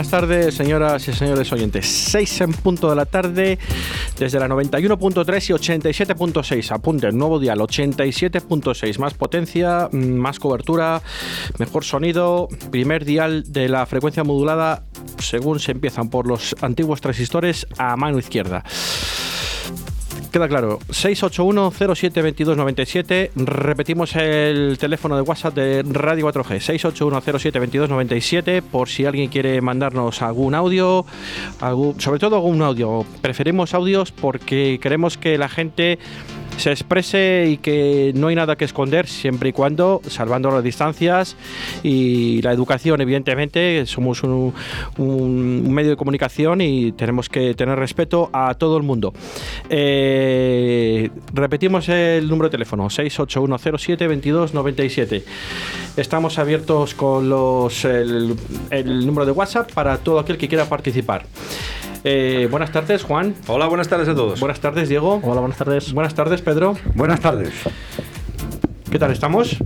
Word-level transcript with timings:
Buenas 0.00 0.12
tardes, 0.12 0.54
señoras 0.54 1.06
y 1.08 1.12
señores 1.12 1.52
oyentes. 1.52 1.86
6 1.86 2.40
en 2.40 2.52
punto 2.54 2.88
de 2.88 2.96
la 2.96 3.04
tarde, 3.04 3.58
desde 4.18 4.40
la 4.40 4.48
91.3 4.48 5.50
y 5.50 5.52
87.6. 5.52 6.70
Apunte, 6.70 7.12
nuevo 7.12 7.38
dial, 7.38 7.58
87.6. 7.58 8.98
Más 8.98 9.12
potencia, 9.12 9.90
más 9.92 10.38
cobertura, 10.38 11.02
mejor 11.58 11.84
sonido. 11.84 12.48
Primer 12.70 13.04
dial 13.04 13.52
de 13.52 13.68
la 13.68 13.84
frecuencia 13.84 14.24
modulada, 14.24 14.84
según 15.18 15.60
se 15.60 15.72
empiezan 15.72 16.08
por 16.08 16.26
los 16.26 16.56
antiguos 16.62 17.02
transistores, 17.02 17.66
a 17.76 17.94
mano 17.96 18.18
izquierda. 18.18 18.64
Queda 20.30 20.46
claro, 20.46 20.78
681-072297. 20.90 23.30
Repetimos 23.34 24.14
el 24.14 24.78
teléfono 24.78 25.16
de 25.16 25.22
WhatsApp 25.22 25.56
de 25.56 25.82
Radio 25.82 26.28
4G, 26.28 26.78
681-072297, 26.78 28.62
por 28.62 28.88
si 28.88 29.06
alguien 29.06 29.28
quiere 29.28 29.60
mandarnos 29.60 30.22
algún 30.22 30.54
audio, 30.54 31.04
sobre 31.98 32.20
todo 32.20 32.36
algún 32.36 32.62
audio. 32.62 33.04
Preferimos 33.20 33.74
audios 33.74 34.12
porque 34.12 34.78
queremos 34.80 35.18
que 35.18 35.36
la 35.36 35.48
gente 35.48 35.98
se 36.60 36.70
exprese 36.70 37.46
y 37.48 37.56
que 37.56 38.12
no 38.14 38.28
hay 38.28 38.36
nada 38.36 38.54
que 38.56 38.66
esconder 38.66 39.08
siempre 39.08 39.48
y 39.48 39.52
cuando 39.52 40.02
salvando 40.06 40.50
las 40.50 40.62
distancias 40.62 41.34
y 41.82 42.42
la 42.42 42.52
educación 42.52 43.00
evidentemente 43.00 43.86
somos 43.86 44.22
un, 44.22 44.52
medio 45.72 45.88
de 45.90 45.96
comunicación 45.96 46.60
y 46.60 46.92
tenemos 46.92 47.30
que 47.30 47.54
tener 47.54 47.78
respeto 47.78 48.28
a 48.32 48.54
todo 48.54 48.76
el 48.76 48.82
mundo. 48.82 49.14
Eh, 49.70 51.08
repetimos 51.32 51.88
el 51.88 52.28
número 52.28 52.48
de 52.48 52.52
teléfono 52.52 52.86
681072297 52.86 55.22
estamos 55.96 56.38
abiertos 56.38 56.94
con 56.94 57.28
los 57.28 57.84
el, 57.84 58.36
el 58.70 59.06
número 59.06 59.26
de 59.26 59.32
WhatsApp 59.32 59.72
para 59.72 59.98
todo 59.98 60.18
aquel 60.18 60.38
que 60.38 60.48
quiera 60.48 60.66
participar 60.66 61.26
eh, 62.04 62.48
buenas 62.50 62.72
tardes, 62.72 63.02
Juan. 63.02 63.34
Hola, 63.46 63.66
buenas 63.66 63.88
tardes 63.88 64.08
a 64.08 64.14
todos. 64.14 64.40
Buenas 64.40 64.60
tardes, 64.60 64.88
Diego. 64.88 65.20
Hola, 65.22 65.40
buenas 65.40 65.58
tardes. 65.58 65.92
Buenas 65.92 66.14
tardes, 66.14 66.40
Pedro. 66.40 66.76
Buenas 66.94 67.20
tardes. 67.20 67.52
¿Qué 68.90 68.98
tal 68.98 69.10
estamos? 69.12 69.56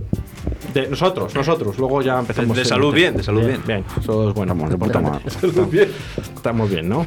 De 0.73 0.87
nosotros, 0.87 1.33
nosotros. 1.33 1.77
Luego 1.77 2.01
ya 2.01 2.19
empezamos. 2.19 2.57
De, 2.57 2.65
salud 2.65 2.93
bien, 2.93 3.15
de 3.15 3.23
salud 3.23 3.45
bien. 3.45 3.61
Bien, 3.65 3.85
eso 3.99 4.29
es 4.29 4.35
bueno. 4.35 4.53
Estamos, 4.85 5.21
estamos, 5.25 5.71
bien. 5.71 5.91
Estamos 6.35 6.69
bien, 6.69 6.89
¿no? 6.89 7.05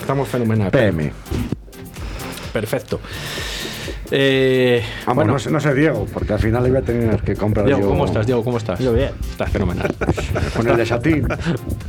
Estamos 0.00 0.28
fenomenal. 0.28 0.70
PM. 0.70 1.12
Perfecto. 2.52 3.00
Eh, 4.10 4.82
bueno, 5.14 5.36
no 5.50 5.60
sé, 5.60 5.74
Diego, 5.74 6.06
porque 6.12 6.32
al 6.32 6.38
final 6.38 6.66
iba 6.66 6.78
a 6.78 6.82
tener 6.82 7.20
que 7.22 7.34
comprar 7.34 7.66
Diego, 7.66 7.88
¿cómo 7.88 8.04
estás, 8.04 8.26
Diego? 8.26 8.44
¿Cómo 8.44 8.58
estás? 8.58 8.78
Yo 8.78 8.92
bien. 8.92 9.10
Estás 9.30 9.50
fenomenal. 9.50 9.94
Con 10.56 10.68
el 10.68 10.76
de 10.76 10.86
Satín. 10.86 11.26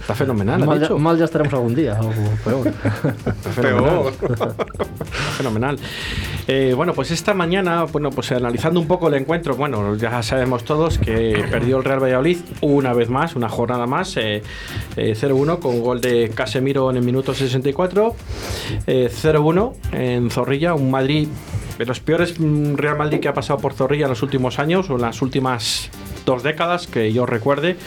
Está 0.02 0.16
fenomenal, 0.16 0.66
mal, 0.66 0.80
ya, 0.80 0.95
mal 0.95 1.18
ya 1.18 1.26
estaremos 1.26 1.54
algún 1.54 1.76
día, 1.76 2.00
o 2.02 2.12
peor. 2.44 2.68
Está 3.28 3.50
fenomenal. 3.52 4.14
fenomenal. 5.38 5.80
Eh, 6.48 6.73
bueno, 6.76 6.94
pues 6.94 7.11
esta 7.11 7.33
mañana, 7.33 7.83
bueno, 7.83 8.10
pues 8.10 8.32
analizando 8.32 8.80
un 8.80 8.88
poco 8.88 9.08
el 9.10 9.16
encuentro, 9.16 9.56
bueno, 9.56 9.95
ya 9.95 10.23
sabemos 10.23 10.64
todos 10.64 10.98
que 10.98 11.45
perdió 11.52 11.77
el 11.77 11.83
Real 11.83 12.02
Valladolid 12.02 12.38
una 12.61 12.94
vez 12.94 13.10
más, 13.10 13.36
una 13.36 13.50
jornada 13.50 13.86
más, 13.86 14.16
eh, 14.17 14.42
0-1 14.95 15.54
eh, 15.56 15.60
con 15.60 15.82
gol 15.82 16.02
de 16.02 16.32
Casemiro 16.33 16.89
en 16.89 16.98
el 16.98 17.04
minuto 17.04 17.33
64, 17.33 18.16
0-1 18.88 19.73
eh, 19.92 20.14
en 20.16 20.30
Zorrilla, 20.30 20.73
un 20.73 20.92
Madrid 20.92 21.27
de 21.77 21.86
los 21.86 21.99
peores 21.99 22.39
mm, 22.39 22.76
Real 22.76 22.98
Madrid 22.98 23.20
que 23.20 23.27
ha 23.27 23.33
pasado 23.33 23.60
por 23.60 23.73
Zorrilla 23.73 24.05
en 24.05 24.10
los 24.10 24.23
últimos 24.23 24.60
años 24.60 24.89
o 24.89 24.95
en 24.95 25.02
las 25.02 25.21
últimas 25.21 25.89
dos 26.26 26.43
décadas 26.43 26.88
que 26.88 27.11
yo 27.14 27.26
recuerde. 27.26 27.77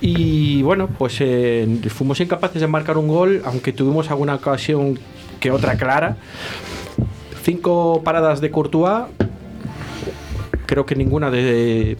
Y 0.00 0.62
bueno, 0.62 0.88
pues 0.88 1.16
eh, 1.20 1.80
fuimos 1.88 2.20
incapaces 2.20 2.60
de 2.60 2.66
marcar 2.66 2.96
un 2.96 3.08
gol, 3.08 3.42
aunque 3.44 3.72
tuvimos 3.72 4.10
alguna 4.10 4.36
ocasión 4.36 4.98
que 5.40 5.50
otra 5.50 5.76
clara. 5.76 6.16
Cinco 7.42 8.02
paradas 8.02 8.40
de 8.40 8.50
Courtois, 8.50 9.06
creo 10.66 10.86
que 10.86 10.94
ninguna 10.94 11.30
de, 11.30 11.98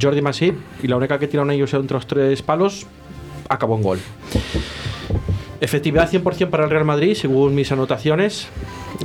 Jordi 0.00 0.22
Masip, 0.22 0.56
y 0.82 0.86
la 0.86 0.96
única 0.96 1.18
que 1.18 1.26
tiraron 1.28 1.50
ellos 1.50 1.74
entre 1.74 1.96
los 1.96 2.06
tres 2.06 2.40
palos, 2.40 2.86
acabó 3.48 3.76
en 3.76 3.82
gol. 3.82 3.98
Efectividad 5.60 6.10
100% 6.10 6.50
para 6.50 6.64
el 6.64 6.70
Real 6.70 6.84
Madrid, 6.84 7.14
según 7.14 7.54
mis 7.54 7.70
anotaciones. 7.72 8.48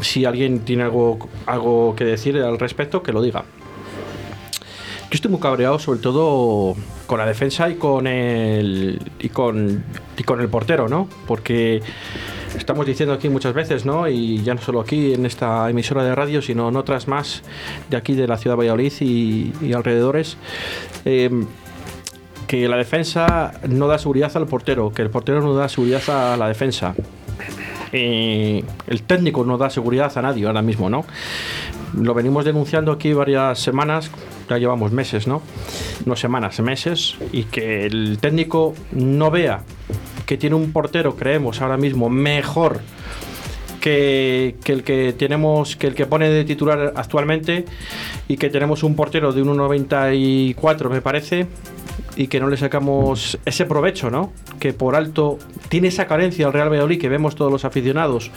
Si 0.02 0.26
alguien 0.26 0.60
tiene 0.60 0.84
algo, 0.84 1.30
algo 1.46 1.96
que 1.96 2.06
decir 2.06 2.38
al 2.38 2.60
respecto, 2.60 3.04
que 3.04 3.12
lo 3.12 3.22
diga. 3.22 3.46
Yo 5.09 5.16
estoy 5.16 5.32
muy 5.32 5.40
cabreado, 5.40 5.80
sobre 5.80 6.00
todo 6.00 6.76
con 7.08 7.18
la 7.18 7.26
defensa 7.26 7.68
y 7.68 7.76
con 7.76 8.06
el 8.06 9.02
y 9.20 9.30
con, 9.30 9.84
y 10.16 10.24
con 10.24 10.40
el 10.40 10.50
portero, 10.50 10.88
¿no? 10.88 11.09
Porque 11.26 11.82
estamos 12.56 12.86
diciendo 12.86 13.16
aquí 13.16 13.28
muchas 13.28 13.56
veces, 13.56 13.86
¿no? 13.86 14.08
Y 14.08 14.44
ya 14.44 14.54
no 14.54 14.62
solo 14.62 14.80
aquí 14.80 15.16
en 15.16 15.26
esta 15.26 15.68
emisora 15.68 16.04
de 16.04 16.14
radio, 16.14 16.44
sino 16.44 16.70
en 16.70 16.76
otras 16.76 17.08
más 17.08 17.42
de 17.90 17.98
aquí 17.98 18.14
de 18.14 18.28
la 18.28 18.38
ciudad 18.38 18.56
de 18.56 18.59
Valladolid 18.59 18.94
y, 19.02 19.74
alrededores. 19.74 20.38
Eh, 21.06 21.32
que 22.50 22.68
la 22.68 22.78
defensa 22.78 23.52
no 23.70 23.86
da 23.86 24.00
seguridad 24.00 24.36
al 24.36 24.48
portero, 24.48 24.92
que 24.92 25.04
el 25.04 25.12
portero 25.12 25.40
no 25.40 25.54
da 25.54 25.70
seguridad 25.70 26.02
a 26.10 26.36
la 26.36 26.48
defensa. 26.48 26.96
Eh, 27.92 28.64
el 28.88 29.04
técnico 29.04 29.46
no 29.46 29.60
da 29.60 29.70
seguridad 29.70 30.12
a 30.18 30.22
nadie 30.24 30.48
ahora 30.48 30.64
mismo, 30.64 30.90
¿no? 30.90 31.06
Lo 31.96 32.16
venimos 32.16 32.46
denunciando 32.46 32.92
aquí 32.92 33.14
varias 33.14 33.59
semanas, 33.59 34.09
ya 34.50 34.58
llevamos 34.58 34.92
meses, 34.92 35.28
¿no? 35.28 35.44
No 36.08 36.16
semanas, 36.16 36.59
meses, 36.59 37.18
y 37.32 37.44
que 37.44 37.86
el 37.86 38.18
técnico 38.18 38.74
no 38.94 39.30
vea 39.30 39.62
que 40.26 40.36
tiene 40.36 40.56
un 40.56 40.72
portero, 40.72 41.16
creemos 41.16 41.62
ahora 41.62 41.78
mismo, 41.78 42.09
mejor 42.09 42.82
que, 43.80 44.56
que, 44.64 44.74
el 44.74 44.84
que 44.84 45.14
tenemos, 45.14 45.76
que 45.76 45.86
el 45.86 45.94
que 45.94 46.08
pone 46.08 46.32
de 46.32 46.46
titular 46.46 46.94
actualmente, 46.96 47.66
y 48.28 48.38
que 48.38 48.50
tenemos 48.50 48.82
un 48.82 48.96
portero 48.96 49.34
de 49.34 49.44
1,94 49.44 50.90
me 50.90 51.02
parece, 51.02 51.46
y 52.19 52.28
que 52.28 52.41
no 52.41 52.50
le 52.50 52.57
sacamos 52.57 53.40
ese 53.46 53.66
provecho, 53.66 54.09
¿no? 54.12 54.34
Que 54.59 54.74
por 54.74 54.97
alto 54.97 55.40
tiene 55.69 55.88
esa 55.88 56.06
carencia 56.06 56.47
el 56.47 56.52
Real 56.52 56.69
Valladolid 56.69 57.00
que 57.00 57.07
vemos 57.07 57.34
todos 57.34 57.50
los 57.50 57.63
aficionados 57.63 58.30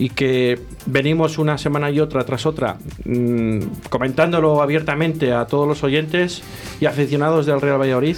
y 0.00 0.08
que 0.08 0.58
venimos 0.86 1.38
una 1.38 1.56
semana 1.56 1.88
y 1.92 2.00
otra 2.00 2.24
tras 2.24 2.46
otra 2.46 2.78
mmm, 3.04 3.60
comentándolo 3.88 4.60
abiertamente 4.60 5.32
a 5.32 5.46
todos 5.46 5.68
los 5.68 5.84
oyentes 5.84 6.42
y 6.80 6.86
aficionados 6.86 7.46
del 7.46 7.60
Real 7.60 7.80
Valladolid, 7.80 8.16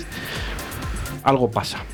algo 1.22 1.50
pasa. 1.50 1.84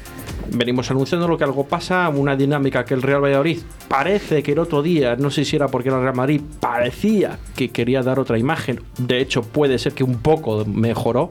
Venimos 0.53 0.89
anunciando 0.93 1.27
lo 1.27 1.37
que 1.37 1.45
algo 1.45 1.67
pasa, 1.67 2.09
una 2.09 2.37
dinámica 2.37 2.85
que 2.85 2.95
el 2.95 3.03
Real 3.03 3.25
Valladolid 3.25 3.59
parece 3.89 4.45
que 4.45 4.53
el 4.53 4.61
otro 4.61 4.83
día, 4.83 5.17
no 5.17 5.31
sé 5.31 5.45
si 5.45 5.57
era 5.57 5.67
porque 5.67 5.89
el 5.89 6.01
Real 6.01 6.15
Madrid 6.15 6.43
parecía 6.61 7.41
que 7.57 7.71
quería 7.71 8.03
dar 8.03 8.21
otra 8.21 8.39
imagen, 8.39 8.81
de 8.99 9.21
hecho 9.21 9.43
puede 9.43 9.81
ser 9.81 9.95
que 9.95 10.05
un 10.05 10.23
poco 10.23 10.65
mejoró, 10.65 11.29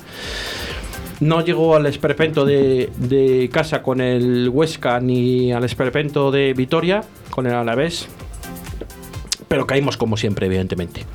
no 1.20 1.44
llegó 1.44 1.76
al 1.76 1.86
esperpento 1.86 2.46
de, 2.46 3.50
casa 3.52 3.82
con 3.82 4.02
el 4.02 4.50
Huesca 4.50 5.00
ni 5.00 5.52
al 5.52 5.64
esperpento 5.64 6.32
de 6.32 6.54
Vitoria 6.54 7.04
con 7.30 7.48
el 7.48 7.54
Alavés, 7.54 8.08
pero 9.48 9.66
caímos 9.66 9.98
como 9.98 10.18
siempre, 10.18 10.48
evidentemente. 10.48 11.06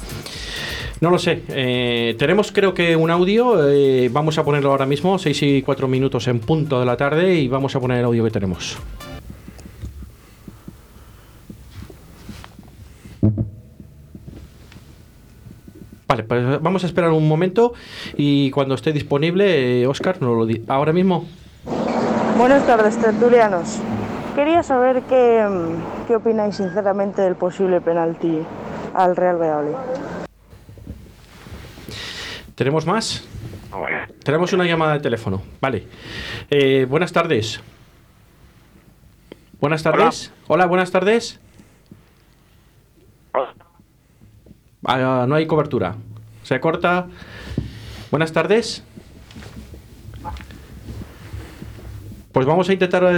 No 1.00 1.10
lo 1.10 1.19
sé. 1.19 1.43
Eh, 1.49 2.14
tenemos 2.16 2.52
creo 2.52 2.75
que 2.75 2.94
un 2.94 3.10
audio. 3.10 3.69
Eh, 3.69 4.08
vamos 4.12 4.38
a 4.38 4.44
ponerlo 4.44 4.70
ahora 4.70 4.87
mismo, 4.87 5.19
6 5.19 5.43
y 5.43 5.62
4 5.62 5.88
minutos 5.88 6.28
en 6.28 6.38
punto 6.38 6.78
de 6.78 6.87
la 6.87 6.96
tarde 6.96 7.34
y 7.34 7.48
vamos 7.48 7.75
a 7.75 7.81
poner 7.81 7.98
el 7.98 8.05
audio 8.05 8.22
que 8.22 8.31
tenemos. 8.31 8.78
Vale, 16.12 16.24
pues 16.24 16.60
vamos 16.60 16.84
a 16.84 16.86
esperar 16.86 17.10
un 17.10 17.26
momento 17.26 17.72
y 18.18 18.50
cuando 18.50 18.74
esté 18.74 18.92
disponible, 18.92 19.86
Oscar, 19.86 20.20
no 20.20 20.34
lo 20.34 20.44
di 20.44 20.62
ahora 20.68 20.92
mismo. 20.92 21.26
Buenas 22.36 22.66
tardes, 22.66 22.98
tertulianos. 22.98 23.78
Quería 24.34 24.62
saber 24.62 25.04
qué, 25.08 25.42
qué 26.06 26.16
opináis 26.16 26.56
sinceramente 26.56 27.22
del 27.22 27.34
posible 27.34 27.80
penalti 27.80 28.42
al 28.92 29.16
Real 29.16 29.40
Valladolid. 29.40 29.76
¿Tenemos 32.56 32.84
más? 32.84 33.26
Tenemos 34.22 34.52
una 34.52 34.66
llamada 34.66 34.92
de 34.92 35.00
teléfono. 35.00 35.40
Vale. 35.62 35.86
Eh, 36.50 36.86
buenas 36.90 37.10
tardes. 37.10 37.58
Buenas 39.62 39.82
tardes. 39.82 40.30
Hola, 40.46 40.66
buenas 40.66 40.90
tardes. 40.90 41.40
Ah, 44.84 45.26
no 45.29 45.34
hay 45.34 45.46
cobertura. 45.46 45.96
Se 46.43 46.58
corta. 46.61 47.06
Buenas 48.11 48.32
tardes. 48.32 48.84
Pues 52.32 52.46
vamos 52.46 52.69
a 52.70 52.73
intentar 52.73 53.05
eh, 53.05 53.11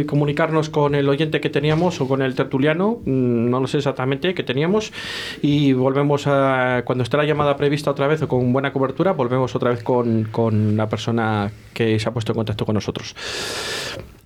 eh, 0.00 0.06
comunicarnos 0.06 0.68
con 0.68 0.96
el 0.96 1.08
oyente 1.08 1.40
que 1.40 1.50
teníamos 1.50 2.00
o 2.00 2.08
con 2.08 2.20
el 2.20 2.34
tertuliano, 2.34 2.98
mm, 3.04 3.48
no 3.48 3.60
lo 3.60 3.68
sé 3.68 3.78
exactamente, 3.78 4.34
que 4.34 4.42
teníamos, 4.42 4.92
y 5.40 5.72
volvemos 5.72 6.26
a, 6.26 6.82
cuando 6.84 7.04
esté 7.04 7.16
la 7.16 7.24
llamada 7.24 7.56
prevista 7.56 7.92
otra 7.92 8.08
vez 8.08 8.22
o 8.22 8.28
con 8.28 8.52
buena 8.52 8.72
cobertura, 8.72 9.12
volvemos 9.12 9.54
otra 9.54 9.70
vez 9.70 9.84
con, 9.84 10.24
con 10.24 10.76
la 10.76 10.88
persona 10.88 11.52
que 11.72 12.00
se 12.00 12.08
ha 12.08 12.12
puesto 12.12 12.32
en 12.32 12.36
contacto 12.36 12.66
con 12.66 12.74
nosotros. 12.74 13.14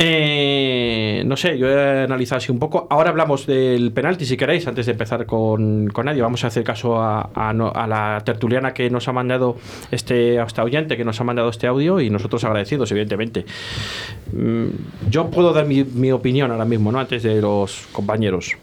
Eh, 0.01 1.25
no 1.27 1.37
sé, 1.37 1.59
yo 1.59 1.69
he 1.69 2.05
analizado 2.05 2.39
así 2.39 2.53
un 2.53 2.61
poco. 2.61 2.87
Ahora 2.89 3.11
hablamos 3.11 3.47
del 3.47 3.91
penalti, 3.91 4.25
si 4.27 4.37
queréis, 4.37 4.67
antes 4.69 4.87
de 4.87 4.93
empezar 4.93 5.27
con, 5.27 5.89
con 5.89 6.07
nadie. 6.07 6.23
Vamos 6.23 6.45
a 6.45 6.47
hacer 6.47 6.63
caso 6.63 7.03
a, 7.03 7.53
la 7.89 8.23
tertuliana 8.25 8.73
que 8.73 8.91
nos 8.91 9.09
ha 9.09 9.13
mandado 9.13 9.57
este, 9.91 10.41
oyente 10.41 10.97
que 10.97 11.05
nos 11.05 11.21
ha 11.21 11.25
mandado 11.25 11.49
este 11.49 11.67
audio 11.67 12.01
y 12.01 12.11
nosotros 12.11 12.45
agradecidos, 12.45 12.91
evidentemente. 12.93 13.45
Mm, 14.33 14.69
Yo 15.11 15.31
puedo 15.31 15.53
dar 15.53 15.67
mi, 15.67 15.83
mi 15.83 16.13
opinión 16.13 16.53
ahora 16.53 16.65
mismo, 16.65 16.93
¿no? 16.93 17.01
Antes 17.01 17.25
de 17.25 17.43
los 17.43 17.89
compañeros. 17.91 18.57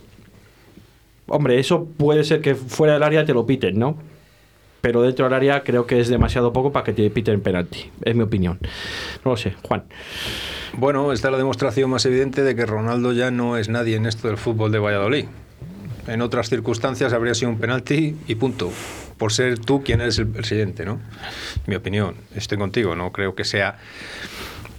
Hombre, 1.27 1.59
eso 1.59 1.85
puede 1.97 2.23
ser 2.23 2.39
que 2.39 2.55
fuera 2.55 2.93
del 2.93 3.03
área 3.03 3.25
te 3.25 3.33
lo 3.33 3.45
piten, 3.45 3.77
¿no? 3.77 3.97
Pero 4.85 5.01
dentro 5.01 5.25
del 5.25 5.33
área 5.33 5.63
creo 5.63 5.87
que 5.87 5.99
es 5.99 6.09
demasiado 6.09 6.53
poco 6.53 6.71
para 6.71 6.83
que 6.83 6.93
te 6.93 7.09
piten 7.09 7.41
penalti. 7.41 7.89
Es 8.03 8.15
mi 8.15 8.21
opinión. 8.21 8.59
No 9.23 9.31
lo 9.31 9.35
sé, 9.35 9.55
Juan. 9.63 9.85
Bueno, 10.73 11.11
esta 11.11 11.29
es 11.29 11.31
la 11.31 11.39
demostración 11.39 11.89
más 11.89 12.05
evidente 12.05 12.43
de 12.43 12.55
que 12.55 12.67
Ronaldo 12.67 13.11
ya 13.11 13.31
no 13.31 13.57
es 13.57 13.67
nadie 13.67 13.95
en 13.95 14.05
esto 14.05 14.27
del 14.27 14.37
fútbol 14.37 14.71
de 14.71 14.77
Valladolid. 14.77 15.25
En 16.05 16.21
otras 16.21 16.49
circunstancias 16.49 17.13
habría 17.13 17.33
sido 17.33 17.49
un 17.49 17.57
penalti 17.57 18.15
y 18.27 18.35
punto. 18.35 18.71
Por 19.17 19.33
ser 19.33 19.57
tú 19.57 19.83
quien 19.83 20.01
eres 20.01 20.19
el 20.19 20.27
presidente, 20.27 20.85
¿no? 20.85 20.99
Mi 21.65 21.73
opinión. 21.73 22.17
Estoy 22.35 22.59
contigo, 22.59 22.95
no 22.95 23.11
creo 23.11 23.33
que 23.33 23.43
sea. 23.43 23.79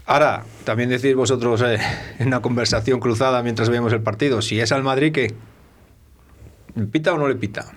Ahora, 0.04 0.44
también 0.62 0.88
decir 0.88 1.16
vosotros 1.16 1.62
eh, 1.62 1.80
en 2.20 2.28
una 2.28 2.42
conversación 2.42 3.00
cruzada 3.00 3.42
mientras 3.42 3.70
veíamos 3.70 3.92
el 3.92 4.02
partido, 4.02 4.40
si 4.40 4.60
es 4.60 4.70
al 4.70 4.84
Madrid, 4.84 5.10
¿qué? 5.10 5.34
¿Le 6.76 6.86
pita 6.86 7.12
o 7.12 7.18
no 7.18 7.26
le 7.26 7.34
pita? 7.34 7.72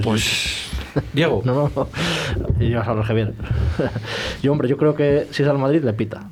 Pues, 0.00 0.70
Diego. 1.12 1.42
no, 1.46 1.54
no, 1.54 1.70
no. 1.74 1.88
Y 2.60 2.72
vas 2.74 2.86
a 2.86 2.90
hablar 2.92 3.06
yo, 4.42 4.52
hombre, 4.52 4.68
yo 4.68 4.76
creo 4.76 4.94
que 4.94 5.26
si 5.30 5.42
es 5.42 5.48
al 5.48 5.58
Madrid, 5.58 5.82
le 5.84 5.92
pita. 5.92 6.28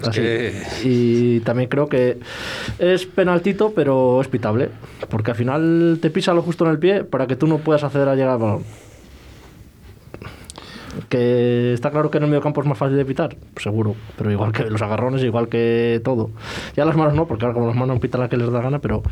Es 0.00 0.08
Así. 0.08 0.20
que- 0.20 0.62
Y 0.84 1.40
también 1.40 1.68
creo 1.68 1.88
que 1.88 2.18
es 2.78 3.06
penaltito, 3.06 3.72
pero 3.74 4.20
es 4.20 4.28
pitable. 4.28 4.70
Porque 5.10 5.30
al 5.32 5.36
final 5.36 5.98
te 6.00 6.10
pisa 6.10 6.32
lo 6.32 6.42
justo 6.42 6.64
en 6.64 6.70
el 6.70 6.78
pie 6.78 7.04
para 7.04 7.26
que 7.26 7.36
tú 7.36 7.46
no 7.46 7.58
puedas 7.58 7.84
acceder 7.84 8.08
a 8.08 8.14
llegar 8.14 8.30
al 8.30 8.38
balón. 8.38 8.62
Que 11.10 11.74
está 11.74 11.90
claro 11.90 12.10
que 12.10 12.16
en 12.16 12.24
el 12.24 12.30
medio 12.30 12.40
campo 12.40 12.62
es 12.62 12.66
más 12.66 12.78
fácil 12.78 12.96
de 12.96 13.04
pitar, 13.04 13.36
seguro. 13.58 13.94
Pero 14.16 14.30
igual 14.30 14.52
que 14.52 14.64
los 14.70 14.80
agarrones, 14.80 15.22
igual 15.22 15.48
que 15.48 16.00
todo. 16.02 16.30
Ya 16.74 16.86
las 16.86 16.96
manos 16.96 17.12
no, 17.12 17.26
porque 17.26 17.44
ahora 17.44 17.52
como 17.54 17.66
las 17.66 17.76
manos 17.76 17.98
pitan 18.00 18.22
la 18.22 18.30
que 18.30 18.38
les 18.38 18.50
da 18.50 18.62
gana, 18.62 18.78
pero 18.78 19.02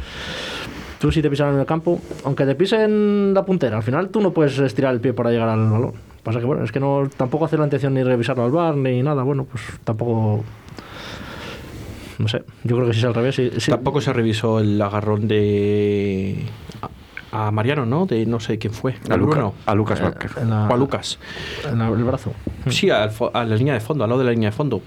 tú 1.05 1.12
si 1.12 1.21
te 1.21 1.29
pisan 1.29 1.53
en 1.53 1.61
el 1.61 1.67
campo, 1.67 2.01
aunque 2.25 2.47
te 2.47 2.55
pisen 2.55 3.35
la 3.35 3.45
puntera, 3.45 3.77
al 3.77 3.83
final 3.83 4.09
tú 4.09 4.23
no 4.23 4.31
puedes 4.33 4.59
estirar 4.59 4.95
el 4.95 5.01
pie 5.01 5.12
para 5.12 5.31
llegar 5.31 5.51
al 5.51 5.69
balón. 5.69 5.93
Pasa 6.23 6.39
que 6.41 6.47
bueno, 6.47 6.65
es 6.65 6.73
que 6.73 6.81
no 6.81 7.11
tampoco 7.15 7.45
hace 7.45 7.59
la 7.59 7.65
intención 7.65 7.93
ni 7.93 8.03
revisarlo 8.03 8.43
al 8.43 8.51
bar 8.51 8.75
ni 8.75 9.03
nada, 9.03 9.23
bueno, 9.23 9.45
pues 9.45 9.62
tampoco 9.85 10.43
no 12.17 12.27
sé, 12.29 12.43
yo 12.62 12.77
creo 12.77 12.87
que 12.89 12.95
si 12.95 13.01
es 13.01 13.05
al 13.05 13.12
revés, 13.12 13.35
sí, 13.35 13.51
sí. 13.59 13.71
Tampoco 13.71 14.01
se 14.01 14.15
revisó 14.15 14.61
el 14.61 14.81
agarrón 14.81 15.29
de. 15.29 16.39
A, 17.33 17.51
Mariano, 17.51 17.85
¿no? 17.85 18.06
De 18.06 18.25
no 18.25 18.41
sé 18.41 18.56
quién 18.59 18.73
fue. 18.73 18.95
A, 19.11 19.17
Luca- 19.19 19.33
Bruno. 19.33 19.55
a 19.67 19.75
Lucas 19.75 20.01
Vázquez. 20.01 20.37
la- 20.49 20.69
O 20.69 20.73
a 20.73 20.77
Lucas. 20.79 21.19
en 21.71 21.79
la- 21.81 21.89
el 21.89 22.05
brazo. 22.05 22.33
Sí, 22.71 22.89
al 22.89 23.11
a 23.35 23.45
la 23.45 23.56
línea 23.56 23.75
de 23.75 23.81
fondo, 23.81 24.05
al 24.05 24.09
lado 24.11 24.21
de 24.21 24.25
la 24.27 24.31
línea 24.31 24.49
de 24.49 24.56
fondo. 24.56 24.81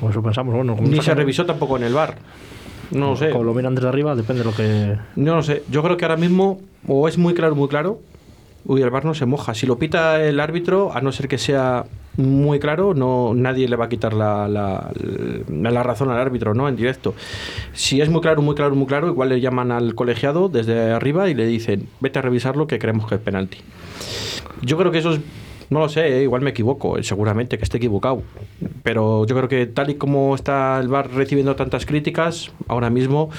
O 0.00 0.08
eso 0.08 0.22
pensamos, 0.22 0.54
bueno, 0.54 0.76
Ni 0.80 1.02
se 1.02 1.14
revisó 1.14 1.44
tampoco 1.44 1.76
en 1.76 1.82
el 1.82 1.92
bar. 1.92 2.14
No 2.92 3.10
lo 3.10 3.16
sé. 3.16 3.30
Como 3.30 3.44
lo 3.44 3.54
miran 3.54 3.74
desde 3.74 3.88
arriba, 3.88 4.14
depende 4.14 4.42
de 4.42 4.50
lo 4.50 4.54
que. 4.56 4.96
No 5.16 5.36
lo 5.36 5.42
sé. 5.42 5.62
Yo 5.70 5.82
creo 5.82 5.96
que 5.96 6.04
ahora 6.04 6.16
mismo 6.16 6.60
o 6.86 7.08
es 7.08 7.18
muy 7.18 7.34
claro, 7.34 7.54
muy 7.54 7.68
claro. 7.68 8.00
Uy, 8.64 8.80
el 8.82 8.90
bar 8.90 9.04
no 9.04 9.12
se 9.14 9.26
moja. 9.26 9.54
Si 9.54 9.66
lo 9.66 9.76
pita 9.78 10.22
el 10.22 10.38
árbitro, 10.38 10.92
a 10.94 11.00
no 11.00 11.10
ser 11.10 11.26
que 11.26 11.36
sea 11.36 11.84
muy 12.16 12.60
claro, 12.60 12.94
no 12.94 13.32
nadie 13.34 13.66
le 13.68 13.74
va 13.74 13.86
a 13.86 13.88
quitar 13.88 14.12
la, 14.12 14.46
la, 14.46 14.92
la- 15.48 15.70
la 15.70 15.82
razón 15.82 16.10
al 16.10 16.18
árbitro, 16.20 16.54
¿no? 16.54 16.68
En 16.68 16.76
directo. 16.76 17.14
Si 17.72 18.00
es 18.00 18.08
muy 18.08 18.20
claro, 18.20 18.40
muy 18.42 18.54
claro, 18.54 18.76
muy 18.76 18.86
claro, 18.86 19.08
igual 19.08 19.30
le 19.30 19.40
llaman 19.40 19.72
al 19.72 19.94
colegiado 19.96 20.48
desde 20.48 20.92
arriba 20.92 21.28
y 21.28 21.34
le 21.34 21.46
dicen, 21.46 21.88
vete 22.00 22.20
a 22.20 22.22
revisarlo 22.22 22.66
que 22.68 22.78
creemos 22.78 23.08
que 23.08 23.16
es 23.16 23.20
penalti. 23.20 23.58
Yo 24.60 24.76
creo 24.78 24.92
que 24.92 24.98
eso 24.98 25.12
es, 25.14 25.20
no 25.72 25.80
lo 25.80 25.88
sé, 25.88 26.18
¿eh? 26.18 26.22
igual 26.22 26.42
me 26.42 26.50
equivoco, 26.50 26.98
eh, 26.98 27.02
seguramente 27.02 27.58
que 27.58 27.64
esté 27.64 27.78
equivocado. 27.78 28.22
Pero 28.82 29.26
yo 29.26 29.36
creo 29.36 29.48
que 29.48 29.66
tal 29.66 29.90
y 29.90 29.94
como 29.94 30.34
está 30.34 30.78
el 30.80 30.88
VAR 30.88 31.10
recibiendo 31.12 31.56
tantas 31.56 31.86
críticas, 31.86 32.52
ahora 32.68 32.90
mismo 32.90 33.30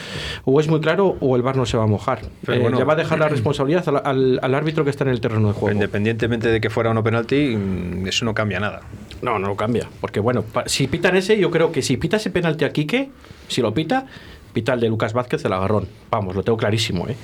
o 0.45 0.59
es 0.59 0.68
muy 0.68 0.80
claro 0.81 1.15
o 1.19 1.35
el 1.35 1.41
VAR 1.41 1.56
no 1.56 1.65
se 1.65 1.77
va 1.77 1.83
a 1.83 1.88
mojar. 1.88 2.19
Eh, 2.47 2.59
bueno. 2.59 2.77
le 2.77 2.83
va 2.83 2.94
a 2.94 2.95
dejar 2.95 3.19
la 3.19 3.30
responsabilidad 3.30 3.88
al, 3.89 4.01
al- 4.03 4.39
al 4.41 4.56
árbitro 4.56 4.83
que 4.83 4.89
está 4.89 5.03
en 5.03 5.12
el 5.12 5.21
terreno 5.21 5.47
de 5.50 5.53
juego. 5.53 5.74
Independientemente 5.74 6.50
de 6.50 6.59
que 6.62 6.69
fuera 6.69 6.89
o 6.91 6.94
no 6.94 7.03
penalti, 7.03 7.56
mm, 7.56 8.07
eso 8.07 8.25
no 8.25 8.33
cambia 8.33 8.59
nada. 8.59 8.81
No, 9.21 9.39
no 9.39 9.47
lo 9.47 9.56
cambia. 9.56 9.88
Porque 10.01 10.19
bueno, 10.19 10.44
si 10.65 10.88
pitan 10.88 11.15
ese, 11.15 11.38
yo 11.39 11.51
creo 11.51 11.71
que 11.71 11.81
si 11.81 11.97
pita 11.97 12.18
ese 12.18 12.29
penalti 12.29 12.65
a 12.65 12.71
Quique, 12.74 13.09
si 13.47 13.62
lo 13.62 13.74
pita, 13.74 14.06
pita 14.53 14.74
el 14.74 14.79
de 14.79 14.89
Lucas 14.89 15.13
Vázquez 15.13 15.44
el 15.45 15.53
agarrón. 15.53 15.88
Vamos, 16.12 16.36
lo 16.36 16.44
tengo 16.44 16.57
clarísimo, 16.57 17.07
¿eh? 17.07 17.15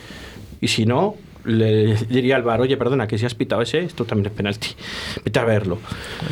Y 0.61 0.67
si 0.67 0.85
no, 0.85 1.15
le 1.45 1.95
diría 2.09 2.35
al 2.35 2.43
bar, 2.43 2.61
oye, 2.61 2.75
perdona, 2.77 3.07
que 3.07 3.17
si 3.17 3.25
has 3.25 3.33
pitado 3.35 3.61
ese, 3.61 3.79
esto 3.79 4.05
también 4.05 4.27
es 4.27 4.31
penalti. 4.33 4.69
Vete 5.23 5.39
a 5.39 5.45
verlo. 5.45 5.77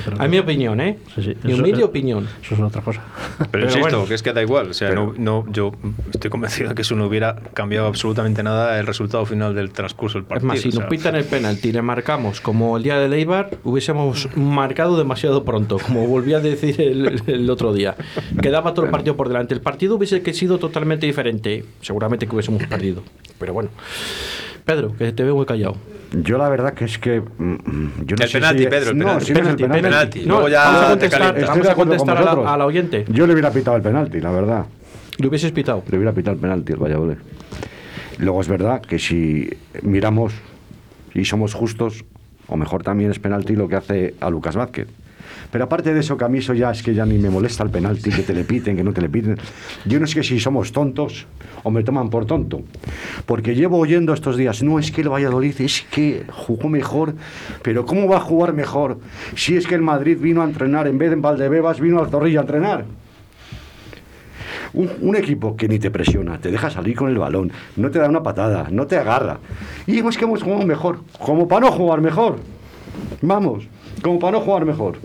pero- 0.05 0.21
A 0.21 0.27
mi 0.27 0.37
opinión, 0.39 0.79
¿eh? 0.81 0.97
Sí, 1.15 1.23
sí. 1.23 1.33
Mi 1.43 1.53
humilde 1.53 1.83
opinión. 1.83 2.27
Eso 2.43 2.55
es 2.55 2.61
otra 2.61 2.81
cosa. 2.81 3.01
Pero, 3.37 3.49
Pero 3.51 3.63
insisto, 3.65 3.81
bueno. 3.81 4.05
que 4.07 4.13
es 4.15 4.23
que 4.23 4.33
da 4.33 4.41
igual. 4.41 4.71
O 4.71 4.73
sea, 4.73 4.91
no, 4.91 5.13
no, 5.17 5.45
yo 5.51 5.71
estoy 6.13 6.29
convencido 6.29 6.69
de 6.69 6.75
que 6.75 6.81
eso 6.81 6.95
no 6.95 7.05
hubiera 7.07 7.35
cambiado 7.53 7.87
absolutamente 7.87 8.43
nada 8.43 8.79
el 8.79 8.85
resultado 8.87 9.25
final 9.25 9.55
del 9.55 9.71
transcurso 9.71 10.17
del 10.17 10.23
Es 10.23 10.29
partido. 10.29 10.47
más, 10.47 10.59
si 10.59 10.69
o 10.69 10.71
sea, 10.71 10.81
nos 10.81 10.89
pitan 10.89 11.15
el 11.15 11.23
penalti 11.25 11.69
y 11.69 11.71
le 11.71 11.81
marcamos 11.81 12.41
como 12.41 12.77
el 12.77 12.83
día 12.83 12.99
de 12.99 13.07
Leibar, 13.09 13.51
hubiésemos 13.63 14.27
marcado 14.35 14.97
demasiado 14.97 15.43
pronto, 15.43 15.77
como 15.79 16.05
volví 16.07 16.33
a 16.33 16.39
decir 16.39 16.79
el, 16.81 17.21
el 17.27 17.49
otro 17.49 17.73
día. 17.73 17.95
Quedaba 18.41 18.73
todo 18.73 18.85
el 18.85 18.91
partido 18.91 19.15
por 19.15 19.27
delante. 19.29 19.53
El 19.53 19.61
partido 19.61 19.95
hubiese 19.95 20.21
que 20.21 20.33
sido 20.33 20.57
totalmente 20.59 21.05
diferente. 21.05 21.63
Seguramente 21.81 22.27
que 22.27 22.33
hubiésemos 22.35 22.63
perdido. 22.67 23.03
Pero 23.39 23.53
bueno. 23.53 23.69
Pedro, 24.67 24.93
que 24.97 25.11
te 25.13 25.23
veo 25.23 25.33
muy 25.35 25.45
callado. 25.45 25.77
Yo 26.11 26.37
la 26.37 26.49
verdad 26.49 26.73
que 26.73 26.85
es 26.85 26.97
que... 26.99 27.21
mm, 27.21 28.03
Yo 28.05 28.15
no 28.17 28.23
El 28.23 28.29
sé 28.29 28.37
penalti, 28.37 28.63
si- 28.63 28.69
Pedro, 28.69 28.89
el 28.91 28.97
no, 28.97 29.05
penalti. 29.05 29.25
si 29.25 29.33
no 29.33 29.39
es 29.39 29.47
el 29.47 29.55
Penalti, 29.55 29.81
penalti. 29.81 30.19
No, 30.25 30.33
Luego 30.35 30.49
ya 30.49 30.63
vamos 30.65 30.81
a 30.81 30.83
te 30.83 30.89
contestar, 31.09 31.45
vamos 31.47 31.67
a 31.67 31.75
contestar 31.75 32.17
a 32.17 32.21
la, 32.35 32.53
a 32.53 32.57
la 32.57 32.65
oyente. 32.65 33.05
Yo 33.09 33.25
le 33.25 33.33
hubiera 33.33 33.49
pitado 33.51 33.77
el 33.77 33.81
penalti, 33.83 34.19
la 34.19 34.31
verdad. 34.31 34.65
Le 35.17 35.27
hubieses 35.27 35.51
pitado. 35.53 35.83
Le 35.89 35.97
hubiera 35.97 36.11
pitado 36.11 36.35
el 36.35 36.41
penalti 36.41 36.73
al 36.73 36.79
Valladolid. 36.79 37.17
Luego 38.19 38.41
es 38.41 38.47
verdad 38.49 38.81
que 38.81 38.99
si 38.99 39.49
miramos 39.83 40.33
y 41.13 41.23
somos 41.25 41.53
justos, 41.53 42.03
o 42.47 42.57
mejor 42.57 42.83
también 42.83 43.09
es 43.11 43.19
penalti 43.19 43.55
lo 43.55 43.67
que 43.69 43.77
hace 43.77 44.15
a 44.19 44.29
Lucas 44.29 44.55
Vázquez. 44.57 44.87
Pero 45.51 45.63
aparte 45.63 45.93
de 45.93 46.01
eso, 46.01 46.17
que 46.17 46.25
a 46.25 46.29
mí 46.29 46.39
eso 46.39 46.53
ya 46.53 46.71
es 46.71 46.83
que 46.83 46.93
ya 46.93 47.05
ni 47.05 47.17
me 47.17 47.29
molesta 47.29 47.63
el 47.63 47.69
penalti, 47.69 48.09
que 48.09 48.23
te 48.23 48.33
le 48.33 48.43
piten, 48.43 48.75
que 48.75 48.83
no 48.83 48.91
te 48.93 49.01
le 49.01 49.09
piten. 49.09 49.37
Yo 49.85 49.99
no 49.99 50.07
sé 50.07 50.21
si 50.23 50.39
somos 50.39 50.71
tontos 50.71 51.25
o 51.63 51.71
me 51.71 51.83
toman 51.83 52.09
por 52.09 52.25
tonto. 52.25 52.61
Porque 53.25 53.55
llevo 53.55 53.77
oyendo 53.77 54.13
estos 54.13 54.37
días, 54.37 54.61
no 54.63 54.79
es 54.79 54.91
que 54.91 55.01
el 55.01 55.09
Valladolid 55.09 55.55
es 55.59 55.85
que 55.89 56.25
jugó 56.29 56.67
mejor, 56.69 57.15
pero 57.61 57.85
¿cómo 57.85 58.07
va 58.07 58.17
a 58.17 58.21
jugar 58.21 58.53
mejor 58.53 58.99
si 59.35 59.55
es 59.55 59.67
que 59.67 59.75
el 59.75 59.81
Madrid 59.81 60.17
vino 60.19 60.41
a 60.41 60.45
entrenar 60.45 60.87
en 60.87 60.97
vez 60.97 61.09
de 61.09 61.15
en 61.15 61.21
Valdebebas, 61.21 61.79
vino 61.79 61.99
al 61.99 62.09
Zorrilla 62.09 62.39
a 62.39 62.41
entrenar? 62.41 62.85
Un, 64.73 64.91
un 65.01 65.15
equipo 65.15 65.55
que 65.55 65.67
ni 65.67 65.79
te 65.79 65.89
presiona, 65.89 66.39
te 66.39 66.51
deja 66.51 66.69
salir 66.69 66.95
con 66.95 67.09
el 67.09 67.17
balón, 67.17 67.51
no 67.77 67.89
te 67.89 67.99
da 67.99 68.09
una 68.09 68.21
patada, 68.21 68.67
no 68.69 68.85
te 68.85 68.97
agarra. 68.97 69.39
Y 69.87 69.99
es 69.99 70.17
que 70.17 70.25
hemos 70.25 70.43
jugado 70.43 70.65
mejor, 70.65 70.99
como 71.19 71.47
para 71.47 71.67
no 71.67 71.71
jugar 71.71 72.01
mejor. 72.01 72.37
Vamos, 73.21 73.63
como 74.01 74.19
para 74.19 74.33
no 74.33 74.41
jugar 74.41 74.65
mejor. 74.65 74.97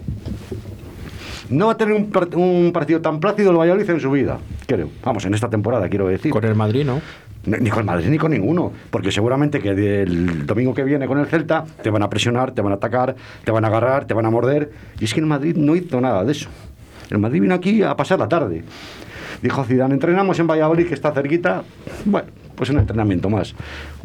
No 1.52 1.66
va 1.66 1.72
a 1.72 1.76
tener 1.76 1.94
un, 1.94 2.10
part- 2.10 2.34
un 2.34 2.72
partido 2.72 3.00
tan 3.00 3.20
plácido 3.20 3.50
el 3.50 3.56
Valladolid 3.58 3.88
en 3.90 4.00
su 4.00 4.10
vida, 4.10 4.38
creo. 4.66 4.88
Vamos, 5.04 5.24
en 5.26 5.34
esta 5.34 5.48
temporada, 5.50 5.88
quiero 5.88 6.08
decir. 6.08 6.32
Con 6.32 6.44
el 6.44 6.54
Madrid, 6.54 6.84
¿no? 6.84 7.00
Ni 7.44 7.58
ni 7.58 7.70
con 7.70 7.80
el 7.80 7.86
Madrid 7.86 8.08
ni 8.08 8.18
con 8.18 8.30
ninguno, 8.30 8.72
porque 8.90 9.10
seguramente 9.10 9.58
que 9.60 9.70
el 9.70 10.46
domingo 10.46 10.72
que 10.74 10.84
viene 10.84 11.06
con 11.06 11.18
el 11.18 11.26
Celta 11.26 11.64
te 11.82 11.90
van 11.90 12.02
a 12.02 12.08
presionar, 12.08 12.52
te 12.52 12.62
van 12.62 12.72
a 12.72 12.76
atacar, 12.76 13.16
te 13.44 13.50
van 13.50 13.64
a 13.64 13.68
agarrar, 13.68 14.04
te 14.06 14.14
van 14.14 14.26
a 14.26 14.30
morder. 14.30 14.70
Y 15.00 15.04
es 15.04 15.12
que 15.12 15.20
el 15.20 15.26
Madrid 15.26 15.56
no 15.56 15.74
hizo 15.74 16.00
nada 16.00 16.24
de 16.24 16.32
eso. 16.32 16.48
El 17.10 17.18
Madrid 17.18 17.40
vino 17.40 17.54
aquí 17.54 17.82
a 17.82 17.94
pasar 17.96 18.18
la 18.20 18.28
tarde. 18.28 18.62
Dijo 19.42 19.64
Zidane, 19.64 19.92
entrenamos 19.94 20.38
en 20.38 20.46
Valladolid, 20.46 20.86
que 20.86 20.94
está 20.94 21.10
cerquita. 21.12 21.64
Bueno, 22.04 22.28
pues 22.54 22.70
un 22.70 22.78
entrenamiento 22.78 23.28
más. 23.28 23.54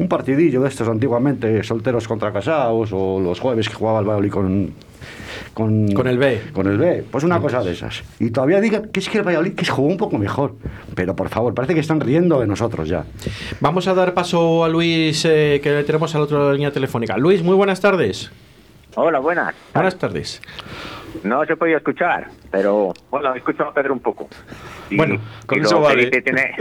Un 0.00 0.08
partidillo 0.08 0.60
de 0.62 0.68
estos 0.68 0.88
antiguamente, 0.88 1.62
solteros 1.62 2.08
contra 2.08 2.32
casados, 2.32 2.90
o 2.92 3.20
los 3.20 3.38
jueves 3.38 3.68
que 3.68 3.74
jugaba 3.76 4.00
el 4.00 4.04
Valladolid 4.04 4.30
con... 4.32 4.72
Con, 5.54 5.92
Con 5.92 6.06
el 6.06 6.18
B. 6.18 6.40
Con 6.52 6.66
el 6.66 6.78
B, 6.78 7.04
pues 7.10 7.24
una 7.24 7.40
cosa 7.40 7.62
de 7.62 7.72
esas. 7.72 8.02
Y 8.20 8.30
todavía 8.30 8.60
digan 8.60 8.90
que 8.92 9.00
es 9.00 9.08
que 9.08 9.18
el 9.18 9.24
Valladolid 9.26 9.54
que 9.54 9.66
jugó 9.66 9.88
un 9.88 9.96
poco 9.96 10.18
mejor. 10.18 10.54
Pero 10.94 11.14
por 11.16 11.28
favor, 11.28 11.54
parece 11.54 11.74
que 11.74 11.80
están 11.80 12.00
riendo 12.00 12.40
de 12.40 12.46
nosotros 12.46 12.88
ya. 12.88 13.04
Vamos 13.60 13.88
a 13.88 13.94
dar 13.94 14.14
paso 14.14 14.64
a 14.64 14.68
Luis, 14.68 15.24
eh, 15.24 15.60
que 15.62 15.70
le 15.70 15.84
tenemos 15.84 16.14
al 16.14 16.22
otro 16.22 16.52
línea 16.52 16.70
telefónica. 16.70 17.16
Luis, 17.16 17.42
muy 17.42 17.54
buenas 17.56 17.80
tardes. 17.80 18.30
Hola, 18.94 19.18
buenas. 19.18 19.54
Buenas 19.74 19.96
tardes. 19.98 20.40
No 21.22 21.44
se 21.46 21.56
podía 21.56 21.78
escuchar, 21.78 22.28
pero 22.50 22.92
bueno, 23.10 23.34
he 23.34 23.38
escuchado 23.38 23.70
a 23.70 23.74
Pedro 23.74 23.92
un 23.94 24.00
poco. 24.00 24.28
Y- 24.90 24.96
Bueno, 24.96 25.20
con 25.46 25.58
y 25.58 25.62
eso 25.62 25.74
lo 25.76 25.80
vale. 25.82 26.10
Que 26.10 26.20
dice 26.20 26.22
tiene, 26.22 26.54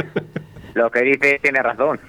lo 0.73 0.89
que 0.89 1.01
dice 1.03 1.39
tiene 1.41 1.61
razón. 1.61 1.99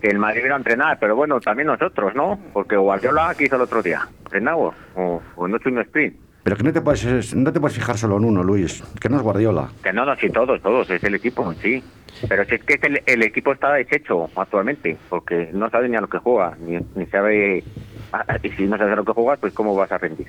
Que 0.00 0.08
el 0.08 0.18
Madrid 0.18 0.42
vino 0.42 0.54
a 0.54 0.58
entrenar, 0.58 0.98
pero 1.00 1.16
bueno, 1.16 1.40
también 1.40 1.66
nosotros, 1.68 2.14
¿no? 2.14 2.38
Porque 2.52 2.76
Guardiola, 2.76 3.34
¿qué 3.36 3.44
hizo 3.44 3.56
el 3.56 3.62
otro 3.62 3.82
día? 3.82 4.06
¿Entrenamos? 4.24 4.74
O, 4.94 5.22
o 5.36 5.48
no 5.48 5.56
hecho 5.56 5.68
un 5.68 5.78
sprint. 5.80 6.16
Pero 6.42 6.56
que 6.56 6.62
no 6.62 6.72
te 6.72 6.80
puedes, 6.80 7.34
no 7.34 7.52
te 7.52 7.58
puedes 7.58 7.76
fijar 7.76 7.98
solo 7.98 8.18
en 8.18 8.24
uno, 8.24 8.44
Luis. 8.44 8.80
Que 9.00 9.08
no 9.08 9.16
es 9.16 9.22
Guardiola. 9.22 9.68
Que 9.82 9.92
no, 9.92 10.04
no, 10.06 10.14
sí, 10.16 10.30
todos, 10.30 10.62
todos, 10.62 10.88
es 10.90 11.02
el 11.02 11.16
equipo, 11.16 11.52
sí. 11.54 11.82
Pero 12.28 12.44
si 12.44 12.54
es 12.54 12.62
que 12.64 12.74
es 12.74 12.82
el, 12.84 13.02
el 13.04 13.22
equipo 13.24 13.52
está 13.52 13.72
deshecho 13.72 14.30
actualmente, 14.36 14.96
porque 15.08 15.50
no 15.52 15.68
sabe 15.70 15.88
ni 15.88 15.96
a 15.96 16.00
lo 16.00 16.08
que 16.08 16.18
juega, 16.18 16.56
ni, 16.60 16.78
ni 16.94 17.06
sabe. 17.06 17.64
ah, 18.12 18.24
Y 18.44 18.50
si 18.50 18.64
no 18.66 18.78
sabes 18.78 18.92
a 18.92 18.96
lo 18.96 19.04
que 19.04 19.12
juegas, 19.12 19.40
pues 19.40 19.52
cómo 19.54 19.74
vas 19.74 19.90
a 19.90 19.98
rendir. 19.98 20.28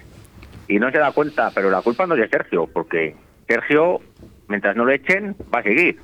Y 0.67 0.79
no 0.79 0.89
se 0.91 0.97
da 0.97 1.11
cuenta, 1.11 1.51
pero 1.53 1.69
la 1.69 1.81
culpa 1.83 2.07
no 2.07 2.15
es 2.15 2.21
de 2.21 2.29
Sergio, 2.29 2.67
porque 2.73 3.15
Sergio, 3.47 4.01
mientras 4.47 4.75
no 4.75 4.85
lo 4.85 4.91
echen, 4.91 5.35
va 5.53 5.59
a 5.59 5.63
seguir, 5.63 5.99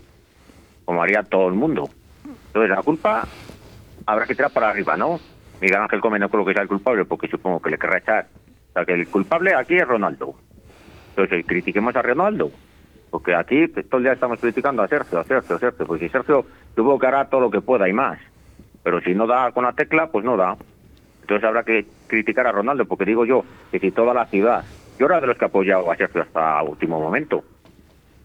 como 0.85 1.01
haría 1.01 1.23
todo 1.23 1.47
el 1.47 1.55
mundo. 1.55 1.89
Entonces 2.47 2.69
la 2.69 2.83
culpa 2.83 3.27
habrá 4.05 4.25
que 4.25 4.35
tirar 4.35 4.51
para 4.51 4.69
arriba, 4.69 4.97
¿no? 4.97 5.19
Miguel 5.61 5.81
Ángel 5.81 6.01
Gómez 6.01 6.21
no 6.21 6.29
creo 6.29 6.45
que 6.45 6.53
sea 6.53 6.63
el 6.63 6.67
culpable, 6.67 7.05
porque 7.05 7.27
supongo 7.27 7.61
que 7.61 7.69
le 7.69 7.77
querrá 7.77 7.99
echar. 7.99 8.27
O 8.69 8.73
sea, 8.73 8.85
que 8.85 8.93
el 8.93 9.07
culpable 9.07 9.53
aquí 9.55 9.75
es 9.75 9.87
Ronaldo. 9.87 10.35
Entonces, 11.09 11.45
critiquemos 11.45 11.95
a 11.95 12.01
Ronaldo. 12.01 12.51
Porque 13.09 13.35
aquí 13.35 13.67
pues, 13.67 13.87
todo 13.87 13.99
el 13.99 14.05
día 14.05 14.13
estamos 14.13 14.39
criticando 14.39 14.81
a 14.81 14.87
Sergio, 14.87 15.19
a 15.19 15.23
Sergio, 15.23 15.55
a 15.55 15.59
Sergio. 15.59 15.85
Pues 15.85 16.01
si 16.01 16.09
Sergio 16.09 16.45
tuvo 16.75 16.97
que 16.97 17.05
hará 17.05 17.29
todo 17.29 17.41
lo 17.41 17.51
que 17.51 17.61
pueda 17.61 17.87
y 17.87 17.93
más. 17.93 18.19
Pero 18.83 18.99
si 19.01 19.13
no 19.13 19.27
da 19.27 19.51
con 19.51 19.63
la 19.63 19.73
tecla, 19.73 20.07
pues 20.07 20.25
no 20.25 20.35
da. 20.35 20.57
Entonces 21.21 21.47
habrá 21.47 21.63
que 21.63 21.85
criticar 22.07 22.47
a 22.47 22.51
Ronaldo, 22.51 22.85
porque 22.85 23.05
digo 23.05 23.23
yo 23.23 23.45
que 23.71 23.79
si 23.79 23.91
toda 23.91 24.13
la 24.13 24.25
ciudad, 24.25 24.65
yo 24.99 25.05
era 25.05 25.21
de 25.21 25.27
los 25.27 25.37
que 25.37 25.45
apoyado 25.45 25.89
a 25.89 25.95
Sergio 25.95 26.21
hasta 26.21 26.61
último 26.63 26.99
momento, 26.99 27.43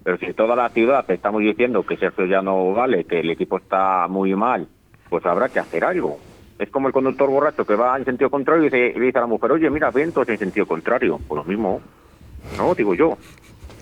pero 0.03 0.17
si 0.17 0.33
toda 0.33 0.57
la 0.57 0.69
ciudad 0.71 1.09
estamos 1.11 1.43
diciendo 1.43 1.85
que 1.85 1.97
Sergio 1.97 2.27
ya 2.27 2.43
no 2.43 2.73
vale, 2.73 3.05
que 3.05 3.21
el 3.21 3.31
equipo 3.31 3.59
está 3.59 4.09
muy 4.09 4.35
mal, 4.35 4.67
pues 5.09 5.25
habrá 5.27 5.49
que 5.49 5.59
hacer 5.59 5.85
algo. 5.85 6.19
Es 6.59 6.71
como 6.71 6.89
el 6.89 6.93
conductor 6.93 7.29
borracho 7.29 7.65
que 7.65 7.77
va 7.77 7.97
en 7.97 8.05
sentido 8.05 8.31
contrario 8.31 8.63
y 8.63 8.71
dice, 8.71 8.99
dice 8.99 9.19
a 9.19 9.23
la 9.23 9.27
mujer, 9.27 9.53
oye, 9.53 9.71
mira, 9.71 9.91
vientos 9.91 10.29
en 10.29 10.39
sentido 10.39 10.67
contrario. 10.67 11.19
Pues 11.29 11.39
lo 11.39 11.45
mismo, 11.45 11.81
no, 12.57 12.75
digo 12.75 12.95
yo. 12.95 13.17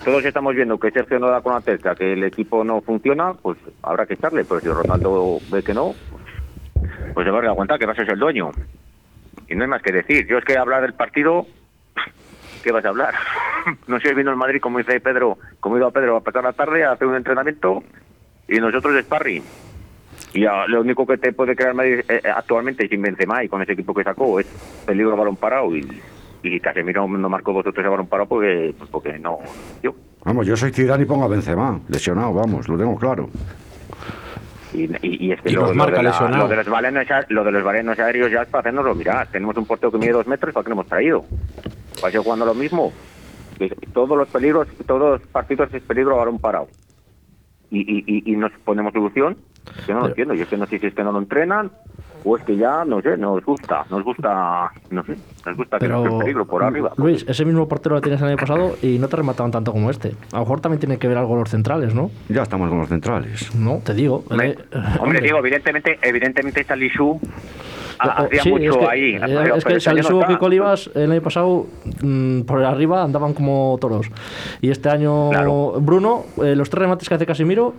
Todos 0.04 0.24
estamos 0.24 0.54
viendo 0.54 0.78
que 0.78 0.90
Sergio 0.90 1.18
no 1.18 1.28
da 1.28 1.40
con 1.40 1.54
la 1.54 1.60
tecla, 1.60 1.94
que 1.94 2.12
el 2.12 2.22
equipo 2.22 2.62
no 2.62 2.80
funciona, 2.80 3.32
pues 3.32 3.58
habrá 3.82 4.06
que 4.06 4.14
echarle. 4.14 4.44
Pero 4.44 4.60
si 4.60 4.68
Ronaldo 4.68 5.38
ve 5.50 5.62
que 5.62 5.74
no, 5.74 5.94
pues, 6.10 6.22
pues 7.14 7.24
se 7.24 7.30
va 7.30 7.38
a 7.38 7.42
dar 7.42 7.56
cuenta 7.56 7.78
que 7.78 7.86
vas 7.86 7.98
a 7.98 8.04
ser 8.04 8.12
el 8.12 8.20
dueño. 8.20 8.52
Y 9.48 9.54
no 9.54 9.62
hay 9.62 9.68
más 9.68 9.82
que 9.82 9.92
decir. 9.92 10.26
Yo 10.26 10.38
es 10.38 10.44
que 10.44 10.58
hablar 10.58 10.82
del 10.82 10.92
partido, 10.92 11.46
¿qué 12.62 12.72
vas 12.72 12.84
a 12.84 12.88
hablar? 12.88 13.14
no 13.86 13.98
sé, 14.00 14.12
vino 14.14 14.30
el 14.30 14.36
Madrid, 14.36 14.60
como 14.60 14.78
dice 14.78 15.00
Pedro, 15.00 15.38
como 15.60 15.78
iba 15.78 15.90
Pedro 15.90 16.16
a 16.16 16.20
pasar 16.20 16.44
la 16.44 16.52
tarde 16.52 16.84
a 16.84 16.92
hacer 16.92 17.06
un 17.06 17.16
entrenamiento 17.16 17.82
y 18.48 18.58
nosotros 18.58 18.94
de 18.94 19.02
sparring. 19.02 19.42
Y 20.36 20.44
ah, 20.44 20.66
lo 20.68 20.80
único 20.82 21.06
que 21.06 21.16
te 21.18 21.32
puede 21.32 21.56
crear 21.56 21.74
Madrid 21.74 22.00
eh, 22.08 22.20
eh, 22.22 22.28
actualmente 22.34 22.86
sin 22.88 23.00
Benzema 23.02 23.42
y 23.42 23.48
con 23.48 23.62
ese 23.62 23.72
equipo 23.72 23.94
que 23.94 24.04
sacó 24.04 24.38
es 24.38 24.46
peligro 24.84 25.12
a 25.14 25.16
balón 25.16 25.36
parado 25.36 25.74
y, 25.74 25.86
y 26.42 26.60
Casemiro 26.60 27.08
no 27.08 27.28
marcó 27.28 27.52
dos 27.52 27.66
o 27.66 27.72
tres 27.72 27.86
a 27.86 27.90
balón 27.90 28.06
parado 28.06 28.28
porque, 28.28 28.74
pues 28.78 28.90
porque 28.90 29.18
no 29.18 29.38
yo 29.82 29.94
Vamos, 30.24 30.46
yo 30.46 30.56
soy 30.56 30.72
Zidane 30.72 31.04
y 31.04 31.06
pongo 31.06 31.24
a 31.24 31.28
Benzema. 31.28 31.80
Lesionado, 31.88 32.32
vamos, 32.34 32.68
lo 32.68 32.76
tengo 32.76 32.96
claro. 32.96 33.30
y, 34.74 34.82
y- 35.06 35.26
y 35.28 35.32
es 35.32 35.40
que 35.40 35.50
Y 35.50 35.52
lo, 35.54 35.60
nos 35.62 35.70
lo 35.70 35.74
marca 35.76 35.96
de 35.98 36.02
la- 36.02 36.10
lesionado. 36.10 36.42
lo 36.44 36.48
de 36.48 36.56
los 36.56 36.68
balones 36.68 37.10
a- 37.10 37.24
lo 37.28 37.44
de 37.44 37.52
los 37.52 37.98
aéreos 37.98 38.30
ya 38.30 38.42
es 38.42 38.48
para 38.48 38.60
hacernoslo 38.60 38.94
mirar 38.94 39.28
tenemos 39.28 39.56
un 39.56 39.64
portero 39.64 39.90
que 39.92 39.98
mide 39.98 40.12
dos 40.12 40.26
metros 40.26 40.52
¿para 40.52 40.64
qué 40.64 40.70
lo 40.70 40.74
hemos 40.74 40.86
traído? 40.86 41.24
¿para 42.00 42.10
seguir 42.12 42.24
jugando 42.24 42.44
lo 42.44 42.54
mismo? 42.54 42.92
Todos 43.94 44.18
los 44.18 44.28
peligros 44.28 44.68
todos 44.86 45.18
los 45.20 45.28
partidos 45.28 45.72
es 45.72 45.82
peligro 45.82 46.16
a 46.16 46.18
balón 46.18 46.38
parado 46.38 46.68
y, 47.70 47.80
y, 47.80 48.04
y, 48.06 48.32
y 48.32 48.36
nos 48.36 48.52
ponemos 48.64 48.92
solución 48.92 49.36
que 49.86 49.92
no 49.92 50.00
lo 50.00 50.08
entiendo 50.08 50.34
yo 50.34 50.42
es 50.42 50.48
que 50.48 50.56
no 50.56 50.66
sé 50.66 50.78
si 50.78 50.86
es 50.86 50.94
que 50.94 51.04
no 51.04 51.12
lo 51.12 51.18
entrenan 51.18 51.70
o 52.24 52.36
es 52.36 52.42
que 52.44 52.56
ya 52.56 52.84
no 52.84 53.00
sé 53.00 53.16
nos 53.16 53.44
gusta 53.44 53.84
nos 53.90 54.02
gusta 54.02 54.70
no 54.90 55.04
sé 55.04 55.16
nos 55.44 55.56
gusta 55.56 55.78
que 55.78 55.88
nos 55.88 56.02
Pero, 56.02 56.16
el 56.16 56.18
peligro 56.24 56.44
por 56.46 56.64
arriba 56.64 56.92
Luis, 56.96 57.24
ese 57.28 57.44
mismo 57.44 57.68
portero 57.68 57.96
lo 57.96 58.00
tienes 58.00 58.20
el 58.20 58.28
año 58.28 58.36
pasado 58.36 58.76
y 58.82 58.98
no 58.98 59.08
te 59.08 59.16
remataban 59.16 59.50
tanto 59.50 59.72
como 59.72 59.90
este. 59.90 60.14
A 60.32 60.36
lo 60.36 60.40
mejor 60.40 60.60
también 60.60 60.80
tiene 60.80 60.98
que 60.98 61.08
ver 61.08 61.18
algo 61.18 61.36
los 61.36 61.48
centrales, 61.48 61.94
¿no? 61.94 62.10
Ya 62.28 62.42
estamos 62.42 62.68
con 62.68 62.78
los 62.78 62.88
centrales. 62.88 63.54
No, 63.54 63.80
te 63.84 63.94
digo. 63.94 64.24
Hombre, 64.28 64.50
eh, 64.50 64.78
hombre, 64.98 65.20
digo, 65.20 65.38
evidentemente, 65.38 65.98
evidentemente 66.02 66.64
Salisu 66.64 67.20
Ah, 67.98 68.24
hacía 68.24 68.42
sí, 68.42 68.50
mucho 68.50 68.70
es 68.70 68.76
que, 68.76 68.86
ahí. 68.86 69.14
eh, 69.16 69.52
es 69.56 69.64
que 69.64 69.74
este 69.74 69.80
Salisu 69.80 70.20
está. 70.20 70.26
Kiko 70.28 70.46
Olivas 70.46 70.90
el 70.94 71.10
año 71.12 71.22
pasado 71.22 71.66
mm, 72.02 72.42
por 72.42 72.62
arriba 72.64 73.02
andaban 73.02 73.32
como 73.34 73.76
toros. 73.80 74.08
Y 74.60 74.70
este 74.70 74.88
año 74.88 75.30
Claro. 75.30 75.74
Bruno, 75.80 76.24
eh, 76.42 76.54
los 76.56 76.68
tres 76.70 76.82
remates 76.82 77.08
que 77.08 77.14
hace 77.14 77.26
Casimiro, 77.26 77.74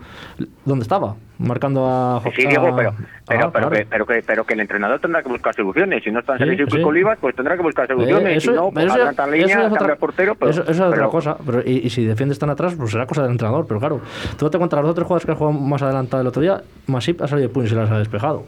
¿dónde 0.66 0.84
estaba? 0.84 1.16
Marcando 1.40 1.86
a 1.88 2.22
Sí, 2.36 2.46
a- 2.48 2.50
Diego, 2.50 2.76
pero, 2.76 2.94
pero, 3.28 3.46
Ah, 3.48 3.52
pero, 3.52 3.52
claro. 3.52 3.70
que, 3.70 3.86
pero, 3.88 4.06
que, 4.08 4.24
pero 4.26 4.44
que 4.46 4.54
el 4.56 4.60
entrenador 4.62 5.00
tendrá 5.00 5.22
que 5.22 5.30
buscar 5.30 5.54
soluciones. 5.54 6.04
Si 6.04 6.10
no 6.10 6.20
están 6.22 6.40
Sí, 6.40 6.46
y 6.46 6.58
sí. 6.58 6.66
Kiko 6.66 6.90
Olivas, 6.90 7.18
pues 7.22 7.36
tendrá 7.36 7.56
que 7.56 7.62
buscar 7.62 7.86
soluciones. 7.88 8.38
Eh, 8.38 8.42
si 8.42 8.48
no, 8.50 8.72
pues 8.72 8.86
eso 8.86 8.96
eso 9.10 9.28
línea, 9.28 9.68
es 9.68 9.72
otra- 9.72 9.92
el 9.94 9.98
portero. 10.00 10.34
Pero, 10.36 10.50
eso, 10.52 10.62
eso 10.64 10.72
es 10.72 10.80
otra 10.80 11.08
cosa. 11.10 11.38
Pero, 11.46 11.62
y, 11.64 11.86
y 11.86 11.90
si 11.92 12.06
defiendes 12.06 12.40
tan 12.40 12.50
atrás, 12.50 12.74
pues 12.76 12.90
será 12.92 13.06
cosa 13.06 13.22
del 13.22 13.32
entrenador. 13.32 13.66
Pero 13.68 13.80
claro, 13.80 14.02
tú 14.38 14.46
date 14.46 14.58
cuenta, 14.58 14.78
las 14.78 14.86
dos 14.86 14.92
o 14.92 14.96
tres 14.96 15.06
jugadas 15.08 15.26
que 15.26 15.32
has 15.32 15.38
jugado 15.38 15.60
más 15.60 15.82
adelantado 15.84 16.22
el 16.22 16.28
otro 16.28 16.42
día, 16.42 16.62
Masip 16.88 17.22
ha 17.22 17.28
salido 17.28 17.48
de 17.50 17.54
puño 17.54 17.68
y 17.68 17.70
se 17.70 17.76
las 17.76 17.92
ha 17.92 18.00
despejado. 18.00 18.44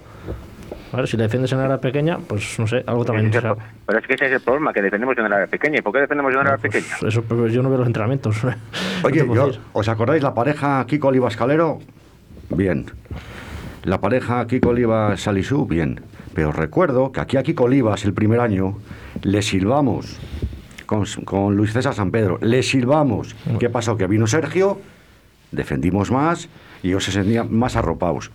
Vale, 0.92 1.06
si 1.08 1.18
le 1.18 1.24
defiendes 1.24 1.52
en 1.54 1.60
área 1.60 1.80
pequeña, 1.80 2.18
pues 2.18 2.58
no 2.60 2.66
sé, 2.68 2.84
algo 2.88 3.06
también. 3.06 3.28
es 3.28 3.34
será. 3.36 3.52
el- 3.52 3.58
pero 3.86 4.00
es 4.00 4.08
que 4.08 4.14
ese 4.16 4.26
es 4.26 4.32
el 4.32 4.42
problema, 4.42 4.74
que 4.74 4.82
defendemos 4.82 5.18
en 5.18 5.26
el 5.26 5.34
área 5.34 5.48
pequeña. 5.48 5.78
¿Y 5.80 5.82
por 5.82 5.94
qué 5.94 6.00
defendemos 6.00 6.34
en 6.34 6.40
el 6.40 6.48
área 6.48 6.58
pequeña? 6.58 6.86
Pues 7.00 7.14
eso, 7.14 7.24
pero 7.28 7.48
yo 7.48 7.62
no 7.62 7.70
veo 7.70 7.78
los 7.80 7.88
entrenamientos. 7.88 8.38
Oye, 9.04 9.26
yo-. 9.34 9.52
¿os 9.74 9.88
acordáis 9.88 10.24
la 10.24 10.34
pareja 10.34 10.84
Kiko 10.88 11.10
Olivas 11.10 11.36
Calero? 11.38 11.80
Bien. 12.50 12.86
La 13.84 14.02
pareja 14.02 14.46
Kiko 14.48 14.70
Olivas 14.70 15.22
Salisú, 15.22 15.66
bien. 15.68 16.02
Pero 16.34 16.52
recuerdo 16.52 17.12
que 17.12 17.20
aquí 17.20 17.38
a 17.38 17.44
Kiko 17.44 17.66
Olivas 17.66 18.04
el 18.06 18.14
primer 18.14 18.40
año 18.40 18.78
le 19.24 19.42
silbamos 19.42 20.20
con, 20.86 21.06
con 21.26 21.56
Luis 21.56 21.74
César 21.74 21.94
San 21.94 22.12
Pedro. 22.12 22.40
Le 22.42 22.64
silbamos. 22.64 23.36
¿Qué 23.60 23.70
pasó? 23.70 23.96
Que 23.98 24.08
vino 24.08 24.26
Sergio, 24.28 24.80
defendimos 25.52 26.12
más 26.12 26.50
y 26.84 26.90
ellos 26.90 27.04
se 27.04 27.12
sentían 27.12 27.54
más 27.54 27.76
arropados. 27.76 28.32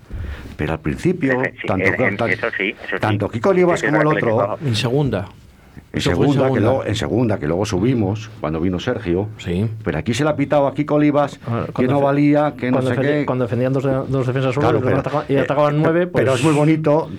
Pero 0.57 0.73
al 0.73 0.81
principio, 0.81 1.41
Sí, 1.61 1.67
tanto, 1.67 1.87
en- 1.87 2.01
en- 2.03 2.17
tan- 2.17 2.31
eso 2.31 2.47
sí, 2.57 2.71
eso 2.71 2.97
sí. 2.97 3.01
tanto 3.01 3.29
Kiko 3.29 3.51
Olivas 3.51 3.83
como 3.83 4.01
el 4.01 4.07
otro. 4.07 4.59
En 4.65 4.75
segunda. 4.77 5.27
en 5.93 6.01
segunda, 6.01 6.51
que 6.53 6.61
luego, 6.61 6.85
en 6.85 6.95
segunda, 6.97 7.39
que 7.39 7.47
luego 7.47 7.65
subimos, 7.67 8.31
cuando 8.41 8.61
vino 8.61 8.79
Sergio. 8.81 9.29
Sí. 9.39 9.69
Pero 9.85 9.99
aquí 9.99 10.13
se 10.15 10.25
le 10.25 10.31
ha 10.31 10.37
pitado 10.37 10.67
a 10.67 10.75
Kiko 10.75 10.95
Olivas 10.97 11.39
A 11.47 11.55
ver, 11.61 11.73
que 11.73 11.87
no 11.87 12.01
valía, 12.01 12.55
que 12.57 12.71
no 12.71 12.79
cuando 12.81 12.95
sé 12.95 13.01
qué. 13.01 13.27
Cuando 13.27 13.45
defendían 13.45 13.73
dos, 13.73 13.85
de- 13.85 13.93
dos 14.09 14.27
defensas 14.27 14.55
solos 14.55 14.71
Claro, 14.71 14.85
pero- 14.85 14.99
atacaban- 14.99 15.25
y 15.29 15.37
atacaban 15.37 15.75
eh, 15.77 15.79
nueve, 15.83 16.07
pues. 16.07 16.23
Pero 16.25 16.35
es 16.35 16.43
muy 16.45 16.55
bonito 16.55 17.11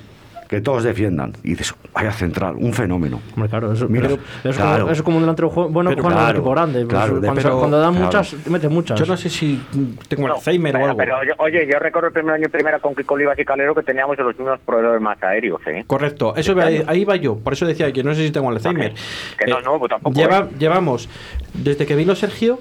que 0.48 0.62
todos 0.62 0.84
defiendan. 0.84 1.34
Y 1.44 1.50
dices, 1.52 1.74
vaya 1.94 2.12
central, 2.12 2.56
un 2.58 2.74
fenómeno. 2.74 3.20
Hombre, 3.36 3.50
claro, 3.50 3.74
eso, 3.74 3.88
Mira, 3.90 4.08
pero 4.10 4.22
eso, 4.22 4.50
es 4.50 4.56
claro. 4.58 4.80
como, 4.80 4.92
eso 4.92 5.00
es 5.00 5.02
como 5.04 5.18
un 5.18 5.24
delantero 5.24 5.50
bueno 5.50 5.90
Pero 5.90 6.02
en 6.02 6.06
un 6.08 6.12
claro, 6.14 6.38
equipo 6.38 6.52
grande. 6.52 6.80
pues, 6.86 6.88
claro, 6.90 7.14
de- 7.16 7.22
cuando, 7.28 7.42
se- 7.42 7.48
pero- 7.48 7.60
cuando 7.60 7.80
dan 7.80 7.94
claro. 7.94 8.06
muchas, 8.06 8.36
mete 8.48 8.70
muchas. 8.70 9.00
Yo 9.00 9.06
no 9.06 9.18
sé 9.18 9.30
si 9.30 9.62
tengo 10.08 10.28
No, 10.28 10.36
Alzheimer 10.36 10.76
o 10.76 10.86
algo. 10.86 10.98
pero, 10.98 11.18
oye, 11.20 11.32
oye, 11.38 11.68
yo 11.72 11.80
recuerdo 11.80 12.08
el 12.08 12.14
primer 12.14 12.36
año 12.36 12.46
y 12.46 12.50
primera 12.50 12.80
con 12.80 12.96
Kiko 12.96 13.14
Olivas 13.16 13.38
y 13.40 13.46
Calero 13.46 13.74
que 13.76 13.84
teníamos 13.84 14.18
los 14.18 14.38
mismos 14.38 14.60
proveedores 14.66 15.02
más 15.02 15.22
aéreos, 15.24 15.62
¿eh? 15.68 15.84
Correcto, 15.88 16.36
eso 16.36 16.52
iba- 16.52 16.66
ahí 16.66 17.04
va 17.06 17.16
yo. 17.16 17.38
Por 17.38 17.54
eso 17.54 17.66
decía 17.66 17.92
que 17.92 18.04
no 18.04 18.14
sé 18.14 18.26
si 18.26 18.32
tengo 18.32 18.50
Alzheimer. 18.50 18.94
Que 19.38 19.50
no, 19.50 19.62
no, 19.62 19.80
pues 19.80 19.90
tampoco, 19.90 20.16
lleva- 20.16 20.40
¿eh? 20.52 20.56
Llevamos, 20.60 21.10
desde 21.54 21.86
que 21.86 21.96
vino 21.96 22.16
Sergio, 22.16 22.60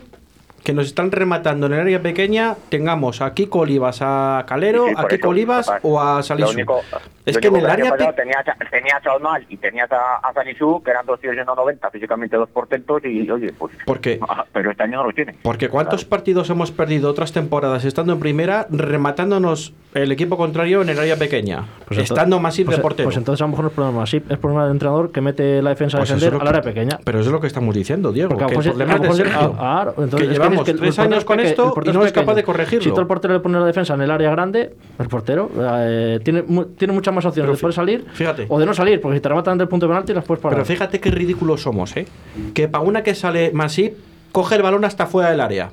que 0.65 0.73
nos 0.73 0.87
están 0.87 1.13
rematando 1.13 1.67
en 1.67 1.75
el 1.75 1.81
área 1.81 2.01
pequeña, 2.03 2.55
tengamos 2.71 3.21
a 3.21 3.35
Kiko 3.35 3.61
Olivas, 3.61 3.99
a 4.01 4.45
Calero, 4.49 4.85
Sí, 4.85 4.91
sí, 4.91 4.95
a 4.97 5.01
por 5.03 5.11
Kiko 5.11 5.21
eso, 5.27 5.29
Olivas 5.31 5.67
papá. 5.67 5.81
o 5.83 6.01
a 6.01 6.17
Lo 6.17 6.23
Salisu. 6.23 6.51
único- 6.55 6.81
es 7.27 7.35
lo 7.35 7.41
que 7.41 7.49
en 7.49 7.57
el 7.57 7.67
área 7.67 7.91
pasado 7.91 8.11
pe- 8.11 8.23
tenías, 8.23 8.49
a- 8.49 8.57
tenías 8.71 9.03
a 9.07 9.41
y 9.49 9.57
tenías 9.59 9.93
a, 9.93 10.17
a 10.27 10.33
Salisu, 10.33 10.83
que 10.83 10.91
eran 10.91 11.05
dos 11.07 11.21
tíos 11.21 11.37
de 11.37 11.43
1,90, 11.45 11.91
físicamente 11.91 12.37
dos 12.37 12.49
portentos, 12.49 13.03
y 13.05 13.31
oye, 13.31 13.53
pues. 13.53 13.75
¿Por 13.87 14.01
qué? 14.01 14.19
Ah, 14.29 14.45
Pero 14.53 14.71
este 14.71 14.83
año 14.85 14.99
no 14.99 15.05
los 15.05 15.15
tiene. 15.15 15.35
Porque 15.43 15.69
cuántos 15.69 16.01
Claro. 16.01 16.11
partidos 16.11 16.49
hemos 16.51 16.71
perdido 16.73 17.11
otras 17.11 17.33
temporadas 17.33 17.85
estando 17.85 18.13
en 18.15 18.21
primera, 18.21 18.67
rematándonos 18.71 19.75
el 19.95 20.11
equipo 20.13 20.37
contrario 20.37 20.83
en 20.83 20.89
el 20.89 20.99
área 20.99 21.17
pequeña, 21.17 21.65
Pues 21.87 22.01
estando 22.01 22.41
más 22.41 22.57
pues, 22.65 22.77
de 22.77 22.83
portero. 22.83 23.07
Pues 23.07 23.17
entonces 23.17 23.41
a 23.43 23.45
lo 23.45 23.49
mejor 23.51 23.65
no 23.65 23.69
es 23.69 23.75
problema 23.75 24.03
así, 24.03 24.17
es 24.17 24.39
problema 24.39 24.65
del 24.65 24.73
entrenador 24.73 25.13
que 25.13 25.21
mete 25.21 25.63
la 25.63 25.71
defensa 25.71 25.99
Pues 25.99 26.11
a 26.11 26.15
defender 26.15 26.35
lo 26.35 26.41
al 26.41 26.49
área 26.49 26.63
que- 26.63 26.69
pequeña. 26.71 26.99
Pero 27.05 27.21
eso 27.21 27.29
es 27.29 27.33
lo 27.33 27.41
que 27.41 27.47
estamos 27.47 27.75
diciendo, 27.75 28.11
Diego. 28.13 28.31
Porque 28.31 28.47
que 28.47 28.55
lo 28.55 28.61
el 28.61 28.69
problema 28.71 28.97
lo 28.97 29.05
es 29.13 29.19
de 29.19 29.25
Sergio. 29.25 29.57
ah, 29.59 29.85
ah, 29.87 29.93
entonces 29.99 30.11
que 30.21 30.25
es 30.25 30.29
que 30.29 30.33
llevamos 30.35 30.54
llevamos 30.55 30.69
es 30.69 30.75
que 30.75 30.81
tres 30.81 30.99
años 30.99 31.25
con 31.25 31.41
esto 31.41 31.75
y 31.85 31.91
no 31.93 32.05
es 32.07 32.13
capaz 32.13 32.35
de 32.35 32.43
corregirlo. 32.43 32.83
Si 32.85 32.91
tú 32.93 33.01
el 33.01 33.07
portero 33.07 33.35
le 33.35 33.41
pone 33.41 33.59
la 33.59 33.67
defensa 33.67 33.95
en 33.95 34.01
el 34.03 34.11
área 34.11 34.31
grande, 34.31 34.75
el 34.99 35.09
portero 35.09 35.51
eh, 35.59 36.21
tiene, 36.25 36.43
mu- 36.43 36.65
tiene 36.65 36.93
muchas 36.95 37.15
más 37.15 37.25
opciones 37.25 37.57
Pero 37.59 37.69
de 37.69 37.75
salir 37.75 38.05
fíjate. 38.13 38.47
o 38.49 38.59
de 38.59 38.67
no 38.67 38.75
salir, 38.75 39.01
porque 39.01 39.17
si 39.19 39.21
te 39.23 39.29
rematan 39.29 39.59
del 39.59 39.69
punto 39.69 39.87
de 39.87 39.91
penalti 39.91 40.13
las 40.15 40.25
puedes 40.25 40.43
parar. 40.43 40.57
Pero 40.57 40.67
fíjate 40.67 41.01
qué 41.01 41.11
ridículos 41.11 41.63
somos, 41.63 41.97
¿eh? 41.97 42.07
Que 42.55 42.69
para 42.69 42.85
una 42.85 43.03
que 43.03 43.15
sale 43.15 43.51
Masip, 43.53 43.95
coge 44.33 44.57
el 44.57 44.63
balón 44.63 44.85
hasta 44.85 45.07
fuera 45.07 45.31
del 45.31 45.41
área. 45.41 45.71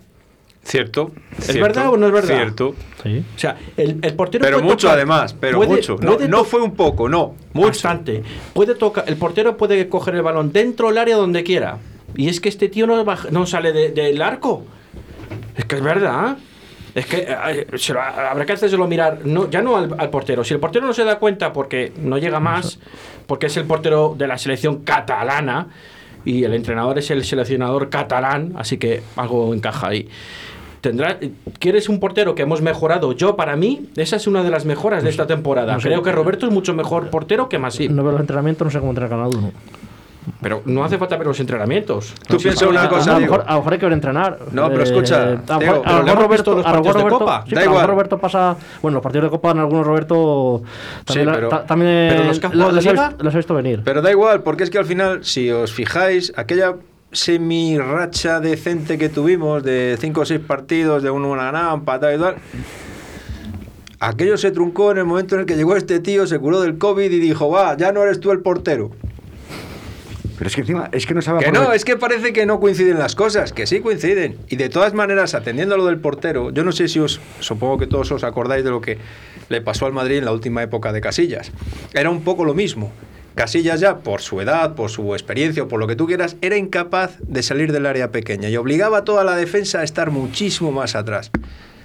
Cierto. 0.63 1.11
¿Es 1.39 1.45
cierto, 1.45 1.61
verdad 1.63 1.89
o 1.89 1.97
no 1.97 2.05
es 2.05 2.13
verdad? 2.13 2.35
Cierto. 2.35 2.75
Sí. 3.01 3.23
O 3.35 3.39
sea, 3.39 3.57
el, 3.77 3.97
el 4.03 4.13
portero 4.13 4.43
Pero 4.45 4.57
puede 4.57 4.69
mucho 4.69 4.87
tocar- 4.87 4.97
además, 4.99 5.35
pero 5.39 5.57
puede- 5.57 5.71
mucho. 5.71 5.95
No, 5.99 6.13
puede 6.17 6.27
no 6.27 6.37
to- 6.39 6.43
fue 6.45 6.61
un 6.61 6.75
poco, 6.75 7.09
no. 7.09 7.33
Mucho. 7.53 7.67
Bastante. 7.69 8.21
Puede 8.53 8.75
tocar, 8.75 9.05
el 9.07 9.15
portero 9.17 9.57
puede 9.57 9.89
coger 9.89 10.13
el 10.13 10.21
balón 10.21 10.51
dentro 10.53 10.89
del 10.89 10.99
área 10.99 11.15
donde 11.15 11.43
quiera. 11.43 11.79
Y 12.15 12.29
es 12.29 12.39
que 12.41 12.49
este 12.49 12.69
tío 12.69 12.87
no, 12.87 13.03
baja- 13.05 13.29
no 13.31 13.45
sale 13.45 13.71
de- 13.73 13.89
del 13.91 14.21
arco. 14.21 14.63
Es 15.55 15.65
que 15.65 15.75
es 15.75 15.81
verdad. 15.81 16.37
Es 16.93 17.05
que 17.05 17.25
eh, 17.27 17.67
se 17.77 17.93
lo- 17.93 18.01
habrá 18.01 18.45
que 18.45 18.53
hacérselo 18.53 18.85
mirar, 18.87 19.19
no, 19.25 19.49
ya 19.49 19.61
no 19.61 19.77
al, 19.77 19.95
al 19.97 20.09
portero. 20.09 20.43
Si 20.43 20.53
el 20.53 20.59
portero 20.59 20.85
no 20.85 20.93
se 20.93 21.03
da 21.05 21.19
cuenta 21.19 21.53
porque 21.53 21.93
no 22.01 22.17
llega 22.17 22.39
más, 22.41 22.79
porque 23.27 23.45
es 23.47 23.55
el 23.57 23.63
portero 23.65 24.13
de 24.17 24.27
la 24.27 24.37
selección 24.37 24.83
catalana 24.83 25.67
y 26.25 26.43
el 26.43 26.53
entrenador 26.53 26.99
es 26.99 27.09
el 27.11 27.23
seleccionador 27.23 27.89
catalán, 27.89 28.53
así 28.57 28.77
que 28.77 29.01
algo 29.15 29.53
encaja 29.53 29.87
ahí. 29.87 30.09
Tendrá, 30.81 31.17
¿Quieres 31.59 31.87
un 31.89 31.99
portero 31.99 32.33
que 32.35 32.41
hemos 32.41 32.61
mejorado? 32.61 33.13
Yo, 33.13 33.35
para 33.35 33.55
mí, 33.55 33.85
esa 33.95 34.15
es 34.17 34.25
una 34.27 34.43
de 34.43 34.49
las 34.49 34.65
mejoras 34.65 35.03
de 35.03 35.11
esta 35.11 35.27
temporada. 35.27 35.73
no 35.75 35.79
sé. 35.79 35.87
Creo 35.89 36.01
que 36.03 36.11
Roberto 36.11 36.47
es 36.47 36.51
mucho 36.51 36.73
mejor 36.73 37.09
portero 37.09 37.47
que 37.47 37.57
Masip. 37.59 37.91
No 37.91 38.01
veo 38.03 38.11
los 38.13 38.21
entrenamientos, 38.21 38.65
no 38.65 38.71
sé 38.71 38.79
cómo 38.79 38.91
entrena 38.91 39.09
cada 39.09 39.27
uno. 39.27 39.51
Pero 40.41 40.61
no 40.65 40.83
hace 40.83 40.97
falta 40.99 41.17
ver 41.17 41.25
los 41.27 41.39
entrenamientos. 41.39 42.13
Tú 42.27 42.37
piensa 42.37 42.67
una 42.67 42.87
cosa, 42.87 43.11
a, 43.11 43.13
lo 43.13 43.19
Diego. 43.19 43.33
mejor, 43.37 43.49
a 43.49 43.53
lo 43.53 43.59
mejor 43.59 43.73
hay 43.73 43.79
que 43.79 43.85
ver 43.85 43.93
entrenar. 43.93 44.37
No, 44.51 44.69
pero 44.69 44.83
escucha, 44.83 45.23
a 45.23 45.25
lo 45.29 45.35
mejor- 45.35 45.49
a 45.57 45.59
pero 45.59 45.97
lo 45.97 46.03
mejor 46.03 46.17
Roberto, 46.23 46.27
visto 46.29 46.55
los 46.57 46.65
a 46.65 46.69
lo 46.69 46.75
mejor 46.75 46.83
partidos 46.83 46.95
de 46.95 47.01
Roberto- 47.01 47.19
Copa. 47.19 47.43
sí, 47.47 47.55
Da 47.55 47.55
pero 47.55 47.59
a 47.61 47.63
lo 47.63 47.71
mejor 47.71 47.71
igual. 47.73 47.87
Roberto 47.87 48.17
pasa. 48.19 48.55
Bueno, 48.81 48.95
los 48.95 49.03
partidos 49.03 49.23
de 49.25 49.29
Copa 49.31 49.51
en 49.51 49.59
algunos 49.59 49.85
Roberto. 49.87 50.61
También, 51.05 51.27
Sí, 51.27 51.33
pero- 51.35 51.49
ta- 51.49 51.65
también 51.65 52.07
pero 52.09 52.23
los 52.53 52.73
de 52.73 52.79
he 52.79 52.83
Liga- 52.93 53.07
visto, 53.09 53.23
les 53.23 53.33
he 53.33 53.37
visto 53.37 53.53
venir. 53.55 53.81
Pero 53.83 54.01
da 54.01 54.11
igual, 54.11 54.43
porque 54.43 54.63
es 54.63 54.69
que 54.69 54.77
al 54.77 54.85
final, 54.85 55.23
si 55.25 55.49
os 55.49 55.71
fijáis, 55.73 56.31
aquella 56.35 56.75
semi 57.11 57.77
racha 57.79 58.39
decente 58.39 58.97
que 58.97 59.09
tuvimos 59.09 59.63
de 59.63 59.97
5 59.99 60.21
o 60.21 60.25
6 60.25 60.39
partidos, 60.39 61.01
de 61.03 61.09
uno 61.09 61.29
una 61.29 61.45
ganada, 61.45 61.73
empatado 61.73 62.15
y 62.15 62.19
tal, 62.19 62.35
aquello 63.99 64.37
se 64.37 64.51
truncó 64.51 64.91
en 64.91 64.99
el 64.99 65.05
momento 65.05 65.35
en 65.35 65.41
el 65.41 65.47
que 65.47 65.55
llegó 65.55 65.75
este 65.75 65.99
tío, 65.99 66.25
se 66.27 66.39
curó 66.39 66.61
del 66.61 66.77
COVID 66.77 67.11
y 67.11 67.19
dijo, 67.19 67.49
va, 67.49 67.75
ya 67.77 67.91
no 67.91 68.01
eres 68.03 68.19
tú 68.19 68.31
el 68.31 68.39
portero. 68.39 68.91
Pero 70.41 70.49
es 70.49 70.55
que 70.55 70.61
encima, 70.61 70.89
es 70.91 71.05
que 71.05 71.13
no 71.13 71.21
sabe 71.21 71.45
Que 71.45 71.51
no, 71.51 71.71
es 71.71 71.85
que 71.85 71.97
parece 71.97 72.33
que 72.33 72.47
no 72.47 72.59
coinciden 72.59 72.97
las 72.97 73.13
cosas, 73.13 73.53
que 73.53 73.67
sí 73.67 73.79
coinciden. 73.79 74.39
Y 74.49 74.55
de 74.55 74.69
todas 74.69 74.95
maneras, 74.95 75.35
atendiendo 75.35 75.75
a 75.75 75.77
lo 75.77 75.85
del 75.85 75.99
portero, 75.99 76.49
yo 76.49 76.63
no 76.63 76.71
sé 76.71 76.87
si 76.87 76.97
os, 76.97 77.21
supongo 77.41 77.77
que 77.77 77.85
todos 77.85 78.11
os 78.11 78.23
acordáis 78.23 78.63
de 78.63 78.71
lo 78.71 78.81
que 78.81 78.97
le 79.49 79.61
pasó 79.61 79.85
al 79.85 79.93
Madrid 79.93 80.17
en 80.17 80.25
la 80.25 80.31
última 80.31 80.63
época 80.63 80.93
de 80.93 80.99
Casillas. 80.99 81.51
Era 81.93 82.09
un 82.09 82.23
poco 82.23 82.43
lo 82.43 82.55
mismo. 82.55 82.91
Casillas 83.35 83.81
ya, 83.81 83.99
por 83.99 84.21
su 84.21 84.41
edad, 84.41 84.73
por 84.73 84.89
su 84.89 85.13
experiencia 85.13 85.61
o 85.61 85.67
por 85.67 85.79
lo 85.79 85.85
que 85.85 85.95
tú 85.95 86.07
quieras, 86.07 86.35
era 86.41 86.57
incapaz 86.57 87.19
de 87.19 87.43
salir 87.43 87.71
del 87.71 87.85
área 87.85 88.09
pequeña 88.09 88.49
y 88.49 88.57
obligaba 88.57 88.97
a 88.97 89.03
toda 89.03 89.23
la 89.23 89.35
defensa 89.35 89.81
a 89.81 89.83
estar 89.83 90.09
muchísimo 90.09 90.71
más 90.71 90.95
atrás. 90.95 91.29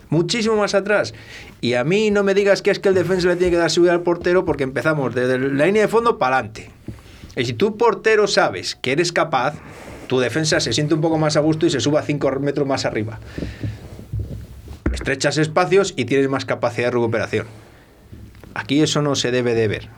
Muchísimo 0.08 0.56
más 0.56 0.74
atrás. 0.74 1.12
Y 1.60 1.74
a 1.74 1.84
mí 1.84 2.10
no 2.10 2.22
me 2.22 2.32
digas 2.32 2.62
que 2.62 2.70
es 2.70 2.78
que 2.78 2.88
el 2.88 2.94
defensa 2.94 3.28
le 3.28 3.36
tiene 3.36 3.50
que 3.50 3.58
dar 3.58 3.70
subida 3.70 3.92
al 3.92 4.00
portero 4.00 4.46
porque 4.46 4.64
empezamos 4.64 5.14
desde 5.14 5.38
la 5.38 5.66
línea 5.66 5.82
de 5.82 5.88
fondo 5.88 6.16
para 6.16 6.38
adelante. 6.38 6.70
Y 7.36 7.44
si 7.44 7.52
tú, 7.52 7.76
portero, 7.76 8.26
sabes 8.26 8.76
que 8.80 8.92
eres 8.92 9.12
capaz, 9.12 9.54
tu 10.06 10.18
defensa 10.18 10.58
se 10.60 10.72
siente 10.72 10.94
un 10.94 11.00
poco 11.00 11.18
más 11.18 11.36
a 11.36 11.40
gusto 11.40 11.66
y 11.66 11.70
se 11.70 11.80
suba 11.80 12.02
5 12.02 12.40
metros 12.40 12.66
más 12.66 12.84
arriba. 12.86 13.20
Estrechas 14.92 15.36
espacios 15.36 15.92
y 15.96 16.06
tienes 16.06 16.30
más 16.30 16.46
capacidad 16.46 16.86
de 16.86 16.92
recuperación. 16.92 17.46
Aquí 18.54 18.80
eso 18.80 19.02
no 19.02 19.14
se 19.14 19.30
debe 19.30 19.54
de 19.54 19.68
ver. 19.68 19.88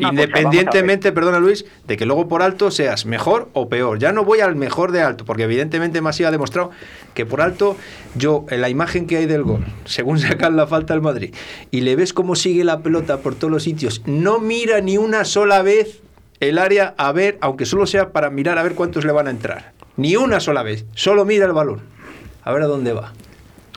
Independientemente, 0.00 1.12
perdona 1.12 1.38
Luis, 1.38 1.64
de 1.86 1.96
que 1.96 2.06
luego 2.06 2.28
por 2.28 2.42
alto 2.42 2.70
seas 2.70 3.06
mejor 3.06 3.48
o 3.52 3.68
peor. 3.68 3.98
Ya 3.98 4.12
no 4.12 4.24
voy 4.24 4.40
al 4.40 4.56
mejor 4.56 4.92
de 4.92 5.02
alto, 5.02 5.24
porque 5.24 5.44
evidentemente 5.44 6.00
Masía 6.00 6.28
ha 6.28 6.30
demostrado 6.30 6.70
que 7.14 7.26
por 7.26 7.40
alto, 7.40 7.76
yo, 8.14 8.46
en 8.50 8.60
la 8.60 8.68
imagen 8.68 9.06
que 9.06 9.16
hay 9.16 9.26
del 9.26 9.42
gol, 9.42 9.64
según 9.84 10.18
sacan 10.20 10.56
la 10.56 10.66
falta 10.66 10.94
al 10.94 11.02
Madrid, 11.02 11.34
y 11.70 11.80
le 11.80 11.96
ves 11.96 12.12
cómo 12.12 12.36
sigue 12.36 12.64
la 12.64 12.80
pelota 12.80 13.18
por 13.18 13.34
todos 13.34 13.50
los 13.50 13.62
sitios, 13.62 14.02
no 14.06 14.38
mira 14.38 14.80
ni 14.80 14.98
una 14.98 15.24
sola 15.24 15.62
vez 15.62 16.00
el 16.40 16.58
área 16.58 16.94
a 16.98 17.12
ver, 17.12 17.38
aunque 17.40 17.66
solo 17.66 17.86
sea 17.86 18.10
para 18.10 18.30
mirar 18.30 18.58
a 18.58 18.62
ver 18.62 18.74
cuántos 18.74 19.04
le 19.04 19.12
van 19.12 19.28
a 19.28 19.30
entrar. 19.30 19.72
Ni 19.96 20.16
una 20.16 20.40
sola 20.40 20.62
vez, 20.62 20.86
solo 20.94 21.24
mira 21.24 21.46
el 21.46 21.52
balón. 21.52 21.80
A 22.42 22.52
ver 22.52 22.62
a 22.62 22.66
dónde 22.66 22.92
va. 22.92 23.12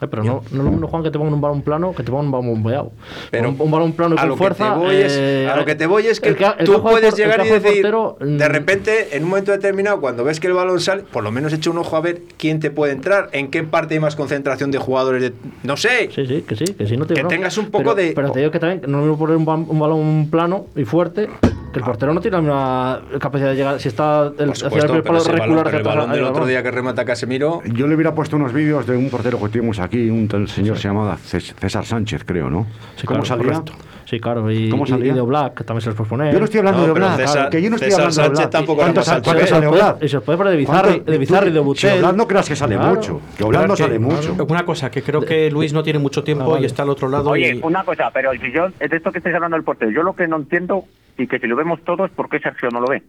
Eh, 0.01 0.07
pero 0.09 0.23
no, 0.25 0.33
no 0.51 0.57
es 0.59 0.65
lo 0.65 0.71
mismo, 0.71 0.87
Juan, 0.89 1.03
que 1.03 1.09
te 1.11 1.17
pongan 1.17 1.33
un 1.35 1.39
balón 1.41 1.61
plano 1.61 1.93
que 1.95 2.03
te 2.03 2.11
pongan 2.11 2.25
un 2.25 2.31
balón 2.33 2.47
bombeado. 2.47 2.91
Pero 3.31 3.47
un, 3.49 3.55
un 3.57 3.71
balón 3.71 3.93
plano 3.93 4.15
con 4.17 4.37
fuerza. 4.37 4.77
que 4.89 5.05
es, 5.05 5.13
eh, 5.17 5.49
a 5.49 5.55
lo 5.55 5.63
que 5.63 5.75
te 5.75 5.85
voy 5.85 6.05
es 6.07 6.19
que, 6.19 6.29
el 6.29 6.37
el 6.59 6.65
tú 6.65 6.73
que 6.73 6.79
puedes 6.79 7.11
por- 7.11 7.19
llegar 7.19 7.41
que 7.41 7.47
y 7.47 7.51
decir 7.51 7.71
portero, 7.81 8.17
mm, 8.19 8.37
de 8.37 8.49
repente 8.49 9.15
en 9.15 9.23
un 9.23 9.29
momento 9.29 9.51
determinado 9.53 10.01
cuando 10.01 10.25
ves 10.25 10.41
que 10.41 10.47
el 10.47 10.53
balón 10.53 10.81
sale 10.81 11.03
por 11.03 11.23
lo 11.23 11.31
menos 11.31 11.53
echa 11.53 11.69
un 11.69 11.77
ojo 11.77 11.95
a 11.95 12.01
ver 12.01 12.23
quién 12.37 12.59
te 12.59 12.71
puede 12.71 12.91
entrar 12.91 13.29
en 13.31 13.49
qué 13.49 13.63
parte 13.63 13.93
hay 13.93 14.01
más 14.01 14.17
concentración 14.17 14.69
de 14.69 14.79
jugadores 14.79 15.21
de 15.21 15.33
no 15.63 15.77
sé 15.77 16.09
Sí, 16.13 16.25
sí, 16.27 16.41
que 16.41 16.55
sí, 16.57 16.65
que 16.73 16.85
sí, 16.87 16.97
no 16.97 17.05
te 17.05 17.13
Que 17.13 17.19
digo 17.21 17.29
no. 17.29 17.35
tengas 17.35 17.57
un 17.57 17.67
poco 17.71 17.83
Pero- 17.83 17.95
de- 17.95 18.11
Pero 18.13 18.31
te 18.31 18.39
digo 18.39 18.51
que 18.51 18.59
también 18.59 18.81
que 18.81 18.87
no 18.87 18.99
es 18.99 19.05
lo 19.05 19.11
mismo 19.13 19.17
poner 19.25 19.37
un, 19.37 19.65
un 19.69 19.79
balón 19.79 20.27
plano 20.29 20.65
y 20.75 20.83
fuerte, 20.83 21.29
que 21.75 21.79
el 21.79 21.85
portero 21.85 22.13
no 22.13 22.21
tiene 22.21 22.37
la 22.37 22.41
misma 22.41 23.01
capacidad 23.19 23.49
de 23.49 23.55
llegar. 23.57 23.79
Si 23.81 23.89
está 23.89 24.27
el, 24.27 24.33
por 24.33 24.49
hacia 24.51 24.55
supuesto 24.69 24.93
el 24.95 25.03
pero 25.03 25.17
ese 25.17 25.31
balón, 25.31 25.41
recular 25.43 25.65
pero 25.65 25.75
el 25.77 25.81
atrás, 25.81 25.95
balón 25.97 26.11
del 26.13 26.23
otro 26.23 26.45
día 26.45 26.63
que 26.63 26.71
remata 26.71 27.03
Casemiro 27.03 27.61
Yo 27.65 27.85
le 27.87 27.95
hubiera 27.95 28.15
puesto 28.15 28.37
unos 28.37 28.53
vídeos 28.53 28.87
de 28.87 28.95
un 28.95 29.09
portero 29.09 29.37
que 29.41 29.49
tuvimos 29.49 29.79
aquí, 29.79 30.09
un 30.09 30.29
tal 30.29 30.47
señor 30.47 30.77
se 30.77 30.87
llamaba 30.87 31.17
Cés- 31.17 31.53
César 31.59 31.85
Sánchez, 31.85 32.23
creo, 32.25 32.49
¿no? 32.49 32.65
Sí, 32.95 33.05
¿Cómo 33.05 33.19
claro, 33.23 33.25
salía? 33.25 33.59
correcto. 33.59 33.73
Sí, 34.05 34.19
claro, 34.19 34.49
y, 34.51 34.69
¿Cómo 34.69 34.85
y- 34.85 34.87
salía? 34.87 35.11
y 35.11 35.15
de 35.15 35.21
Black, 35.21 35.55
que 35.55 35.63
también 35.65 35.81
se 35.81 35.89
les 35.89 35.97
puede 35.97 36.09
poner. 36.09 36.31
Yo 36.31 36.37
no 36.39 36.45
estoy 36.45 36.59
hablando 36.59 36.81
No, 36.81 36.87
de 36.87 36.93
Black, 36.93 37.17
César- 37.17 37.49
que 37.49 37.61
yo 37.61 37.69
no 37.71 37.75
estoy 37.75 37.89
César 37.91 38.01
hablando 38.05 38.21
de 38.21 38.25
Sánchez 38.27 38.37
Black. 38.39 38.51
tampoco 38.51 38.81
¿Cuántos 38.81 39.05
sale 39.05 39.67
Black? 39.67 39.97
y 40.03 40.07
se 40.07 40.21
puede 40.21 40.37
poner 40.37 40.51
de 40.51 40.57
Bizarri, 40.57 40.99
de 40.99 41.17
Bizarri, 41.17 41.49
de 41.51 41.59
Si 41.59 41.65
Butel. 41.65 41.99
Black 41.99 42.15
no 42.15 42.27
creas 42.27 42.47
que 42.47 42.55
sale 42.55 42.75
Claro. 42.77 42.95
mucho, 42.95 43.21
que 43.37 43.43
Oblak 43.43 43.67
no 43.67 43.75
sale 43.75 43.93
que- 43.93 43.99
mucho. 43.99 44.37
Una 44.47 44.63
cosa, 44.63 44.89
que 44.91 45.01
creo 45.01 45.19
que 45.21 45.51
Luis 45.51 45.73
no 45.73 45.83
tiene 45.83 45.99
mucho 45.99 46.23
tiempo 46.23 46.45
Ah, 46.45 46.47
vale. 46.53 46.61
y 46.61 46.65
está 46.67 46.83
al 46.83 46.89
otro 46.91 47.09
lado. 47.09 47.29
Oye, 47.31 47.55
y- 47.55 47.59
una 47.61 47.83
cosa, 47.83 48.09
pero 48.13 48.31
si 48.33 48.51
yo, 48.53 48.69
de 48.69 48.95
esto 48.95 49.11
que 49.11 49.17
estáis 49.17 49.35
hablando 49.35 49.57
del 49.57 49.63
portero, 49.65 49.89
yo 49.91 50.03
lo 50.03 50.15
que 50.15 50.27
no 50.27 50.37
entiendo, 50.37 50.85
y 51.17 51.27
que 51.27 51.39
si 51.39 51.47
lo 51.47 51.55
vemos 51.55 51.83
todos, 51.83 52.09
¿por 52.11 52.29
qué 52.29 52.39
Sergio 52.39 52.69
no 52.71 52.79
lo 52.81 52.87
ve? 52.87 53.01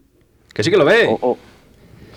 que 0.55 0.63
sí 0.63 0.71
que 0.71 0.77
lo 0.79 0.85
ve 0.87 1.07
O, 1.09 1.19
o- 1.21 1.39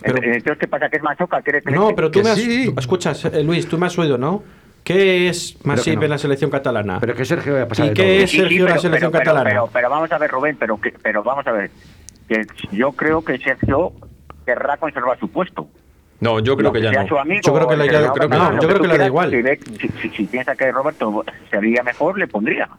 Pero- 0.01 0.17
entonces, 0.23 0.57
¿qué 0.59 0.67
pasa? 0.67 0.89
¿Que 0.89 0.95
es 0.97 1.03
machoca? 1.03 1.41
¿Quiere 1.41 1.61
que 1.61 1.71
No, 1.71 1.93
pero 1.95 2.09
tú 2.09 2.19
Que 2.19 2.23
me 2.23 2.29
has. 2.31 2.37
sí. 2.39 2.73
Escuchas, 2.77 3.25
eh, 3.25 3.43
Luis, 3.43 3.67
tú 3.67 3.77
me 3.77 3.87
has 3.87 3.97
oído, 3.99 4.17
¿no? 4.17 4.43
¿Qué 4.83 5.27
es 5.27 5.57
Masip 5.65 5.97
no. 5.97 6.03
en 6.03 6.09
la 6.11 6.17
selección 6.17 6.49
catalana? 6.49 6.99
Pero 7.01 7.13
que 7.15 7.25
Sergio 7.25 7.51
vaya 7.53 7.65
a 7.65 7.67
pasar 7.67 7.87
¿Y 7.87 7.89
de 7.89 7.93
qué 7.95 8.01
todo. 8.03 8.11
es? 8.23 8.31
Sergio 8.31 8.65
en 8.65 8.71
la 8.73 8.79
selección 8.79 9.11
pero, 9.11 9.23
catalana. 9.23 9.49
Pero, 9.49 9.69
pero 9.73 9.89
vamos 9.89 10.11
a 10.11 10.17
ver, 10.17 10.31
Rubén, 10.31 10.55
pero, 10.57 10.79
que, 10.79 10.91
pero 11.03 11.21
vamos 11.21 11.45
a 11.47 11.51
ver. 11.51 11.69
Que 12.29 12.45
yo 12.71 12.93
creo 12.93 13.21
que 13.25 13.37
Sergio 13.39 13.91
querrá 14.45 14.77
conservar 14.77 15.19
su 15.19 15.29
puesto. 15.29 15.67
no 16.21 16.39
yo 16.39 16.55
creo 16.55 16.71
que 16.71 16.81
ya 16.81 16.91
no 16.91 17.19
amigo, 17.19 17.41
Yo 17.45 17.53
creo 17.53 17.67
que 17.67 17.75
le- 17.77 17.85
yo 17.85 17.91
creo 17.91 18.13
que- 18.13 18.19
catalán, 18.21 18.39
no, 18.39 18.55
lo 18.55 18.61
yo 18.61 18.67
creo 18.67 18.77
tú 18.77 18.83
que 18.83 18.87
le 18.89 18.97
da 18.97 19.05
igual. 19.05 19.29
Si, 19.31 19.41
ve- 19.41 19.59
si- 19.79 19.87
si- 20.01 20.09
si 20.15 20.23
piensa 20.25 20.55
que 20.55 20.71
Roberto 20.71 21.25
sería 21.51 21.83
mejor, 21.83 22.17
le 22.17 22.27
pondría. 22.27 22.69